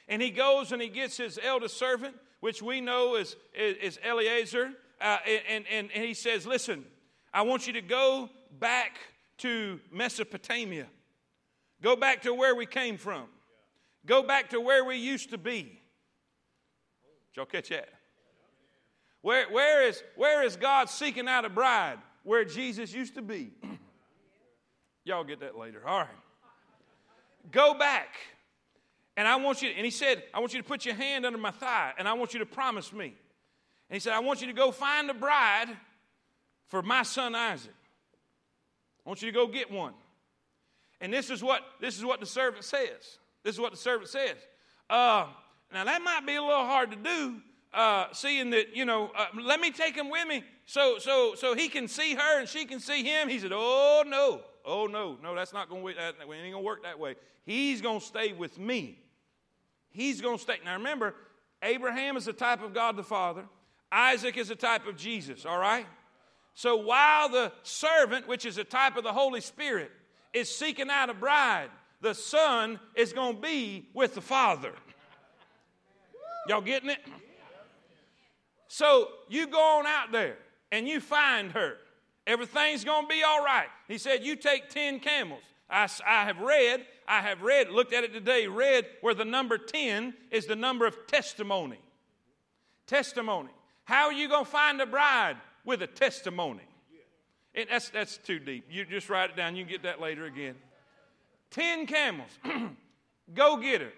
And 0.08 0.22
he 0.22 0.32
goes 0.32 0.72
and 0.72 0.82
he 0.82 0.88
gets 0.88 1.18
his 1.18 1.38
eldest 1.44 1.78
servant, 1.78 2.16
which 2.40 2.62
we 2.62 2.80
know 2.80 3.16
is, 3.16 3.36
is, 3.54 3.78
is 3.78 4.00
Eliezer, 4.06 4.72
uh, 5.02 5.18
and, 5.50 5.66
and, 5.70 5.90
and 5.94 6.06
he 6.06 6.14
says, 6.14 6.48
Listen, 6.48 6.86
I 7.34 7.42
want 7.42 7.68
you 7.68 7.74
to 7.74 7.82
go 7.82 8.30
back 8.58 9.00
to 9.40 9.82
Mesopotamia. 9.92 10.88
Go 11.84 11.96
back 11.96 12.24
to 12.24 12.34
where 12.34 12.56
we 12.56 12.66
came 12.66 12.98
from. 12.98 13.26
Go 14.06 14.24
back 14.24 14.50
to 14.50 14.60
where 14.60 14.84
we 14.84 14.98
used 14.98 15.30
to 15.30 15.38
be. 15.38 15.64
Did 17.34 17.38
y'all 17.38 17.46
catch 17.46 17.70
that? 17.70 17.90
Where, 19.22 19.48
where, 19.52 19.88
is, 19.88 20.04
where 20.16 20.44
is 20.44 20.56
God 20.56 20.90
seeking 20.90 21.28
out 21.28 21.46
a 21.46 21.50
bride? 21.50 22.00
Where 22.24 22.44
Jesus 22.44 22.92
used 22.92 23.14
to 23.16 23.22
be. 23.22 23.52
y'all 25.06 25.24
get 25.24 25.42
that 25.42 25.58
later. 25.58 25.82
All 25.86 26.00
right. 26.00 26.08
Go 27.52 27.76
back. 27.78 28.16
And 29.16 29.28
I 29.28 29.36
want 29.36 29.62
you, 29.62 29.70
and 29.70 29.86
he 29.86 29.92
said, 29.92 30.24
I 30.34 30.40
want 30.40 30.54
you 30.54 30.62
to 30.62 30.68
put 30.68 30.86
your 30.86 30.96
hand 30.96 31.26
under 31.26 31.38
my 31.38 31.52
thigh, 31.52 31.94
and 32.00 32.08
I 32.08 32.14
want 32.14 32.34
you 32.34 32.40
to 32.40 32.46
promise 32.48 32.92
me 32.92 33.14
and 33.94 33.96
he 33.96 34.00
said, 34.00 34.14
I 34.14 34.20
want 34.22 34.42
you 34.42 34.48
to 34.48 34.54
go 34.54 34.72
find 34.72 35.08
a 35.12 35.14
bride 35.14 35.68
for 36.68 36.82
my 36.82 37.04
son 37.04 37.36
Isaac. 37.36 37.76
I 39.06 39.10
want 39.10 39.22
you 39.22 39.32
to 39.32 39.36
go 39.36 39.46
get 39.46 39.70
one. 39.70 39.94
And 41.04 41.12
this 41.12 41.30
is 41.30 41.44
what 41.44 41.64
this 41.82 41.98
is 41.98 42.06
what 42.06 42.22
the 42.22 42.26
servant 42.26 42.64
says. 42.64 43.20
This 43.44 43.56
is 43.56 43.60
what 43.60 43.72
the 43.72 43.78
servant 43.78 44.10
says. 44.10 44.38
Uh, 44.90 45.28
now 45.74 45.84
that 45.84 46.02
might 46.02 46.26
be 46.26 46.36
a 46.36 46.42
little 46.42 46.66
hard 46.66 46.92
to 46.92 46.98
do, 46.98 47.42
uh, 47.74 48.06
seeing 48.14 48.52
that 48.52 48.74
you 48.74 48.86
know. 48.86 49.12
Uh, 49.14 49.26
let 49.42 49.60
me 49.60 49.70
take 49.70 49.98
him 49.98 50.10
with 50.10 50.26
me, 50.26 50.46
so 50.66 50.98
so 51.00 51.36
so 51.36 51.56
he 51.56 51.68
can 51.68 51.90
see 51.90 52.16
her 52.16 52.40
and 52.40 52.48
she 52.48 52.64
can 52.64 52.80
see 52.80 53.04
him. 53.04 53.28
He 53.28 53.38
said, 53.38 53.52
"Oh 53.54 54.06
no, 54.08 54.44
oh 54.64 54.88
no, 54.88 55.18
no, 55.22 55.36
that's 55.36 55.52
not 55.52 55.70
going 55.70 55.86
to. 55.86 55.94
That 55.94 56.16
ain't 56.22 56.30
going 56.30 56.54
to 56.54 56.60
work 56.60 56.84
that 56.84 56.98
way. 56.98 57.16
He's 57.46 57.82
going 57.82 58.00
to 58.00 58.06
stay 58.06 58.32
with 58.32 58.58
me. 58.58 58.98
He's 59.92 60.22
going 60.22 60.38
to 60.38 60.42
stay." 60.42 60.56
Now 60.64 60.78
remember, 60.78 61.16
Abraham 61.62 62.16
is 62.16 62.30
a 62.30 62.34
type 62.34 62.64
of 62.64 62.74
God 62.74 62.96
the 62.96 63.04
Father. 63.04 63.44
Isaac 63.92 64.38
is 64.38 64.50
a 64.52 64.56
type 64.56 64.88
of 64.88 64.96
Jesus, 64.96 65.46
all 65.46 65.60
right? 65.60 65.86
So 66.54 66.78
while 66.78 67.28
the 67.28 67.52
servant, 67.64 68.26
which 68.26 68.46
is 68.46 68.58
a 68.58 68.64
type 68.64 68.96
of 68.96 69.04
the 69.04 69.12
Holy 69.12 69.42
Spirit, 69.42 69.92
is 70.34 70.54
seeking 70.54 70.90
out 70.90 71.10
a 71.10 71.14
bride, 71.14 71.70
the 72.02 72.14
son 72.14 72.80
is 72.96 73.14
going 73.14 73.36
to 73.36 73.42
be 73.42 73.88
with 73.94 74.16
the 74.16 74.22
father. 74.22 74.74
Y'all 76.48 76.62
getting 76.62 76.90
it? 76.90 77.00
So 78.68 79.10
you 79.30 79.48
go 79.48 79.80
on 79.80 79.86
out 79.86 80.12
there 80.12 80.38
and 80.72 80.88
you 80.88 81.00
find 81.00 81.52
her. 81.52 81.78
Everything's 82.26 82.84
going 82.84 83.04
to 83.04 83.08
be 83.08 83.22
all 83.24 83.44
right. 83.44 83.68
He 83.88 83.98
said, 83.98 84.24
You 84.24 84.36
take 84.36 84.70
10 84.70 85.00
camels. 85.00 85.42
I, 85.70 85.88
I 86.06 86.26
have 86.26 86.40
read, 86.40 86.86
I 87.08 87.22
have 87.22 87.42
read, 87.42 87.70
looked 87.70 87.94
at 87.94 88.04
it 88.04 88.14
today, 88.14 88.48
read 88.48 88.86
where 89.02 89.14
the 89.14 89.26
number 89.26 89.58
10 89.58 90.14
is 90.32 90.46
the 90.46 90.56
number 90.56 90.86
of 90.86 90.96
testimony. 91.08 91.80
Testimony. 92.88 93.50
How 93.86 94.06
are 94.06 94.14
you 94.14 94.28
going 94.28 94.46
to 94.46 94.52
find 94.52 94.82
a 94.82 94.86
bride? 94.86 95.38
With 95.66 95.82
a 95.82 95.88
testimony. 95.88 96.64
And 97.56 97.68
that's, 97.70 97.90
that's 97.90 98.18
too 98.18 98.40
deep. 98.40 98.66
You 98.70 98.86
just 98.86 99.10
write 99.10 99.32
it 99.32 99.36
down. 99.36 99.56
You 99.56 99.64
can 99.64 99.72
get 99.72 99.84
that 99.84 100.02
later 100.02 100.26
again. 100.26 100.56
Ten 101.52 101.86
camels. 101.86 102.30
Go 103.34 103.58
get 103.58 103.82
her. 103.82 103.94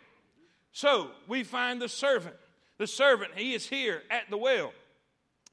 So 0.72 1.12
we 1.28 1.44
find 1.44 1.82
the 1.82 1.88
servant. 1.88 2.36
The 2.78 2.88
servant, 2.88 3.32
he 3.36 3.54
is 3.54 3.66
here 3.66 4.02
at 4.12 4.30
the 4.30 4.38
well. 4.38 4.74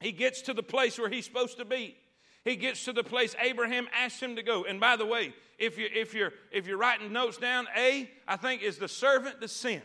He 0.00 0.11
gets 0.11 0.42
to 0.42 0.55
the 0.55 0.64
place 0.64 0.98
where 0.98 1.09
he's 1.09 1.24
supposed 1.24 1.59
to 1.59 1.64
be. 1.64 1.96
He 2.44 2.57
gets 2.57 2.84
to 2.86 2.92
the 2.92 3.05
place 3.05 3.36
Abraham 3.40 3.86
asked 3.94 4.20
him 4.20 4.34
to 4.34 4.42
go. 4.42 4.64
And 4.64 4.80
by 4.80 4.96
the 4.96 5.07
way, 5.07 5.32
if 5.59 5.78
you 5.78 5.88
if 5.94 6.12
you're 6.12 6.32
if 6.50 6.66
you're 6.66 6.76
writing 6.76 7.12
notes 7.12 7.36
down, 7.36 7.68
A, 7.76 8.11
I 8.26 8.36
think 8.36 8.62
is 8.62 8.78
the 8.78 8.88
servant 8.88 9.40
that 9.40 9.50
sent. 9.50 9.84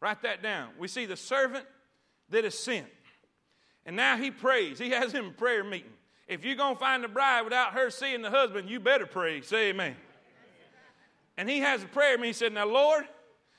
Write 0.00 0.22
that 0.22 0.42
down. 0.42 0.70
We 0.78 0.88
see 0.88 1.04
the 1.04 1.16
servant 1.16 1.66
that 2.30 2.46
is 2.46 2.58
sent. 2.58 2.86
And 3.84 3.96
now 3.96 4.16
he 4.16 4.30
prays. 4.30 4.78
He 4.78 4.90
has 4.90 5.12
him 5.12 5.34
prayer 5.36 5.62
meeting. 5.62 5.92
If 6.30 6.44
you're 6.44 6.54
going 6.54 6.76
to 6.76 6.80
find 6.80 7.04
a 7.04 7.08
bride 7.08 7.42
without 7.42 7.72
her 7.72 7.90
seeing 7.90 8.22
the 8.22 8.30
husband, 8.30 8.70
you 8.70 8.78
better 8.78 9.04
pray. 9.04 9.40
Say 9.40 9.70
amen. 9.70 9.96
And 11.36 11.50
he 11.50 11.58
has 11.58 11.82
a 11.82 11.86
prayer 11.86 12.16
meeting. 12.16 12.28
He 12.28 12.32
said, 12.34 12.52
Now, 12.52 12.66
Lord, 12.66 13.04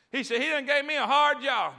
he 0.10 0.24
said, 0.24 0.42
He 0.42 0.48
done 0.48 0.66
gave 0.66 0.86
me 0.86 0.96
a 0.96 1.06
hard 1.06 1.44
job. 1.44 1.74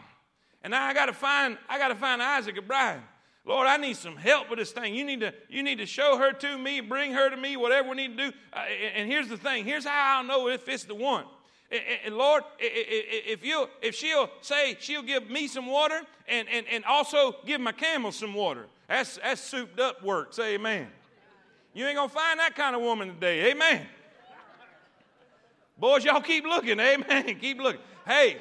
And 0.62 0.72
now 0.72 0.84
I 0.84 0.92
gotta 0.92 1.14
find, 1.14 1.56
I 1.66 1.78
gotta 1.78 1.94
find 1.94 2.20
Isaac 2.20 2.58
a 2.58 2.62
bride. 2.62 3.00
Lord, 3.46 3.66
I 3.66 3.78
need 3.78 3.96
some 3.96 4.16
help 4.16 4.50
with 4.50 4.58
this 4.58 4.70
thing. 4.70 4.94
You 4.94 5.04
need 5.04 5.20
to, 5.20 5.32
you 5.48 5.62
need 5.62 5.78
to 5.78 5.86
show 5.86 6.18
her 6.18 6.32
to 6.32 6.58
me, 6.58 6.80
bring 6.80 7.12
her 7.12 7.30
to 7.30 7.36
me, 7.36 7.56
whatever 7.56 7.88
we 7.88 7.96
need 7.96 8.18
to 8.18 8.30
do. 8.30 8.36
Uh, 8.52 8.58
and 8.94 9.10
here's 9.10 9.28
the 9.28 9.38
thing. 9.38 9.64
Here's 9.64 9.86
how 9.86 10.18
I'll 10.18 10.24
know 10.24 10.48
if 10.48 10.68
it's 10.68 10.84
the 10.84 10.94
one. 10.94 11.24
And 12.04 12.18
Lord, 12.18 12.42
if 12.58 13.42
you 13.42 13.66
if 13.80 13.94
she'll 13.94 14.28
say 14.42 14.76
she'll 14.78 15.02
give 15.02 15.30
me 15.30 15.48
some 15.48 15.66
water 15.66 16.02
and, 16.28 16.46
and, 16.48 16.66
and 16.70 16.84
also 16.84 17.36
give 17.46 17.62
my 17.62 17.72
camel 17.72 18.12
some 18.12 18.34
water, 18.34 18.66
that's 18.92 19.16
that's 19.16 19.40
souped 19.40 19.80
up 19.80 20.02
work. 20.04 20.34
Say 20.34 20.54
amen. 20.54 20.86
You 21.72 21.86
ain't 21.86 21.96
gonna 21.96 22.10
find 22.10 22.38
that 22.40 22.54
kind 22.54 22.76
of 22.76 22.82
woman 22.82 23.08
today. 23.14 23.50
Amen. 23.50 23.86
Boys, 25.78 26.04
y'all 26.04 26.20
keep 26.20 26.44
looking. 26.44 26.78
Amen. 26.80 27.38
Keep 27.40 27.60
looking. 27.60 27.80
Hey, 28.06 28.36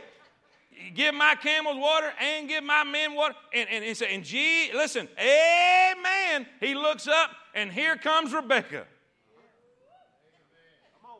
give 0.93 1.15
my 1.15 1.35
camels 1.41 1.77
water 1.77 2.11
and 2.19 2.49
give 2.49 2.63
my 2.63 2.83
men 2.83 3.15
water. 3.15 3.33
And, 3.53 3.69
and 3.69 3.83
he 3.83 3.93
said, 3.93 4.09
and 4.11 4.23
gee, 4.23 4.69
listen, 4.73 5.07
amen. 5.17 6.45
He 6.59 6.75
looks 6.75 7.07
up 7.07 7.31
and 7.55 7.71
here 7.71 7.95
comes 7.95 8.33
Rebecca. 8.33 8.85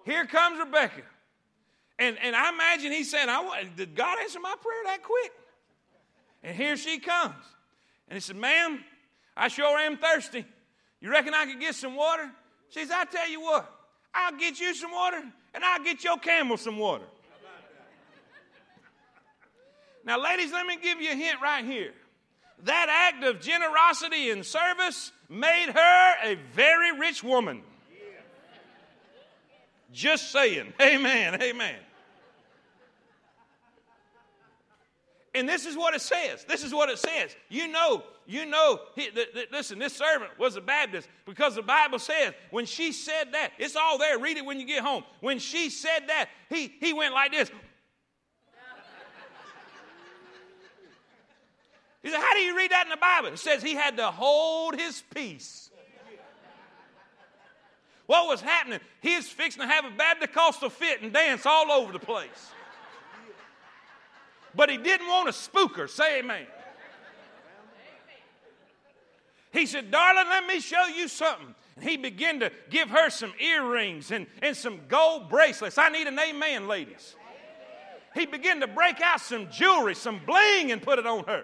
Here 0.05 0.25
comes 0.25 0.59
Rebecca. 0.59 1.03
And, 1.97 2.17
and 2.21 2.36
I 2.36 2.49
imagine 2.49 2.91
he's 2.91 3.09
saying, 3.09 3.29
I, 3.29 3.67
Did 3.75 3.95
God 3.95 4.19
answer 4.19 4.39
my 4.41 4.55
prayer 4.61 4.84
that 4.86 5.01
quick? 5.01 5.32
And 6.43 6.55
here 6.55 6.75
she 6.75 6.99
comes. 6.99 7.36
And 8.09 8.17
he 8.17 8.19
said, 8.19 8.36
Ma'am, 8.36 8.84
I 9.36 9.47
sure 9.47 9.77
am 9.79 9.97
thirsty. 9.97 10.45
You 10.99 11.09
reckon 11.11 11.34
I 11.34 11.45
could 11.45 11.59
get 11.59 11.75
some 11.75 11.95
water? 11.95 12.29
She 12.69 12.79
says, 12.82 12.91
I 12.91 13.05
tell 13.05 13.29
you 13.29 13.41
what, 13.41 13.71
I'll 14.13 14.38
get 14.38 14.59
you 14.59 14.73
some 14.73 14.91
water 14.91 15.21
and 15.53 15.63
I'll 15.63 15.84
get 15.84 16.03
your 16.03 16.17
camel 16.17 16.57
some 16.57 16.77
water. 16.77 17.05
Now, 20.03 20.21
ladies, 20.21 20.51
let 20.51 20.65
me 20.65 20.77
give 20.82 20.99
you 20.99 21.11
a 21.11 21.15
hint 21.15 21.38
right 21.41 21.63
here. 21.63 21.93
That 22.63 23.11
act 23.13 23.23
of 23.23 23.39
generosity 23.39 24.32
and 24.32 24.45
service 24.45 25.11
made 25.29 25.69
her 25.73 26.15
a 26.23 26.36
very 26.53 26.97
rich 26.97 27.23
woman. 27.23 27.61
Just 29.91 30.32
saying. 30.32 30.73
Amen. 30.82 31.41
Amen. 31.41 31.75
And 35.34 35.47
this 35.47 35.65
is 35.65 35.77
what 35.77 35.95
it 35.95 36.01
says. 36.01 36.43
This 36.43 36.63
is 36.63 36.73
what 36.73 36.89
it 36.89 36.99
says. 36.99 37.36
You 37.47 37.69
know, 37.69 38.03
you 38.27 38.45
know, 38.45 38.82
he, 38.95 39.09
th- 39.09 39.34
th- 39.34 39.47
listen, 39.51 39.79
this 39.79 39.93
servant 39.93 40.38
was 40.38 40.57
a 40.57 40.61
Baptist 40.61 41.07
because 41.25 41.55
the 41.55 41.61
Bible 41.61 41.99
says 41.99 42.34
when 42.49 42.65
she 42.65 42.91
said 42.91 43.32
that, 43.32 43.51
it's 43.57 43.77
all 43.77 43.97
there. 43.97 44.19
Read 44.19 44.38
it 44.38 44.45
when 44.45 44.59
you 44.59 44.65
get 44.65 44.84
home. 44.84 45.03
When 45.21 45.39
she 45.39 45.69
said 45.69 46.07
that, 46.07 46.27
he, 46.49 46.73
he 46.79 46.91
went 46.91 47.13
like 47.13 47.32
this. 47.32 47.49
He 52.03 52.09
said, 52.09 52.19
How 52.19 52.34
do 52.34 52.39
you 52.39 52.57
read 52.57 52.71
that 52.71 52.86
in 52.86 52.89
the 52.89 52.97
Bible? 52.97 53.29
It 53.29 53.39
says 53.39 53.61
he 53.61 53.73
had 53.73 53.97
to 53.97 54.07
hold 54.07 54.77
his 54.77 55.03
peace. 55.13 55.69
What 58.07 58.27
was 58.27 58.41
happening? 58.41 58.79
He 59.01 59.15
was 59.15 59.27
fixing 59.27 59.61
to 59.61 59.67
have 59.67 59.86
a 59.86 59.91
Baptist 59.91 60.34
fit 60.73 61.01
and 61.01 61.13
dance 61.13 61.45
all 61.45 61.71
over 61.71 61.93
the 61.93 61.99
place 61.99 62.51
but 64.56 64.70
he 64.70 64.78
didn't 64.78 65.08
want 65.08 65.28
to 65.28 65.34
spook 65.34 65.78
her. 65.78 65.88
Say 65.88 66.20
amen. 66.20 66.45
He 69.52 69.66
said, 69.66 69.91
Darling, 69.91 70.28
let 70.30 70.45
me 70.45 70.60
show 70.60 70.86
you 70.86 71.08
something. 71.08 71.54
And 71.76 71.89
he 71.89 71.97
began 71.97 72.39
to 72.39 72.52
give 72.70 72.89
her 72.89 73.10
some 73.10 73.34
earrings 73.39 74.12
and, 74.12 74.28
and 74.41 74.56
some 74.56 74.80
gold 74.88 75.30
bracelets. 75.30 75.78
I 75.78 75.89
need 75.89 76.08
an 76.08 76.18
amen, 76.18 76.68
ladies. 76.68 77.16
He 78.14 78.26
began 78.26 78.60
to 78.62 78.68
break 78.68 79.02
out 79.02 79.22
some 79.22 79.49
jewelry, 79.49 79.95
some 79.95 80.22
bling, 80.26 80.72
and 80.72 80.82
put 80.82 80.99
it 80.99 81.08
on 81.08 81.24
her. 81.26 81.43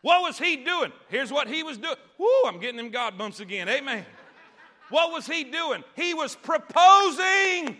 What 0.00 0.22
was 0.22 0.38
he 0.38 0.56
doing? 0.56 0.92
Here's 1.08 1.32
what 1.32 1.46
he 1.46 1.62
was 1.62 1.78
doing. 1.78 1.94
Woo, 2.18 2.26
I'm 2.46 2.58
getting 2.58 2.76
them 2.76 2.90
God 2.90 3.16
bumps 3.16 3.38
again. 3.38 3.68
Amen. 3.68 4.04
What 4.90 5.12
was 5.12 5.26
he 5.26 5.44
doing? 5.44 5.84
He 5.94 6.12
was 6.12 6.34
proposing. 6.36 7.78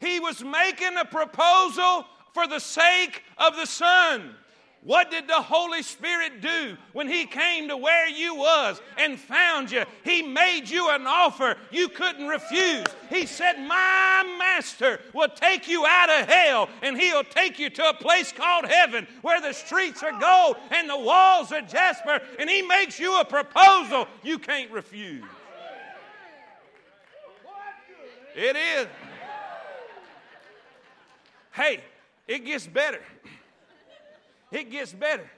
He 0.00 0.20
was 0.20 0.42
making 0.42 0.96
a 0.98 1.04
proposal 1.04 2.06
for 2.32 2.46
the 2.46 2.58
sake 2.58 3.22
of 3.38 3.56
the 3.56 3.66
Son. 3.66 4.34
What 4.84 5.10
did 5.10 5.26
the 5.26 5.40
Holy 5.40 5.82
Spirit 5.82 6.42
do 6.42 6.76
when 6.92 7.08
He 7.08 7.24
came 7.24 7.68
to 7.68 7.76
where 7.76 8.06
you 8.06 8.34
was 8.34 8.82
and 8.98 9.18
found 9.18 9.70
you? 9.70 9.84
He 10.04 10.20
made 10.20 10.68
you 10.68 10.90
an 10.90 11.06
offer 11.06 11.56
you 11.70 11.88
couldn't 11.88 12.28
refuse. 12.28 12.84
He 13.08 13.24
said, 13.24 13.54
My 13.66 14.36
Master 14.38 15.00
will 15.14 15.30
take 15.30 15.68
you 15.68 15.86
out 15.86 16.10
of 16.10 16.28
hell 16.28 16.68
and 16.82 17.00
He'll 17.00 17.24
take 17.24 17.58
you 17.58 17.70
to 17.70 17.88
a 17.88 17.94
place 17.94 18.30
called 18.30 18.66
heaven 18.66 19.06
where 19.22 19.40
the 19.40 19.54
streets 19.54 20.02
are 20.02 20.20
gold 20.20 20.56
and 20.70 20.88
the 20.88 20.98
walls 20.98 21.50
are 21.50 21.62
jasper 21.62 22.20
and 22.38 22.50
He 22.50 22.60
makes 22.60 23.00
you 23.00 23.18
a 23.18 23.24
proposal 23.24 24.06
you 24.22 24.38
can't 24.38 24.70
refuse. 24.70 25.24
It 28.36 28.56
is. 28.56 28.86
Hey, 31.54 31.84
it 32.26 32.44
gets 32.44 32.66
better. 32.66 33.00
It 34.50 34.72
gets 34.72 34.92
better. 34.92 35.30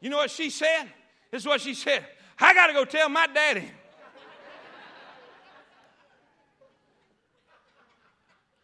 You 0.00 0.08
know 0.08 0.18
what 0.18 0.30
she 0.30 0.50
said? 0.50 0.84
This 1.32 1.42
is 1.42 1.46
what 1.48 1.60
she 1.60 1.74
said. 1.74 2.06
I 2.38 2.54
got 2.54 2.68
to 2.68 2.72
go 2.72 2.84
tell 2.84 3.08
my 3.08 3.26
daddy. 3.26 3.68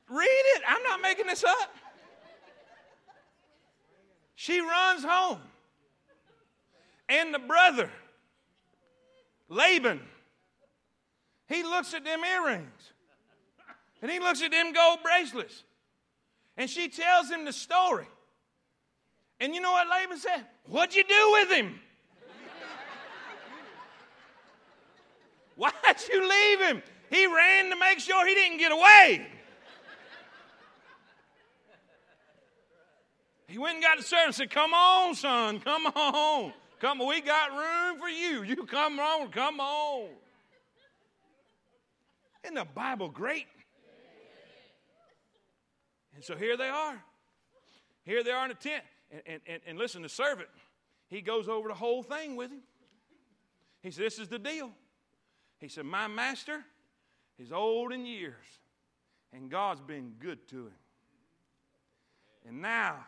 Read 0.08 0.26
it. 0.28 0.62
I'm 0.68 0.82
not 0.84 1.00
making 1.00 1.26
this 1.26 1.42
up. 1.42 1.74
She 4.36 4.60
runs 4.60 5.04
home. 5.04 5.40
And 7.08 7.34
the 7.34 7.40
brother, 7.40 7.90
Laban, 9.48 10.00
he 11.48 11.64
looks 11.64 11.92
at 11.92 12.04
them 12.04 12.20
earrings. 12.20 12.92
And 14.00 14.10
he 14.10 14.20
looks 14.20 14.42
at 14.42 14.52
them 14.52 14.72
gold 14.72 15.00
bracelets. 15.02 15.64
And 16.56 16.70
she 16.70 16.88
tells 16.88 17.28
him 17.30 17.44
the 17.44 17.52
story. 17.52 18.06
And 19.40 19.54
you 19.54 19.60
know 19.60 19.72
what 19.72 19.88
Laban 19.88 20.18
said? 20.18 20.44
What'd 20.68 20.94
you 20.94 21.04
do 21.04 21.30
with 21.32 21.50
him? 21.50 21.80
Why'd 25.56 25.74
you 26.12 26.28
leave 26.28 26.60
him? 26.60 26.82
He 27.10 27.26
ran 27.26 27.70
to 27.70 27.76
make 27.76 27.98
sure 27.98 28.26
he 28.26 28.34
didn't 28.34 28.58
get 28.58 28.72
away. 28.72 29.26
He 33.46 33.58
went 33.58 33.74
and 33.74 33.84
got 33.84 33.98
the 33.98 34.02
servant 34.02 34.26
and 34.26 34.34
said, 34.34 34.50
Come 34.50 34.74
on, 34.74 35.14
son, 35.14 35.60
come 35.60 35.86
on. 35.86 36.52
Come 36.80 37.00
on, 37.00 37.08
we 37.08 37.20
got 37.20 37.50
room 37.50 37.98
for 38.00 38.08
you. 38.08 38.42
You 38.42 38.56
come 38.64 38.98
on, 38.98 39.30
come 39.30 39.60
on. 39.60 40.08
Isn't 42.42 42.56
the 42.56 42.64
Bible 42.64 43.08
great? 43.08 43.46
And 46.24 46.38
so 46.38 46.42
here 46.42 46.56
they 46.56 46.70
are. 46.70 47.04
Here 48.04 48.24
they 48.24 48.30
are 48.30 48.46
in 48.46 48.50
a 48.50 48.54
tent. 48.54 48.82
And, 49.10 49.20
and, 49.26 49.40
and, 49.46 49.60
and 49.66 49.78
listen, 49.78 50.00
the 50.00 50.08
servant, 50.08 50.48
he 51.08 51.20
goes 51.20 51.50
over 51.50 51.68
the 51.68 51.74
whole 51.74 52.02
thing 52.02 52.34
with 52.36 52.50
him. 52.50 52.62
He 53.82 53.90
said, 53.90 54.06
This 54.06 54.18
is 54.18 54.28
the 54.28 54.38
deal. 54.38 54.70
He 55.58 55.68
said, 55.68 55.84
My 55.84 56.08
master 56.08 56.64
is 57.38 57.52
old 57.52 57.92
in 57.92 58.06
years, 58.06 58.46
and 59.34 59.50
God's 59.50 59.82
been 59.82 60.14
good 60.18 60.48
to 60.48 60.68
him. 60.68 60.72
And 62.48 62.62
now 62.62 63.04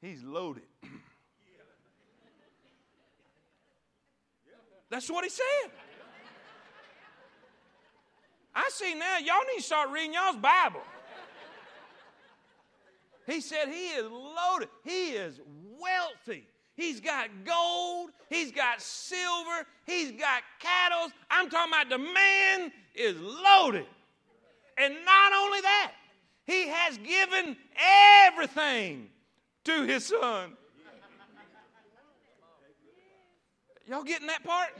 he's 0.00 0.22
loaded. 0.22 0.64
That's 4.88 5.10
what 5.10 5.24
he 5.24 5.30
said. 5.30 5.70
I 8.54 8.70
see 8.70 8.94
now, 8.94 9.18
y'all 9.18 9.44
need 9.52 9.58
to 9.58 9.62
start 9.62 9.90
reading 9.90 10.14
y'all's 10.14 10.36
Bible. 10.36 10.80
He 13.26 13.40
said 13.40 13.68
he 13.68 13.88
is 13.88 14.04
loaded. 14.10 14.68
He 14.84 15.10
is 15.10 15.40
wealthy. 15.80 16.46
He's 16.76 17.00
got 17.00 17.28
gold. 17.44 18.10
He's 18.28 18.52
got 18.52 18.80
silver. 18.80 19.66
He's 19.86 20.12
got 20.12 20.42
cattle. 20.58 21.10
I'm 21.30 21.48
talking 21.48 21.72
about 21.72 21.88
the 21.88 21.98
man 21.98 22.72
is 22.94 23.16
loaded. 23.18 23.86
And 24.76 24.94
not 25.04 25.32
only 25.32 25.60
that, 25.60 25.92
he 26.46 26.68
has 26.68 26.98
given 26.98 27.56
everything 28.26 29.08
to 29.64 29.84
his 29.84 30.06
son. 30.06 30.56
Y'all 33.86 34.02
getting 34.02 34.26
that 34.26 34.42
part? 34.44 34.70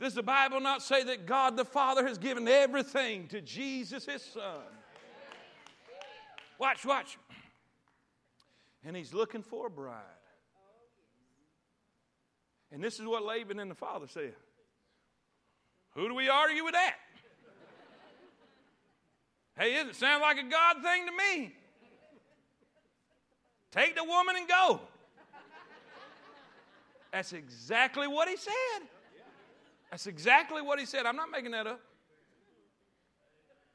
Does 0.00 0.14
the 0.14 0.22
Bible 0.22 0.60
not 0.60 0.82
say 0.82 1.04
that 1.04 1.26
God 1.26 1.56
the 1.56 1.64
Father 1.64 2.06
has 2.06 2.18
given 2.18 2.48
everything 2.48 3.28
to 3.28 3.40
Jesus, 3.40 4.06
his 4.06 4.22
son? 4.22 4.62
Watch, 6.62 6.86
watch. 6.86 7.18
And 8.84 8.96
he's 8.96 9.12
looking 9.12 9.42
for 9.42 9.66
a 9.66 9.70
bride. 9.70 9.96
And 12.70 12.82
this 12.82 13.00
is 13.00 13.04
what 13.04 13.24
Laban 13.24 13.58
and 13.58 13.68
the 13.68 13.74
father 13.74 14.06
said. 14.06 14.34
Who 15.96 16.06
do 16.06 16.14
we 16.14 16.28
argue 16.28 16.62
with 16.62 16.74
that? 16.74 16.94
hey, 19.58 19.74
it 19.74 19.96
sound 19.96 20.22
like 20.22 20.38
a 20.38 20.48
God 20.48 20.76
thing 20.84 21.06
to 21.06 21.12
me. 21.12 21.52
Take 23.72 23.96
the 23.96 24.04
woman 24.04 24.36
and 24.36 24.46
go. 24.46 24.80
That's 27.12 27.32
exactly 27.32 28.06
what 28.06 28.28
he 28.28 28.36
said. 28.36 28.86
That's 29.90 30.06
exactly 30.06 30.62
what 30.62 30.78
he 30.78 30.86
said. 30.86 31.06
I'm 31.06 31.16
not 31.16 31.28
making 31.28 31.50
that 31.50 31.66
up. 31.66 31.80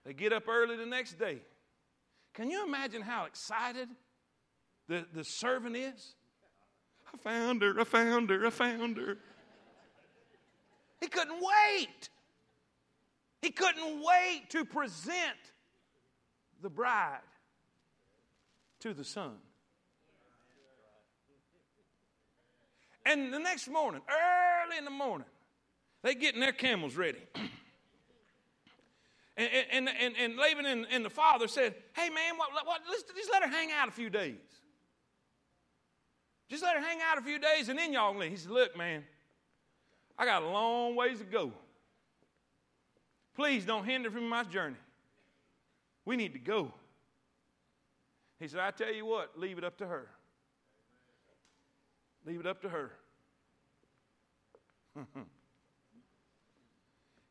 They 0.06 0.14
get 0.14 0.32
up 0.32 0.48
early 0.48 0.78
the 0.78 0.86
next 0.86 1.20
day. 1.20 1.42
Can 2.38 2.52
you 2.52 2.64
imagine 2.64 3.02
how 3.02 3.26
excited 3.26 3.90
the, 4.88 5.04
the 5.12 5.24
servant 5.24 5.76
is? 5.76 6.14
I 7.12 7.18
found 7.18 7.64
her, 7.64 7.80
I 7.80 7.84
found 7.84 8.30
her, 8.30 8.46
I 8.46 8.52
found 8.52 8.98
her. 8.98 9.18
He 11.02 11.08
couldn't 11.08 11.42
wait. 11.42 12.10
He 13.42 13.50
couldn't 13.50 14.04
wait 14.04 14.52
to 14.52 14.66
present 14.66 15.16
the 16.62 16.70
bride 16.70 17.22
to 18.82 18.94
the 18.94 19.04
son. 19.04 19.38
And 23.04 23.34
the 23.34 23.40
next 23.40 23.68
morning, 23.68 24.02
early 24.08 24.78
in 24.78 24.86
the 24.86 24.92
morning, 24.92 25.26
they 26.04 26.14
getting 26.14 26.42
their 26.42 26.52
camels 26.52 26.96
ready. 26.96 27.18
and, 29.38 29.50
and, 29.72 29.90
and, 30.02 30.16
and 30.20 30.36
Laban 30.36 30.66
and, 30.66 30.88
and, 30.92 31.06
the 31.06 31.12
father 31.12 31.48
said, 31.48 31.76
Hey, 31.96 32.10
man, 32.10 32.38
what, 32.38 32.50
what, 32.66 32.82
let's 32.90 33.04
just 33.04 33.32
let 33.32 33.44
her 33.44 33.50
hang 33.50 33.70
out 33.72 33.88
a 33.88 33.92
few 33.92 34.10
days. 34.10 34.36
Just 36.50 36.64
let 36.64 36.76
her 36.76 36.82
hang 36.82 37.00
out 37.08 37.20
a 37.20 37.22
few 37.22 37.38
days 37.38 37.70
and 37.70 37.78
then 37.78 37.94
y'all 37.94 38.18
leave. 38.18 38.32
He 38.32 38.38
said, 38.38 38.50
Look, 38.50 38.76
man, 38.76 39.04
I 40.18 40.26
got 40.26 40.42
a 40.42 40.48
long 40.48 40.96
ways 40.96 41.20
to 41.20 41.24
go. 41.24 41.52
Please 43.36 43.64
don't 43.64 43.86
hinder 43.86 44.10
from 44.10 44.28
my 44.28 44.44
journey. 44.44 44.78
We 46.04 46.16
need 46.16 46.34
to 46.34 46.40
go. 46.40 46.74
He 48.40 48.48
said, 48.48 48.60
I 48.62 48.72
tell 48.72 48.92
you 48.92 49.06
what, 49.06 49.38
leave 49.38 49.60
it 49.60 49.64
up 49.64 49.78
to 49.78 49.86
her. 49.86 50.08
Leave 52.26 52.40
it 52.40 52.48
up 52.48 52.64
to 52.64 52.70
her. 52.70 52.92
and 54.96 55.06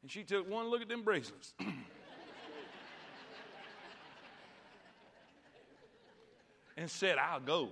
she 0.07 0.23
took 0.23 0.49
one 0.49 0.69
look 0.69 0.83
at 0.83 0.89
them 0.89 1.03
bracelets. 1.03 1.53
and 6.77 6.91
said, 6.91 7.17
I'll 7.19 7.41
go. 7.41 7.69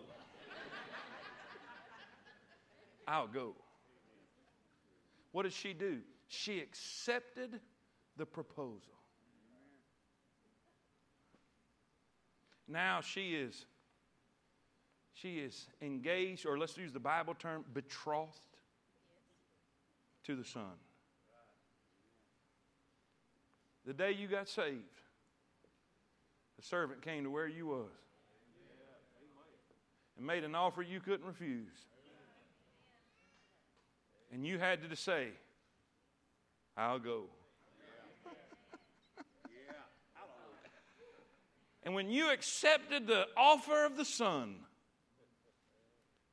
I'll 3.07 3.27
go. 3.27 3.55
What 5.33 5.43
did 5.43 5.53
she 5.53 5.73
do? 5.73 5.99
She 6.29 6.61
accepted 6.61 7.61
the 8.17 8.25
proposal. 8.25 8.93
Now 12.67 13.01
she 13.03 13.35
is 13.35 13.67
she 15.13 15.39
is 15.39 15.69
engaged, 15.81 16.45
or 16.45 16.59
let's 16.59 16.77
use 16.77 16.93
the 16.93 16.99
Bible 16.99 17.35
term, 17.35 17.65
betrothed 17.73 18.41
to 20.25 20.35
the 20.35 20.45
Son. 20.45 20.73
The 23.87 23.93
day 23.93 24.13
you 24.13 24.27
got 24.27 24.49
saved, 24.49 24.83
the 26.57 26.63
servant 26.63 27.01
came 27.01 27.23
to 27.25 27.31
where 27.31 27.47
you 27.47 27.67
was 27.67 27.91
and 30.17 30.27
made 30.27 30.45
an 30.45 30.55
offer 30.55 30.83
you 30.83 31.01
couldn't 31.01 31.27
refuse. 31.27 31.73
And 34.33 34.47
you 34.47 34.59
had 34.59 34.89
to 34.89 34.97
say, 34.97 35.29
I'll 36.77 36.99
go. 36.99 37.25
and 41.85 41.95
when 41.95 42.11
you 42.11 42.33
accepted 42.33 43.07
the 43.07 43.27
offer 43.37 43.85
of 43.85 43.97
the 43.97 44.05
Son 44.05 44.57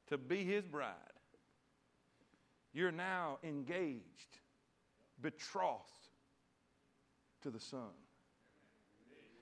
to 0.07 0.17
be 0.17 0.43
his 0.43 0.65
bride, 0.65 0.95
you're 2.73 2.91
now 2.91 3.37
engaged, 3.43 4.37
betrothed 5.21 5.81
to 7.43 7.49
the 7.49 7.59
Son. 7.59 7.91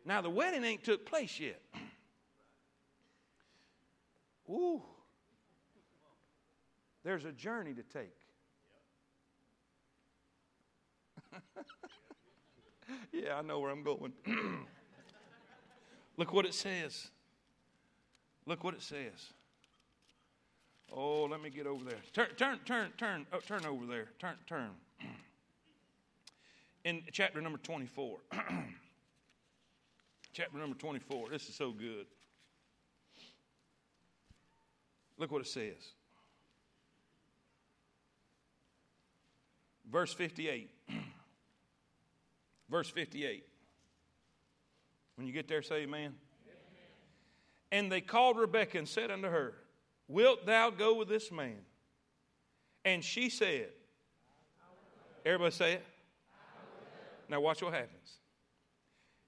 Now, 0.06 0.22
the 0.22 0.30
wedding 0.30 0.64
ain't 0.64 0.84
took 0.84 1.06
place 1.06 1.40
yet. 1.40 1.62
Ooh. 4.50 4.82
There's 7.04 7.26
a 7.26 7.32
journey 7.32 7.74
to 7.74 7.84
take. 7.84 8.16
yeah, 13.14 13.36
I 13.38 13.42
know 13.42 13.60
where 13.60 13.72
I'm 13.72 13.84
going. 13.84 14.12
Look 16.18 16.34
what 16.34 16.46
it 16.46 16.54
says. 16.54 17.10
Look 18.46 18.64
what 18.64 18.74
it 18.74 18.82
says. 18.82 19.34
Oh, 20.92 21.26
let 21.26 21.42
me 21.42 21.50
get 21.50 21.68
over 21.68 21.86
there. 21.86 22.00
Turn, 22.14 22.30
turn, 22.36 22.60
turn, 22.66 22.90
turn, 22.98 23.26
oh, 23.32 23.40
turn 23.40 23.66
over 23.66 23.86
there. 23.86 24.08
Turn, 24.18 24.36
turn. 24.48 24.72
In 26.84 27.04
chapter 27.12 27.42
number 27.42 27.60
24. 27.60 28.18
chapter 30.34 30.58
number 30.58 30.76
24. 30.76 31.30
This 31.30 31.48
is 31.48 31.56
so 31.56 31.72
good. 31.72 32.08
Look 35.20 35.32
what 35.32 35.42
it 35.42 35.48
says. 35.48 35.94
Verse 39.92 40.14
58. 40.14 40.72
Verse 42.70 42.90
58. 42.90 43.44
When 45.16 45.28
you 45.28 45.34
get 45.34 45.50
there, 45.50 45.62
say 45.62 45.82
amen. 45.82 46.02
amen. 46.02 46.16
And 47.72 47.92
they 47.92 48.00
called 48.00 48.38
Rebekah 48.38 48.78
and 48.78 48.88
said 48.88 49.12
unto 49.12 49.28
her, 49.28 49.54
Wilt 50.08 50.46
thou 50.46 50.70
go 50.70 50.96
with 50.96 51.10
this 51.10 51.32
man? 51.32 51.58
And 52.86 53.04
she 53.04 53.30
said, 53.30 53.70
Everybody 55.26 55.52
say 55.52 55.74
it. 55.74 55.86
Now, 57.28 57.42
watch 57.42 57.62
what 57.62 57.74
happens. 57.74 58.20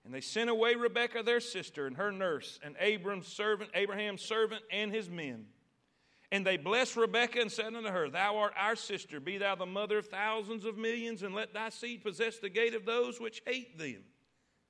And 0.05 0.13
they 0.13 0.21
sent 0.21 0.49
away 0.49 0.75
Rebekah, 0.75 1.21
their 1.23 1.41
sister, 1.41 1.85
and 1.85 1.97
her 1.97 2.11
nurse, 2.11 2.59
and 2.63 2.75
Abram's 2.79 3.27
servant, 3.27 3.69
Abraham's 3.75 4.21
servant, 4.21 4.63
and 4.71 4.91
his 4.91 5.09
men. 5.09 5.45
And 6.31 6.45
they 6.45 6.55
blessed 6.55 6.95
Rebekah 6.95 7.41
and 7.41 7.51
said 7.51 7.75
unto 7.75 7.89
her, 7.89 8.09
Thou 8.09 8.37
art 8.37 8.53
our 8.57 8.77
sister, 8.77 9.19
be 9.19 9.37
thou 9.37 9.55
the 9.55 9.65
mother 9.65 9.97
of 9.97 10.07
thousands 10.07 10.63
of 10.63 10.77
millions, 10.77 11.23
and 11.23 11.35
let 11.35 11.53
thy 11.53 11.69
seed 11.69 12.03
possess 12.03 12.37
the 12.37 12.49
gate 12.49 12.73
of 12.73 12.85
those 12.85 13.19
which 13.19 13.41
hate 13.45 13.77
them. 13.77 14.03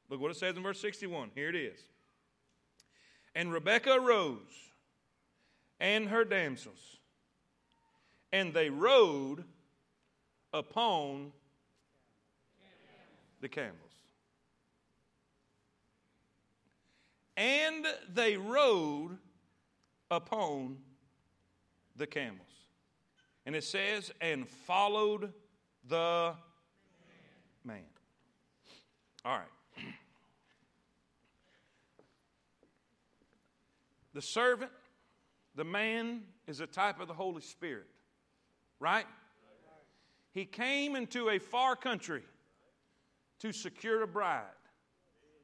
Look 0.09 0.19
what 0.19 0.31
it 0.31 0.37
says 0.37 0.57
in 0.57 0.63
verse 0.63 0.81
61. 0.81 1.31
Here 1.35 1.49
it 1.49 1.55
is. 1.55 1.79
And 3.35 3.53
Rebekah 3.53 3.93
arose 3.93 4.71
and 5.79 6.09
her 6.09 6.25
damsels, 6.25 6.97
and 8.33 8.53
they 8.53 8.69
rode 8.69 9.43
upon 10.53 11.31
the 13.39 13.49
camels. 13.49 13.75
And 17.37 17.85
they 18.13 18.35
rode 18.37 19.17
upon 20.11 20.77
the 21.95 22.07
camels. 22.07 22.47
And 23.45 23.55
it 23.55 23.63
says, 23.63 24.11
and 24.21 24.47
followed 24.47 25.33
the 25.87 26.33
man. 27.63 27.83
All 29.25 29.37
right. 29.37 29.85
The 34.13 34.21
servant, 34.21 34.71
the 35.55 35.63
man, 35.63 36.23
is 36.45 36.59
a 36.59 36.67
type 36.67 36.99
of 36.99 37.07
the 37.07 37.13
Holy 37.13 37.41
Spirit, 37.41 37.87
right? 38.77 39.05
He 40.33 40.43
came 40.43 40.97
into 40.97 41.29
a 41.29 41.39
far 41.39 41.77
country 41.77 42.23
to 43.39 43.53
secure 43.53 44.03
a 44.03 44.07
bride, 44.07 44.43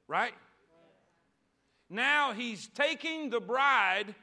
right? 0.09 0.33
Now 1.89 2.33
he's 2.33 2.67
taking 2.67 3.29
the 3.29 3.39
bride 3.39 4.13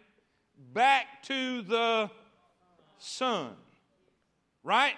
back 0.73 1.23
to 1.25 1.63
the 1.63 2.11
Son. 2.99 3.51
right? 4.63 4.95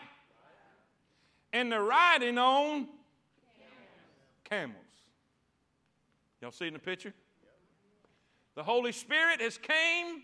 And 1.53 1.73
they're 1.73 1.83
riding 1.83 2.39
on 2.39 2.89
camels. 4.45 4.77
Y'all 6.41 6.53
see 6.53 6.67
in 6.67 6.75
the 6.75 6.79
picture? 6.79 7.13
The 8.55 8.63
Holy 8.63 8.93
Spirit 8.93 9.41
has 9.41 9.59
came 9.59 10.23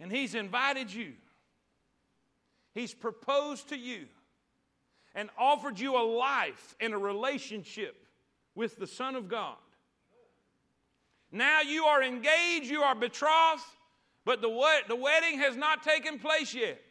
and 0.00 0.10
he's 0.10 0.34
invited 0.34 0.92
you. 0.92 1.12
He's 2.74 2.92
proposed 2.94 3.68
to 3.70 3.76
you 3.76 4.06
and 5.14 5.30
offered 5.38 5.78
you 5.78 5.96
a 5.96 6.04
life 6.04 6.74
and 6.80 6.92
a 6.92 6.98
relationship 6.98 7.96
with 8.54 8.76
the 8.76 8.86
Son 8.86 9.16
of 9.16 9.28
God. 9.28 9.56
Now 11.32 11.60
you 11.62 11.84
are 11.84 12.02
engaged, 12.02 12.66
you 12.66 12.82
are 12.82 12.94
betrothed, 12.94 13.62
but 14.26 14.42
the, 14.42 14.48
the 14.88 14.96
wedding 14.96 15.38
has 15.38 15.56
not 15.56 15.84
taken 15.84 16.18
place 16.18 16.52
yet 16.52 16.82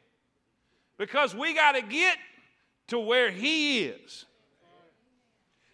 because 0.98 1.36
we 1.36 1.54
got 1.54 1.74
to 1.74 1.82
get 1.82 2.18
to 2.88 2.98
where 2.98 3.30
He 3.30 3.84
is. 3.84 4.26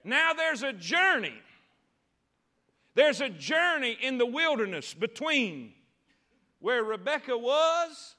Now 0.04 0.34
there's 0.34 0.64
a 0.64 0.74
journey. 0.74 1.36
There's 2.96 3.22
a 3.22 3.30
journey 3.30 3.96
in 4.02 4.18
the 4.18 4.26
wilderness 4.26 4.96
between 4.96 5.74
where 6.60 6.84
Rebecca 6.84 7.38
was 7.38 8.16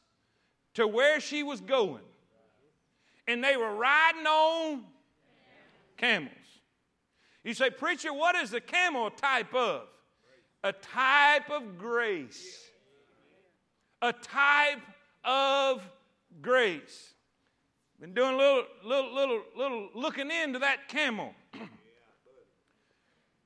to 0.75 0.87
where 0.87 1.19
she 1.19 1.43
was 1.43 1.61
going. 1.61 2.05
And 3.27 3.43
they 3.43 3.57
were 3.57 3.75
riding 3.75 4.25
on 4.25 4.85
camels. 5.97 6.31
You 7.43 7.55
say, 7.55 7.71
Preacher, 7.71 8.13
what 8.13 8.37
is 8.37 8.51
the 8.51 8.61
camel 8.61 9.11
type 9.11 9.53
of? 9.53 9.83
A 10.63 10.73
type 10.73 11.51
of 11.51 11.77
grace 11.77 12.71
a 14.03 14.13
type 14.13 14.81
of 15.25 15.83
grace. 16.43 17.15
Been 18.01 18.13
doing 18.13 18.35
a 18.35 18.37
little, 18.37 18.65
little, 18.85 19.15
little, 19.15 19.43
little 19.57 19.89
looking 19.95 20.31
into 20.31 20.59
that 20.59 20.89
camel. 20.89 21.33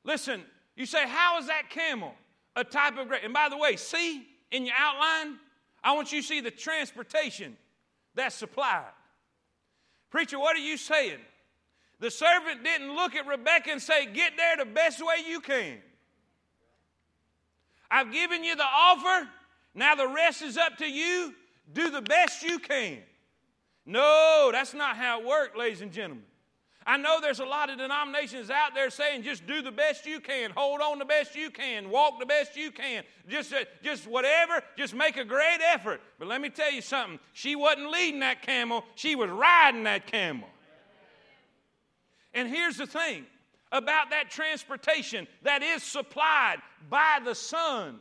Listen, 0.05 0.43
you 0.75 0.87
say, 0.87 1.07
how 1.07 1.39
is 1.39 1.47
that 1.47 1.71
camel? 1.71 2.15
a 2.57 2.65
type 2.65 2.99
of 2.99 3.07
grace. 3.07 3.21
And 3.23 3.35
by 3.35 3.49
the 3.49 3.57
way, 3.57 3.77
see 3.77 4.27
in 4.51 4.65
your 4.65 4.75
outline, 4.77 5.39
I 5.85 5.93
want 5.93 6.11
you 6.11 6.23
to 6.23 6.27
see 6.27 6.41
the 6.41 6.51
transportation 6.51 7.57
that's 8.15 8.35
supplied. 8.35 8.85
Preacher, 10.11 10.39
what 10.39 10.57
are 10.57 10.61
you 10.61 10.79
saying? 10.79 11.19
The 12.01 12.11
servant 12.11 12.65
didn't 12.65 12.95
look 12.95 13.15
at 13.15 13.27
Rebecca 13.27 13.71
and 13.71 13.81
say, 13.81 14.07
Get 14.07 14.33
there 14.37 14.57
the 14.57 14.71
best 14.71 15.01
way 15.01 15.17
you 15.29 15.41
can. 15.41 15.79
I've 17.91 18.11
given 18.11 18.43
you 18.43 18.57
the 18.57 18.65
offer. 18.65 19.29
Now 19.77 19.95
the 19.95 20.09
rest 20.09 20.43
is 20.43 20.57
up 20.57 20.79
to 20.79 20.87
you. 20.87 21.33
Do 21.73 21.91
the 21.91 22.03
best 22.03 22.43
you 22.43 22.59
can. 22.59 22.99
No, 23.85 24.49
that's 24.51 24.75
not 24.75 24.97
how 24.97 25.21
it 25.21 25.27
works, 25.27 25.57
ladies 25.57 25.83
and 25.83 25.93
gentlemen. 25.93 26.25
I 26.89 26.97
know 26.97 27.19
there's 27.21 27.41
a 27.41 27.45
lot 27.45 27.69
of 27.69 27.79
denominations 27.79 28.49
out 28.49 28.75
there 28.75 28.91
saying 28.91 29.25
just 29.25 29.45
do 29.47 29.61
the 29.61 29.73
best 29.73 30.07
you 30.07 30.21
can, 30.21 30.53
hold 30.57 30.81
on 30.81 31.01
the 31.01 31.05
best 31.05 31.35
you 31.35 31.51
can, 31.51 31.91
walk 31.91 32.21
the 32.21 32.27
best 32.27 32.57
you 32.57 32.71
can, 32.71 33.03
just, 33.29 33.53
uh, 33.53 33.65
just 33.83 34.07
whatever, 34.07 34.63
just 34.77 34.95
make 34.95 35.17
a 35.17 35.25
great 35.25 35.59
effort. 35.73 36.01
But 36.21 36.29
let 36.29 36.41
me 36.41 36.49
tell 36.49 36.71
you 36.71 36.81
something 36.81 37.19
she 37.33 37.57
wasn't 37.57 37.91
leading 37.91 38.21
that 38.21 38.43
camel, 38.43 38.85
she 38.95 39.17
was 39.17 39.31
riding 39.31 39.83
that 39.83 40.07
camel. 40.07 40.49
And 42.33 42.49
here's 42.49 42.77
the 42.77 42.87
thing 42.87 43.27
about 43.73 44.11
that 44.11 44.31
transportation 44.31 45.27
that 45.43 45.65
is 45.65 45.83
supplied 45.83 46.59
by 46.89 47.19
the 47.25 47.35
Son, 47.35 47.99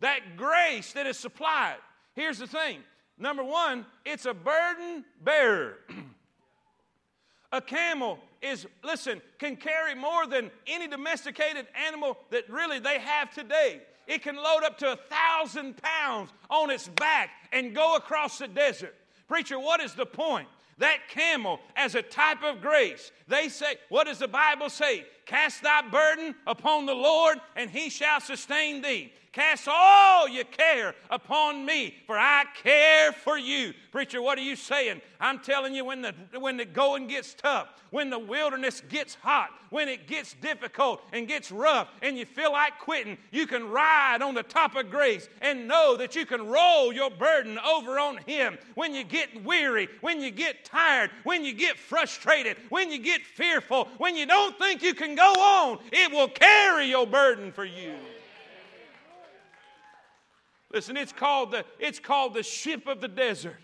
that 0.00 0.36
grace 0.36 0.92
that 0.92 1.06
is 1.06 1.18
supplied. 1.18 1.76
Here's 2.14 2.38
the 2.38 2.46
thing 2.46 2.80
number 3.18 3.44
one, 3.44 3.86
it's 4.04 4.26
a 4.26 4.34
burden 4.34 5.04
bearer. 5.22 5.78
A 7.52 7.60
camel 7.60 8.18
is, 8.42 8.66
listen, 8.84 9.22
can 9.38 9.56
carry 9.56 9.94
more 9.94 10.26
than 10.26 10.50
any 10.66 10.88
domesticated 10.88 11.66
animal 11.86 12.18
that 12.30 12.50
really 12.50 12.80
they 12.80 12.98
have 12.98 13.32
today. 13.32 13.80
It 14.06 14.22
can 14.22 14.36
load 14.36 14.62
up 14.64 14.78
to 14.78 14.92
a 14.92 14.96
thousand 14.96 15.80
pounds 15.82 16.30
on 16.50 16.70
its 16.70 16.88
back 16.88 17.30
and 17.52 17.74
go 17.74 17.96
across 17.96 18.38
the 18.38 18.48
desert. 18.48 18.94
Preacher, 19.28 19.58
what 19.58 19.80
is 19.80 19.94
the 19.94 20.06
point? 20.06 20.48
That 20.78 21.08
camel 21.08 21.60
as 21.74 21.94
a 21.94 22.02
type 22.02 22.42
of 22.44 22.60
grace. 22.60 23.10
They 23.26 23.48
say, 23.48 23.76
what 23.88 24.06
does 24.06 24.18
the 24.18 24.28
Bible 24.28 24.68
say? 24.68 25.06
Cast 25.24 25.62
thy 25.62 25.82
burden 25.88 26.34
upon 26.46 26.86
the 26.86 26.94
Lord, 26.94 27.38
and 27.56 27.70
he 27.70 27.88
shall 27.88 28.20
sustain 28.20 28.82
thee. 28.82 29.12
Cast 29.36 29.68
all 29.68 30.26
your 30.30 30.44
care 30.44 30.94
upon 31.10 31.66
me, 31.66 31.94
for 32.06 32.16
I 32.16 32.44
care 32.54 33.12
for 33.12 33.36
you. 33.36 33.74
Preacher, 33.92 34.22
what 34.22 34.38
are 34.38 34.42
you 34.42 34.56
saying? 34.56 35.02
I'm 35.20 35.40
telling 35.40 35.74
you, 35.74 35.84
when 35.84 36.00
the, 36.00 36.14
when 36.40 36.56
the 36.56 36.64
going 36.64 37.06
gets 37.06 37.34
tough, 37.34 37.68
when 37.90 38.08
the 38.08 38.18
wilderness 38.18 38.80
gets 38.88 39.14
hot, 39.14 39.50
when 39.68 39.90
it 39.90 40.06
gets 40.06 40.32
difficult 40.40 41.02
and 41.12 41.28
gets 41.28 41.52
rough, 41.52 41.88
and 42.00 42.16
you 42.16 42.24
feel 42.24 42.50
like 42.50 42.78
quitting, 42.78 43.18
you 43.30 43.46
can 43.46 43.68
ride 43.68 44.22
on 44.22 44.32
the 44.34 44.42
top 44.42 44.74
of 44.74 44.88
grace 44.88 45.28
and 45.42 45.68
know 45.68 45.98
that 45.98 46.16
you 46.16 46.24
can 46.24 46.46
roll 46.46 46.90
your 46.90 47.10
burden 47.10 47.58
over 47.58 47.98
on 47.98 48.16
Him. 48.26 48.56
When 48.74 48.94
you 48.94 49.04
get 49.04 49.44
weary, 49.44 49.90
when 50.00 50.22
you 50.22 50.30
get 50.30 50.64
tired, 50.64 51.10
when 51.24 51.44
you 51.44 51.52
get 51.52 51.76
frustrated, 51.76 52.56
when 52.70 52.90
you 52.90 52.98
get 52.98 53.20
fearful, 53.20 53.88
when 53.98 54.16
you 54.16 54.24
don't 54.24 54.58
think 54.58 54.82
you 54.82 54.94
can 54.94 55.14
go 55.14 55.30
on, 55.34 55.80
it 55.92 56.10
will 56.10 56.28
carry 56.28 56.86
your 56.86 57.06
burden 57.06 57.52
for 57.52 57.66
you. 57.66 57.96
Listen, 60.72 60.96
it's 60.96 61.12
called 61.12 61.52
the, 61.52 61.64
it's 61.78 61.98
called 61.98 62.34
the 62.34 62.42
ship 62.42 62.86
of 62.86 63.00
the 63.00 63.08
desert 63.08 63.56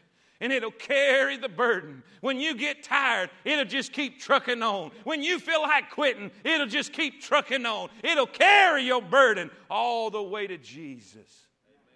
and 0.43 0.53
it'll 0.53 0.73
carry 0.73 1.37
the 1.37 1.49
burden. 1.49 2.03
When 2.21 2.41
you 2.41 2.57
get 2.57 2.83
tired, 2.83 3.31
it'll 3.45 3.65
just 3.65 3.93
keep 3.93 4.21
trucking 4.21 4.61
on. 4.61 4.91
When 5.05 5.23
you 5.23 5.39
feel 5.39 5.63
like 5.63 5.91
quitting, 5.91 6.33
it'll 6.43 6.67
just 6.67 6.93
keep 6.93 7.23
trucking 7.23 7.65
on. 7.65 7.91
It'll 8.03 8.27
carry 8.27 8.83
your 8.83 9.01
burden 9.01 9.53
all 9.71 10.11
the 10.11 10.23
way 10.23 10.49
to 10.49 10.59
Jesus. 10.59 11.47
Amen. 11.69 11.87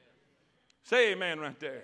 Say 0.85 1.13
amen 1.13 1.41
right 1.41 1.59
there. 1.59 1.83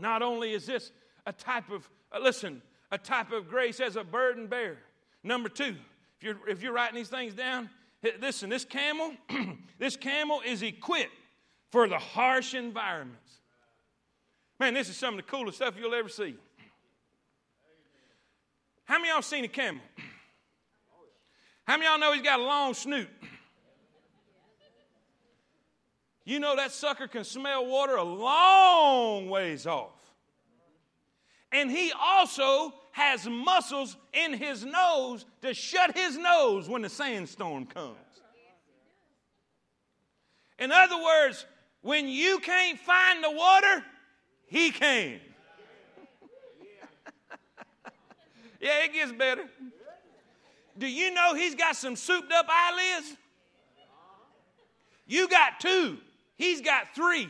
Not 0.00 0.22
only 0.22 0.54
is 0.54 0.64
this 0.64 0.92
a 1.26 1.32
type 1.32 1.70
of, 1.70 1.88
uh, 2.10 2.20
listen, 2.20 2.62
a 2.90 2.96
type 2.96 3.30
of 3.30 3.46
grace 3.46 3.80
as 3.80 3.96
a 3.96 4.04
burden 4.04 4.46
bearer. 4.46 4.78
Number 5.22 5.50
two, 5.50 5.76
if 6.16 6.22
you're, 6.22 6.48
if 6.48 6.62
you're 6.62 6.72
writing 6.72 6.96
these 6.96 7.08
things 7.08 7.34
down, 7.34 7.68
listen, 8.18 8.48
this 8.48 8.64
camel, 8.64 9.12
this 9.78 9.94
camel 9.94 10.40
is 10.44 10.62
equipped 10.62 11.12
for 11.74 11.88
the 11.88 11.98
harsh 11.98 12.54
environments. 12.54 13.40
Man, 14.60 14.74
this 14.74 14.88
is 14.88 14.96
some 14.96 15.14
of 15.14 15.16
the 15.16 15.28
coolest 15.28 15.56
stuff 15.56 15.74
you'll 15.76 15.92
ever 15.92 16.08
see. 16.08 16.36
How 18.84 18.98
many 18.98 19.08
y'all 19.08 19.22
seen 19.22 19.44
a 19.44 19.48
camel? 19.48 19.82
How 21.66 21.76
many 21.76 21.86
y'all 21.86 21.98
know 21.98 22.12
he's 22.12 22.22
got 22.22 22.38
a 22.38 22.44
long 22.44 22.74
snoot? 22.74 23.08
You 26.24 26.38
know 26.38 26.54
that 26.54 26.70
sucker 26.70 27.08
can 27.08 27.24
smell 27.24 27.66
water 27.66 27.96
a 27.96 28.04
long 28.04 29.28
ways 29.28 29.66
off. 29.66 29.90
And 31.50 31.68
he 31.68 31.92
also 32.00 32.72
has 32.92 33.26
muscles 33.26 33.96
in 34.12 34.34
his 34.34 34.64
nose 34.64 35.26
to 35.42 35.52
shut 35.52 35.98
his 35.98 36.16
nose 36.16 36.68
when 36.68 36.82
the 36.82 36.88
sandstorm 36.88 37.66
comes. 37.66 37.96
In 40.60 40.70
other 40.70 41.02
words, 41.02 41.44
when 41.84 42.08
you 42.08 42.38
can't 42.38 42.78
find 42.80 43.22
the 43.22 43.30
water, 43.30 43.84
He 44.46 44.70
can. 44.70 45.20
yeah, 48.60 48.84
it 48.84 48.92
gets 48.94 49.12
better. 49.12 49.44
Do 50.76 50.88
you 50.88 51.12
know 51.12 51.34
He's 51.34 51.54
got 51.54 51.76
some 51.76 51.94
souped 51.94 52.32
up 52.32 52.46
eyelids? 52.48 53.16
You 55.06 55.28
got 55.28 55.60
two, 55.60 55.98
He's 56.36 56.62
got 56.62 56.94
three. 56.94 57.28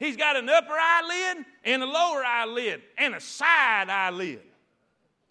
He's 0.00 0.16
got 0.16 0.36
an 0.36 0.48
upper 0.48 0.72
eyelid 0.72 1.44
and 1.64 1.82
a 1.82 1.86
lower 1.86 2.24
eyelid 2.24 2.82
and 2.98 3.14
a 3.14 3.20
side 3.20 3.88
eyelid. 3.88 4.40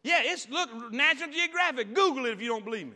Yeah, 0.04 0.22
it's 0.24 0.48
look 0.50 0.92
National 0.92 1.32
Geographic. 1.32 1.94
Google 1.94 2.26
it 2.28 2.34
if 2.34 2.42
you 2.42 2.50
don't 2.50 2.64
believe 2.64 2.88
me. 2.88 2.94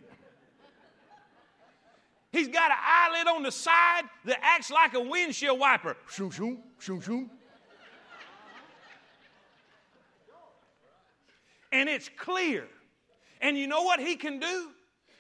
He's 2.37 2.47
got 2.47 2.69
an 2.69 2.77
eyelid 2.79 3.27
on 3.27 3.41
the 3.41 3.51
side 3.51 4.03
that 4.25 4.37
acts 4.43 4.69
like 4.69 4.93
a 4.93 4.99
windshield 4.99 5.59
wiper. 5.59 5.97
Shoom, 6.07 6.29
shoom, 6.29 6.59
shoom, 6.79 7.01
shoom. 7.01 7.29
And 11.71 11.89
it's 11.89 12.11
clear. 12.15 12.67
And 13.41 13.57
you 13.57 13.65
know 13.65 13.81
what 13.81 13.99
he 13.99 14.15
can 14.15 14.39
do? 14.39 14.69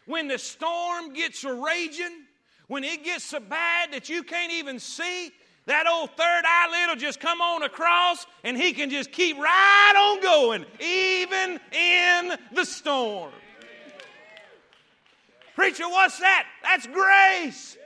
When 0.05 0.27
the 0.27 0.37
storm 0.37 1.13
gets 1.13 1.43
raging, 1.43 2.25
when 2.67 2.83
it 2.83 3.03
gets 3.03 3.25
so 3.25 3.39
bad 3.39 3.93
that 3.93 4.09
you 4.09 4.21
can't 4.21 4.53
even 4.53 4.79
see, 4.79 5.31
that 5.65 5.87
old 5.87 6.11
third 6.11 6.43
eyelid 6.45 6.89
will 6.89 7.01
just 7.01 7.19
come 7.19 7.41
on 7.41 7.63
across 7.63 8.27
and 8.43 8.55
he 8.55 8.73
can 8.73 8.91
just 8.91 9.11
keep 9.11 9.37
right 9.37 9.93
on 9.97 10.21
going, 10.21 10.65
even 10.79 11.59
in 11.73 12.37
the 12.53 12.63
storm. 12.63 13.33
Preacher, 15.57 15.89
what's 15.89 16.19
that? 16.19 16.45
That's 16.61 16.85
grace. 16.85 17.77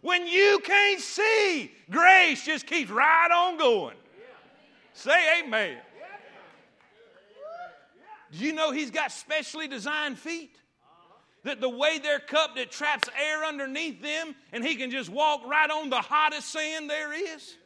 When 0.00 0.26
you 0.26 0.58
can't 0.64 1.00
see, 1.00 1.70
grace 1.88 2.44
just 2.44 2.66
keeps 2.66 2.90
right 2.90 3.30
on 3.32 3.56
going. 3.56 3.94
Say 4.92 5.40
amen. 5.40 5.76
Do 8.32 8.38
you 8.38 8.54
know 8.54 8.72
he's 8.72 8.90
got 8.90 9.12
specially 9.12 9.68
designed 9.68 10.18
feet? 10.18 10.56
That 11.44 11.60
the 11.60 11.68
way 11.68 12.00
they're 12.00 12.18
cupped, 12.18 12.58
it 12.58 12.72
traps 12.72 13.08
air 13.16 13.44
underneath 13.44 14.02
them, 14.02 14.34
and 14.52 14.64
he 14.64 14.74
can 14.74 14.90
just 14.90 15.08
walk 15.08 15.46
right 15.46 15.70
on 15.70 15.90
the 15.90 16.00
hottest 16.00 16.48
sand 16.48 16.90
there 16.90 17.12
is. 17.12 17.56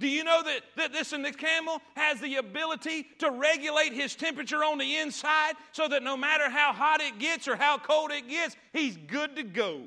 Do 0.00 0.08
you 0.08 0.22
know 0.22 0.42
that, 0.44 0.60
that 0.76 0.92
this 0.92 1.12
and 1.12 1.24
the 1.24 1.32
camel 1.32 1.82
has 1.96 2.20
the 2.20 2.36
ability 2.36 3.06
to 3.18 3.30
regulate 3.30 3.92
his 3.92 4.14
temperature 4.14 4.62
on 4.62 4.78
the 4.78 4.96
inside 4.96 5.54
so 5.72 5.88
that 5.88 6.04
no 6.04 6.16
matter 6.16 6.48
how 6.48 6.72
hot 6.72 7.00
it 7.00 7.18
gets 7.18 7.48
or 7.48 7.56
how 7.56 7.78
cold 7.78 8.12
it 8.12 8.28
gets, 8.28 8.56
he's 8.72 8.96
good 8.96 9.34
to 9.36 9.42
go? 9.42 9.82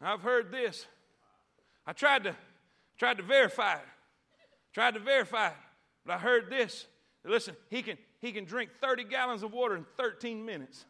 I've 0.00 0.22
heard 0.22 0.52
this. 0.52 0.86
I 1.84 1.92
tried 1.92 2.24
to 2.24 2.36
tried 2.98 3.16
to 3.16 3.24
verify 3.24 3.74
it. 3.74 3.86
Tried 4.72 4.94
to 4.94 5.00
verify 5.00 5.48
it. 5.48 5.56
But 6.06 6.14
I 6.14 6.18
heard 6.18 6.50
this. 6.50 6.86
Listen, 7.24 7.56
he 7.68 7.82
can 7.82 7.98
he 8.20 8.30
can 8.30 8.44
drink 8.44 8.70
30 8.80 9.04
gallons 9.04 9.42
of 9.42 9.52
water 9.52 9.74
in 9.74 9.84
13 9.96 10.44
minutes. 10.44 10.84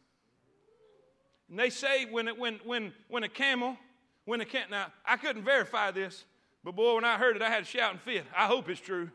And 1.49 1.59
they 1.59 1.71
say 1.71 2.05
when 2.05 2.29
it, 2.29 2.39
when 2.39 2.61
when 2.65 2.93
when 3.09 3.23
a 3.23 3.29
camel 3.29 3.79
when 4.29 4.41
the 4.41 4.45
camp, 4.45 4.71
now 4.71 4.89
I 5.07 5.17
couldn't 5.17 5.43
verify 5.43 5.91
this, 5.91 6.27
but 6.63 6.77
boy, 6.77 6.97
when 6.97 7.05
I 7.05 7.17
heard 7.17 7.35
it, 7.35 7.41
I 7.41 7.49
had 7.49 7.63
a 7.63 7.65
shouting 7.65 7.99
fit. 7.99 8.27
I 8.37 8.45
hope 8.45 8.69
it's 8.69 8.79
true. 8.79 9.09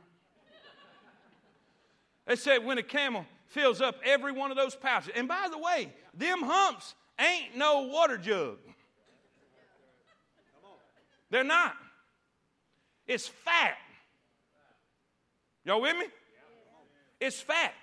They 2.25 2.35
said 2.35 2.65
when 2.65 2.79
a 2.79 2.83
camel 2.83 3.23
fills 3.45 3.79
up 3.79 3.97
every 4.03 4.31
one 4.31 4.49
of 4.49 4.57
those 4.57 4.75
pouches, 4.75 5.11
and 5.15 5.27
by 5.27 5.49
the 5.51 5.59
way, 5.59 5.93
them 6.15 6.41
humps 6.41 6.95
ain't 7.19 7.55
no 7.55 7.83
water 7.83 8.17
jug. 8.17 8.57
They're 11.29 11.43
not. 11.43 11.75
It's 13.05 13.27
fat. 13.27 13.77
Y'all 15.63 15.79
with 15.79 15.95
me? 15.95 16.07
It's 17.21 17.39
fat. 17.39 17.73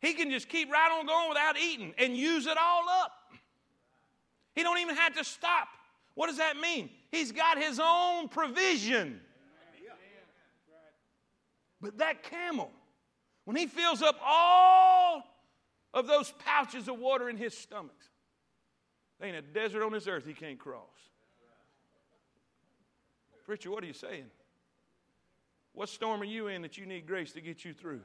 He 0.00 0.14
can 0.14 0.30
just 0.30 0.48
keep 0.48 0.72
right 0.72 0.98
on 0.98 1.04
going 1.04 1.28
without 1.28 1.58
eating 1.58 1.92
and 1.98 2.16
use 2.16 2.46
it 2.46 2.56
all 2.56 2.88
up. 3.02 3.12
He 4.54 4.62
don't 4.62 4.78
even 4.78 4.96
have 4.96 5.14
to 5.16 5.24
stop. 5.24 5.68
What 6.14 6.26
does 6.26 6.38
that 6.38 6.56
mean? 6.56 6.90
He's 7.10 7.32
got 7.32 7.58
his 7.58 7.80
own 7.82 8.28
provision. 8.28 9.20
But 11.80 11.98
that 11.98 12.22
camel, 12.22 12.70
when 13.44 13.56
he 13.56 13.66
fills 13.66 14.02
up 14.02 14.18
all 14.24 15.22
of 15.94 16.06
those 16.06 16.32
pouches 16.44 16.88
of 16.88 16.98
water 16.98 17.30
in 17.30 17.36
his 17.36 17.56
stomach, 17.56 17.96
there 19.18 19.28
ain't 19.28 19.36
a 19.36 19.42
desert 19.42 19.82
on 19.82 19.92
this 19.92 20.06
earth 20.06 20.26
he 20.26 20.34
can't 20.34 20.58
cross. 20.58 20.84
Preacher, 23.46 23.70
what 23.70 23.82
are 23.82 23.86
you 23.86 23.92
saying? 23.92 24.26
What 25.72 25.88
storm 25.88 26.20
are 26.20 26.26
you 26.26 26.48
in 26.48 26.62
that 26.62 26.76
you 26.76 26.86
need 26.86 27.06
grace 27.06 27.32
to 27.32 27.40
get 27.40 27.64
you 27.64 27.72
through? 27.72 28.00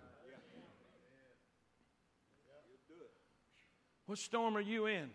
What 4.05 4.19
storm 4.19 4.55
are 4.55 4.61
you 4.61 4.85
in? 4.85 5.09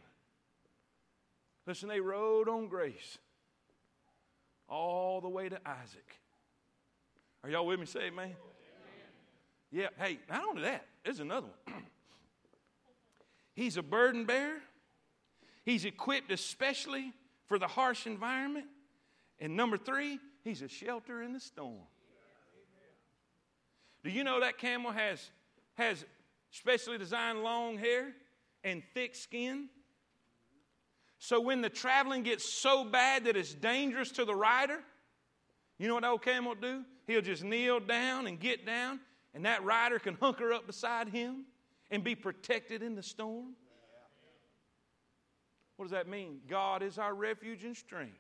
Listen, 1.67 1.89
they 1.89 2.01
rode 2.01 2.49
on 2.49 2.69
grace 2.69 3.19
all 4.69 5.21
the 5.21 5.29
way 5.29 5.49
to 5.49 5.59
Isaac. 5.67 6.21
Are 7.43 7.51
y'all 7.51 7.67
with 7.67 7.81
me? 7.81 7.87
Say 7.87 8.07
amen. 8.07 8.35
Yeah, 9.71 9.89
hey, 9.99 10.19
not 10.29 10.45
only 10.49 10.63
that, 10.63 10.87
there's 11.05 11.21
another 11.21 11.47
one. 11.67 11.83
He's 13.55 13.77
a 13.77 13.83
burden 13.83 14.25
bearer. 14.25 14.59
He's 15.65 15.85
equipped 15.85 16.33
especially 16.33 17.13
for 17.47 17.59
the 17.59 17.67
harsh 17.67 18.07
environment. 18.07 18.67
And 19.39 19.57
number 19.57 19.77
three, 19.77 20.19
he's 20.45 20.63
a 20.63 20.69
shelter 20.69 21.23
in 21.23 21.33
the 21.33 21.41
storm. 21.41 21.87
Do 24.03 24.11
you 24.11 24.25
know 24.25 24.41
that 24.41 24.59
camel 24.59 24.93
has, 24.93 25.31
has 25.75 26.05
specially 26.51 26.99
designed 26.99 27.43
long 27.43 27.77
hair 27.79 28.13
and 28.65 28.83
thick 28.95 29.15
skin? 29.15 29.69
So 31.21 31.39
when 31.39 31.61
the 31.61 31.69
traveling 31.69 32.23
gets 32.23 32.51
so 32.51 32.83
bad 32.83 33.25
that 33.25 33.37
it's 33.37 33.55
dangerous 33.55 34.11
to 34.13 34.25
the 34.25 34.35
rider, 34.35 34.81
you 35.79 35.87
know 35.87 35.95
what 35.95 36.05
old 36.05 36.23
camel 36.23 36.55
will 36.55 36.61
do? 36.61 36.83
He'll 37.07 37.21
just 37.21 37.45
kneel 37.45 37.79
down 37.79 38.27
and 38.27 38.41
get 38.41 38.65
down, 38.65 39.01
and 39.35 39.45
that 39.45 39.63
rider 39.63 39.99
can 39.99 40.15
hunker 40.15 40.51
up 40.51 40.67
beside 40.67 41.11
him 41.11 41.45
and 41.91 42.03
be 42.03 42.15
protected 42.15 42.83
in 42.83 42.95
the 42.95 43.03
storm. 43.03 43.55
What 45.77 45.85
does 45.85 45.93
that 45.93 46.09
mean? 46.09 46.41
God 46.49 46.83
is 46.83 46.99
our 46.99 47.15
refuge 47.15 47.65
and 47.65 47.77
strength 47.77 48.19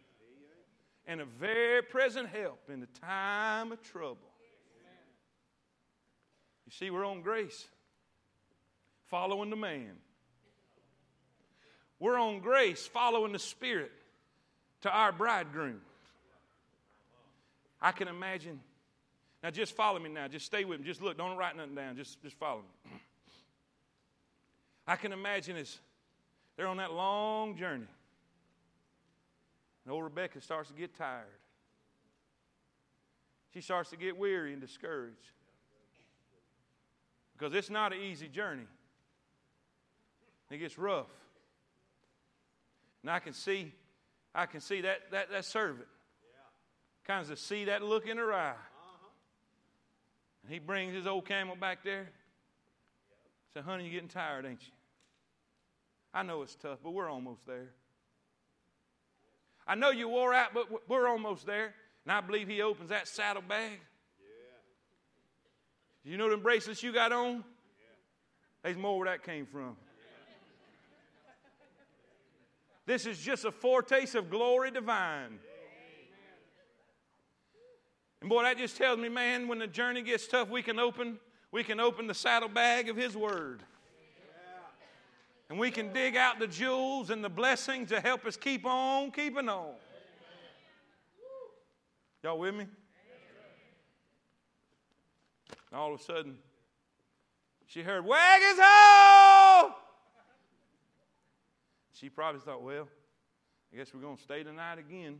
and 1.07 1.22
a 1.22 1.24
very 1.24 1.82
present 1.82 2.28
help 2.28 2.61
in 2.68 2.80
the 2.80 2.88
time 3.01 3.72
of 3.72 3.82
trouble. 3.82 4.28
You 6.66 6.72
see, 6.72 6.90
we're 6.90 7.07
on 7.07 7.22
grace, 7.22 7.66
following 9.07 9.48
the 9.48 9.57
man. 9.57 9.96
We're 12.01 12.18
on 12.18 12.40
grace, 12.40 12.86
following 12.86 13.32
the 13.32 13.38
Spirit 13.38 13.92
to 14.80 14.90
our 14.90 15.12
bridegroom. 15.12 15.82
I 17.80 17.92
can 17.92 18.09
imagine. 18.09 18.61
Now, 19.42 19.51
just 19.51 19.76
follow 19.76 19.98
me 19.98 20.09
now. 20.09 20.26
Just 20.26 20.46
stay 20.46 20.64
with 20.64 20.80
me. 20.80 20.86
Just 20.86 21.03
look. 21.03 21.16
Don't 21.16 21.36
write 21.36 21.57
nothing 21.57 21.74
down. 21.74 21.96
Just, 21.96 22.20
just 22.22 22.36
follow 22.38 22.61
me. 22.61 22.90
I 24.86 24.96
can 24.96 25.12
imagine 25.12 25.57
as 25.57 25.78
they're 26.57 26.66
on 26.66 26.78
that 26.78 26.92
long 26.92 27.57
journey. 27.57 27.86
And 29.84 29.92
old 29.92 30.05
Rebecca 30.05 30.40
starts 30.40 30.70
to 30.70 30.74
get 30.74 30.96
tired. 30.96 31.24
She 33.53 33.61
starts 33.61 33.90
to 33.90 33.96
get 33.96 34.16
weary 34.16 34.53
and 34.53 34.61
discouraged 34.61 35.16
because 37.36 37.55
it's 37.55 37.70
not 37.70 37.92
an 37.92 38.01
easy 38.01 38.28
journey. 38.28 38.66
It 40.51 40.59
gets 40.59 40.78
rough. 40.78 41.11
And 43.03 43.11
I 43.11 43.18
can 43.18 43.32
see, 43.32 43.72
I 44.34 44.46
can 44.46 44.61
see 44.61 44.82
that, 44.82 45.11
that, 45.12 45.30
that 45.30 45.44
servant. 45.44 45.86
Kind 47.07 47.28
of 47.30 47.38
see 47.38 47.64
that 47.64 47.82
look 47.82 48.07
in 48.07 48.18
her 48.18 48.32
eye. 48.32 48.51
Uh-huh. 48.51 49.09
And 50.44 50.53
he 50.53 50.59
brings 50.59 50.94
his 50.94 51.07
old 51.07 51.26
camel 51.26 51.57
back 51.57 51.82
there. 51.82 52.09
Said, 53.55 53.64
honey, 53.64 53.84
you're 53.84 53.94
getting 53.94 54.09
tired, 54.09 54.46
ain't 54.46 54.61
you? 54.61 54.72
I 56.12 56.22
know 56.22 56.42
it's 56.42 56.55
tough, 56.55 56.78
but 56.82 56.92
we're 56.92 57.09
almost 57.09 57.46
there. 57.46 57.70
I 59.66 59.74
know 59.74 59.90
you 59.90 60.09
wore 60.09 60.34
out, 60.34 60.55
but 60.55 60.88
we're 60.88 61.09
almost 61.09 61.46
there. 61.46 61.74
And 62.05 62.12
I 62.12 62.20
believe 62.20 62.48
he 62.48 62.62
opens 62.62 62.90
that 62.90 63.09
saddle 63.09 63.42
saddlebag 63.42 63.80
you 66.05 66.16
know 66.16 66.30
them 66.30 66.40
bracelets 66.40 66.82
you 66.82 66.92
got 66.92 67.12
on? 67.12 67.44
There's 68.62 68.76
more 68.76 68.98
where 68.98 69.09
that 69.09 69.22
came 69.22 69.46
from. 69.46 69.76
This 72.91 73.07
is 73.07 73.20
just 73.20 73.45
a 73.45 73.53
foretaste 73.53 74.16
of 74.16 74.30
glory 74.30 74.72
divine. 74.72 75.38
And 78.20 78.28
boy, 78.28 78.43
that 78.43 78.59
just 78.59 78.76
tells 78.76 78.99
me, 78.99 79.09
man, 79.09 79.47
when 79.47 79.61
the 79.61 79.68
journey 79.68 80.03
gets 80.03 80.26
tough, 80.26 80.49
we 80.49 80.61
can 80.61 80.80
open, 80.80 81.20
we 81.53 81.62
can 81.62 81.78
open 81.78 82.09
the 82.09 82.14
saddlebag 82.14 82.88
of 82.88 82.97
His 82.97 83.16
Word. 83.16 83.62
And 85.49 85.57
we 85.57 85.70
can 85.70 85.93
dig 85.93 86.16
out 86.16 86.41
the 86.41 86.49
jewels 86.49 87.11
and 87.11 87.22
the 87.22 87.28
blessings 87.28 87.91
to 87.91 88.01
help 88.01 88.26
us 88.26 88.36
keep 88.36 88.66
on 88.66 89.12
keeping 89.12 89.49
on. 89.49 89.74
Y'all 92.24 92.41
with 92.41 92.57
me? 92.57 92.66
And 95.70 95.80
all 95.80 95.95
of 95.95 96.01
a 96.01 96.03
sudden, 96.03 96.38
she 97.68 97.82
heard, 97.82 98.05
Wag 98.05 98.41
his! 98.41 98.59
She 102.01 102.09
probably 102.09 102.40
thought, 102.40 102.62
well, 102.62 102.88
I 103.72 103.76
guess 103.76 103.92
we're 103.92 104.01
going 104.01 104.16
to 104.16 104.22
stay 104.22 104.42
tonight 104.42 104.78
again. 104.78 105.18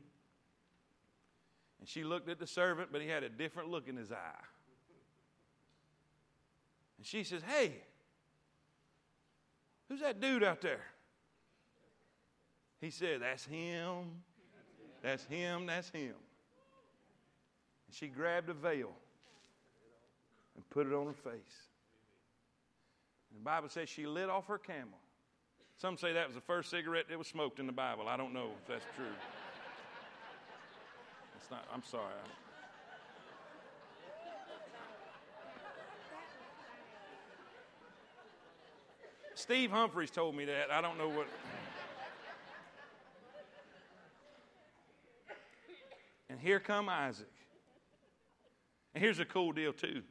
And 1.78 1.86
she 1.88 2.04
looked 2.04 2.28
at 2.30 2.38
the 2.38 2.46
servant, 2.46 2.88
but 2.90 3.02
he 3.02 3.08
had 3.08 3.22
a 3.22 3.28
different 3.28 3.68
look 3.68 3.86
in 3.86 3.96
his 3.96 4.10
eye. 4.10 4.44
And 6.96 7.06
she 7.06 7.22
says, 7.22 7.42
Hey, 7.46 7.72
who's 9.88 10.00
that 10.00 10.20
dude 10.20 10.42
out 10.42 10.62
there? 10.62 10.80
He 12.80 12.90
said, 12.90 13.20
That's 13.20 13.44
him. 13.44 14.22
That's 15.02 15.24
him. 15.24 15.66
That's 15.66 15.90
him. 15.90 16.14
And 17.86 17.94
she 17.94 18.08
grabbed 18.08 18.48
a 18.48 18.54
veil 18.54 18.92
and 20.56 20.68
put 20.70 20.86
it 20.86 20.94
on 20.94 21.06
her 21.06 21.12
face. 21.12 21.68
And 23.30 23.40
the 23.40 23.44
Bible 23.44 23.68
says 23.68 23.88
she 23.88 24.06
lit 24.06 24.30
off 24.30 24.46
her 24.46 24.58
camel. 24.58 24.98
Some 25.80 25.96
say 25.96 26.12
that 26.12 26.26
was 26.26 26.34
the 26.34 26.42
first 26.42 26.68
cigarette 26.68 27.06
that 27.08 27.16
was 27.16 27.26
smoked 27.26 27.58
in 27.58 27.66
the 27.66 27.72
Bible. 27.72 28.06
I 28.06 28.18
don't 28.18 28.34
know 28.34 28.50
if 28.60 28.68
that's 28.68 28.84
true. 28.94 29.06
It's 31.36 31.50
not, 31.50 31.66
I'm 31.72 31.82
sorry. 31.82 32.12
Steve 39.34 39.70
Humphreys 39.70 40.10
told 40.10 40.36
me 40.36 40.44
that. 40.44 40.70
I 40.70 40.82
don't 40.82 40.98
know 40.98 41.08
what. 41.08 41.26
And 46.28 46.38
here 46.38 46.60
come 46.60 46.90
Isaac. 46.90 47.26
And 48.94 49.02
here's 49.02 49.18
a 49.18 49.24
cool 49.24 49.52
deal, 49.52 49.72
too. 49.72 50.02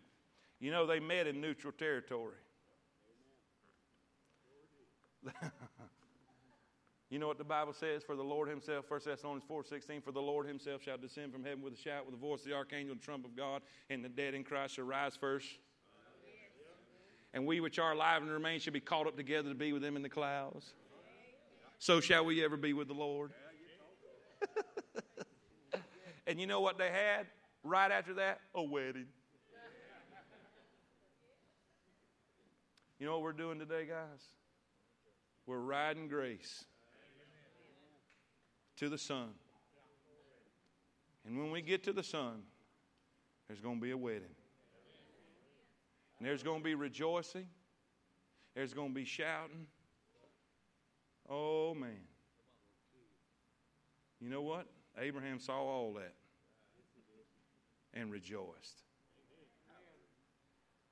You 0.60 0.72
know, 0.72 0.88
they 0.88 1.00
met 1.00 1.28
in 1.28 1.40
neutral 1.40 1.74
territory. 1.74 2.34
you 7.10 7.18
know 7.18 7.28
what 7.28 7.40
the 7.40 7.44
Bible 7.44 7.74
says 7.74 8.04
for 8.04 8.16
the 8.16 8.24
Lord 8.24 8.48
Himself, 8.48 8.86
1 8.88 9.00
Thessalonians 9.04 9.44
4 9.48 9.64
16, 9.64 10.02
for 10.02 10.12
the 10.12 10.22
Lord 10.22 10.46
Himself 10.46 10.84
shall 10.84 10.98
descend 10.98 11.34
from 11.34 11.44
heaven 11.44 11.64
with 11.64 11.74
a 11.74 11.78
shout, 11.78 12.06
with 12.06 12.14
the 12.14 12.22
voice 12.22 12.42
of 12.42 12.48
the 12.48 12.54
archangel 12.54 12.92
and 12.92 13.02
trump 13.02 13.26
of 13.26 13.36
God, 13.36 13.64
and 13.90 14.06
the 14.06 14.10
dead 14.10 14.36
in 14.36 14.44
Christ 14.44 14.76
shall 14.76 14.86
rise 14.86 15.16
first. 15.16 15.48
And 17.34 17.46
we 17.46 17.60
which 17.60 17.80
are 17.80 17.94
alive 17.94 18.22
and 18.22 18.32
remain 18.32 18.60
shall 18.60 18.74
be 18.74 18.80
caught 18.80 19.08
up 19.08 19.16
together 19.16 19.50
to 19.50 19.56
be 19.56 19.74
with 19.74 19.82
them 19.82 19.96
in 19.96 20.02
the 20.02 20.10
clouds. 20.10 20.74
So 21.80 22.00
shall 22.00 22.26
we 22.26 22.44
ever 22.44 22.58
be 22.58 22.74
with 22.74 22.88
the 22.88 22.94
Lord. 22.94 23.32
and 26.28 26.40
you 26.40 26.48
know 26.48 26.62
what 26.62 26.78
they 26.78 26.90
had 26.90 27.28
right 27.64 27.92
after 27.92 28.16
that? 28.16 28.40
A 28.56 28.64
wedding. 28.64 29.06
You 33.00 33.06
know 33.06 33.14
what 33.14 33.22
we're 33.22 33.32
doing 33.32 33.60
today, 33.60 33.86
guys? 33.86 34.26
We're 35.46 35.60
riding 35.60 36.08
grace 36.08 36.66
to 38.80 38.88
the 38.88 38.98
Son. 38.98 39.28
And 41.26 41.38
when 41.38 41.52
we 41.52 41.62
get 41.62 41.84
to 41.84 41.94
the 41.94 42.04
Son, 42.04 42.42
there's 43.48 43.60
going 43.60 43.76
to 43.76 43.82
be 43.82 43.92
a 43.92 43.98
wedding. 43.98 44.36
And 46.18 46.28
there's 46.28 46.44
going 46.44 46.60
to 46.60 46.64
be 46.64 46.76
rejoicing. 46.76 47.48
There's 48.56 48.74
going 48.74 48.90
to 48.90 48.96
be 48.96 49.04
shouting. 49.04 49.68
Oh, 51.30 51.74
man. 51.74 51.92
You 54.22 54.30
know 54.30 54.42
what? 54.42 54.66
Abraham 54.98 55.40
saw 55.40 55.58
all 55.58 55.94
that 55.94 56.14
and 57.94 58.12
rejoiced. 58.12 58.84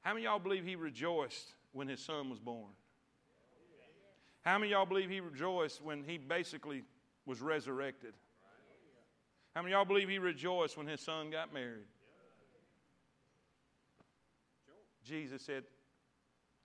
How 0.02 0.14
many 0.14 0.26
y'all 0.26 0.40
believe 0.40 0.66
he 0.66 0.76
rejoiced 0.76 1.54
when 1.72 1.88
his 1.88 2.02
son 2.02 2.30
was 2.30 2.40
born? 2.40 2.72
How 4.42 4.58
many 4.58 4.72
y'all 4.72 4.86
believe 4.86 5.10
he 5.10 5.20
rejoiced 5.20 5.82
when 5.82 6.04
he 6.04 6.18
basically 6.18 6.84
was 7.28 7.41
resurrected? 7.41 8.13
How 9.53 9.61
many 9.61 9.73
y'all 9.73 9.86
believe 9.86 10.09
he 10.09 10.17
rejoiced 10.17 10.78
when 10.78 10.88
his 10.88 11.01
son 11.01 11.30
got 11.30 11.53
married? 11.53 11.86
Jesus 15.03 15.41
said, 15.41 15.63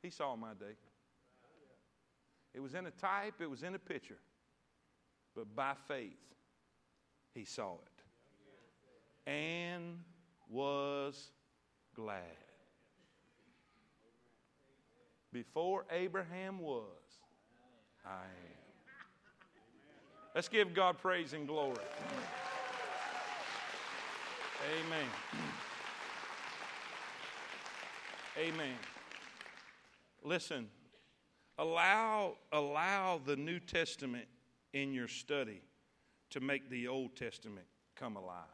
He 0.02 0.10
saw 0.10 0.36
my 0.36 0.54
day. 0.54 0.76
It 2.54 2.60
was 2.60 2.74
in 2.74 2.86
a 2.86 2.90
type, 2.90 3.34
it 3.40 3.50
was 3.50 3.62
in 3.62 3.74
a 3.74 3.78
picture. 3.78 4.18
But 5.34 5.54
by 5.54 5.72
faith, 5.88 6.12
he 7.34 7.44
saw 7.44 7.74
it 7.74 9.30
and 9.30 9.98
was 10.50 11.30
glad. 11.94 12.20
Before 15.32 15.86
Abraham 15.90 16.58
was, 16.58 16.86
I 18.04 18.24
am. 18.24 18.61
Let's 20.34 20.48
give 20.48 20.72
God 20.72 20.98
praise 20.98 21.34
and 21.34 21.46
glory. 21.46 21.76
Amen. 24.80 25.08
Amen. 28.38 28.74
Listen, 30.24 30.68
allow, 31.58 32.36
allow 32.50 33.20
the 33.24 33.36
New 33.36 33.60
Testament 33.60 34.24
in 34.72 34.94
your 34.94 35.08
study 35.08 35.60
to 36.30 36.40
make 36.40 36.70
the 36.70 36.88
Old 36.88 37.14
Testament 37.14 37.66
come 37.94 38.16
alive. 38.16 38.46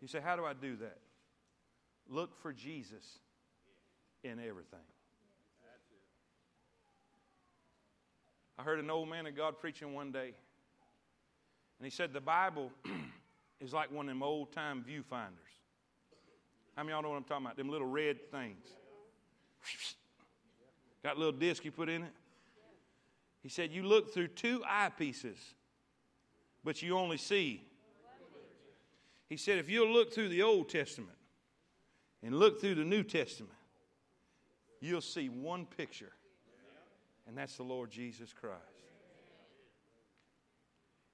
You 0.00 0.06
say, 0.06 0.20
How 0.20 0.36
do 0.36 0.44
I 0.44 0.52
do 0.52 0.76
that? 0.76 0.98
Look 2.08 2.40
for 2.40 2.52
Jesus 2.52 3.18
in 4.22 4.38
everything. 4.38 4.78
I 8.58 8.62
heard 8.62 8.78
an 8.78 8.90
old 8.90 9.08
man 9.08 9.26
of 9.26 9.36
God 9.36 9.58
preaching 9.58 9.94
one 9.94 10.12
day, 10.12 10.32
and 11.78 11.84
he 11.84 11.90
said 11.90 12.12
the 12.12 12.20
Bible 12.20 12.70
is 13.60 13.72
like 13.72 13.90
one 13.90 14.06
of 14.06 14.14
them 14.14 14.22
old 14.22 14.52
time 14.52 14.84
viewfinders. 14.88 15.54
How 16.76 16.82
many 16.82 16.92
of 16.92 16.96
y'all 16.96 17.02
know 17.02 17.10
what 17.10 17.16
I'm 17.16 17.24
talking 17.24 17.46
about? 17.46 17.56
Them 17.56 17.68
little 17.68 17.86
red 17.86 18.30
things. 18.30 18.66
Got 21.02 21.16
a 21.16 21.18
little 21.18 21.32
disc 21.32 21.64
you 21.64 21.70
put 21.70 21.88
in 21.88 22.02
it. 22.02 22.12
He 23.42 23.48
said, 23.48 23.72
You 23.72 23.82
look 23.82 24.12
through 24.12 24.28
two 24.28 24.60
eyepieces, 24.60 25.36
but 26.64 26.82
you 26.82 26.96
only 26.96 27.18
see. 27.18 27.62
He 29.28 29.36
said, 29.36 29.58
If 29.58 29.68
you'll 29.68 29.92
look 29.92 30.12
through 30.12 30.30
the 30.30 30.42
Old 30.42 30.68
Testament 30.68 31.16
and 32.22 32.34
look 32.38 32.60
through 32.60 32.76
the 32.76 32.84
New 32.84 33.02
Testament, 33.02 33.52
you'll 34.80 35.00
see 35.00 35.28
one 35.28 35.66
picture, 35.66 36.12
and 37.26 37.36
that's 37.36 37.56
the 37.56 37.62
Lord 37.62 37.90
Jesus 37.90 38.32
Christ. 38.32 38.60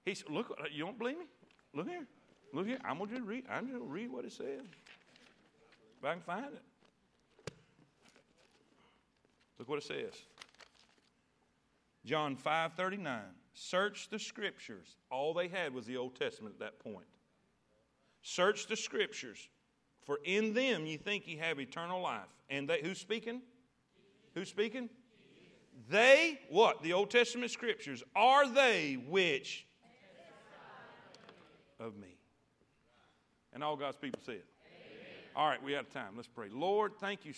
He 0.04 0.14
said, 0.14 0.30
Look, 0.30 0.50
uh, 0.58 0.64
you 0.72 0.84
don't 0.84 0.98
believe 0.98 1.18
me? 1.18 1.26
Look 1.74 1.88
here. 1.88 2.06
Look 2.52 2.66
here. 2.66 2.78
I'm 2.84 2.98
going 2.98 3.10
to 3.10 3.22
read. 3.22 3.44
I'm 3.50 3.68
going 3.68 3.78
to 3.78 3.84
read 3.84 4.10
what 4.10 4.24
it 4.24 4.32
says. 4.32 4.62
If 5.98 6.04
I 6.04 6.12
can 6.14 6.22
find 6.22 6.46
it. 6.46 7.52
Look 9.58 9.68
what 9.68 9.78
it 9.78 9.84
says. 9.84 10.14
John 12.04 12.36
5:39. 12.36 13.20
Search 13.52 14.08
the 14.08 14.18
scriptures. 14.18 14.96
All 15.10 15.34
they 15.34 15.48
had 15.48 15.74
was 15.74 15.84
the 15.84 15.96
Old 15.96 16.16
Testament 16.16 16.54
at 16.54 16.60
that 16.60 16.78
point. 16.78 17.06
Search 18.22 18.66
the 18.66 18.76
scriptures, 18.76 19.48
for 20.02 20.18
in 20.24 20.54
them 20.54 20.86
you 20.86 20.98
think 20.98 21.26
you 21.26 21.38
have 21.38 21.60
eternal 21.60 22.00
life. 22.00 22.28
And 22.48 22.68
they 22.68 22.80
who's 22.82 22.98
speaking? 22.98 23.42
Who's 24.34 24.48
speaking? 24.48 24.88
They, 25.90 26.38
what? 26.48 26.82
The 26.82 26.92
Old 26.92 27.10
Testament 27.10 27.50
scriptures, 27.50 28.04
are 28.14 28.48
they 28.48 28.94
which 29.08 29.66
of 31.80 31.96
me? 31.96 32.16
And 33.52 33.64
all 33.64 33.76
God's 33.76 33.96
people 33.96 34.20
say 34.24 34.34
it. 34.34 34.46
All 35.34 35.48
right, 35.48 35.62
we 35.62 35.74
out 35.74 35.86
of 35.86 35.92
time. 35.92 36.12
Let's 36.14 36.28
pray. 36.28 36.48
Lord, 36.48 36.92
thank 37.00 37.24
you. 37.24 37.32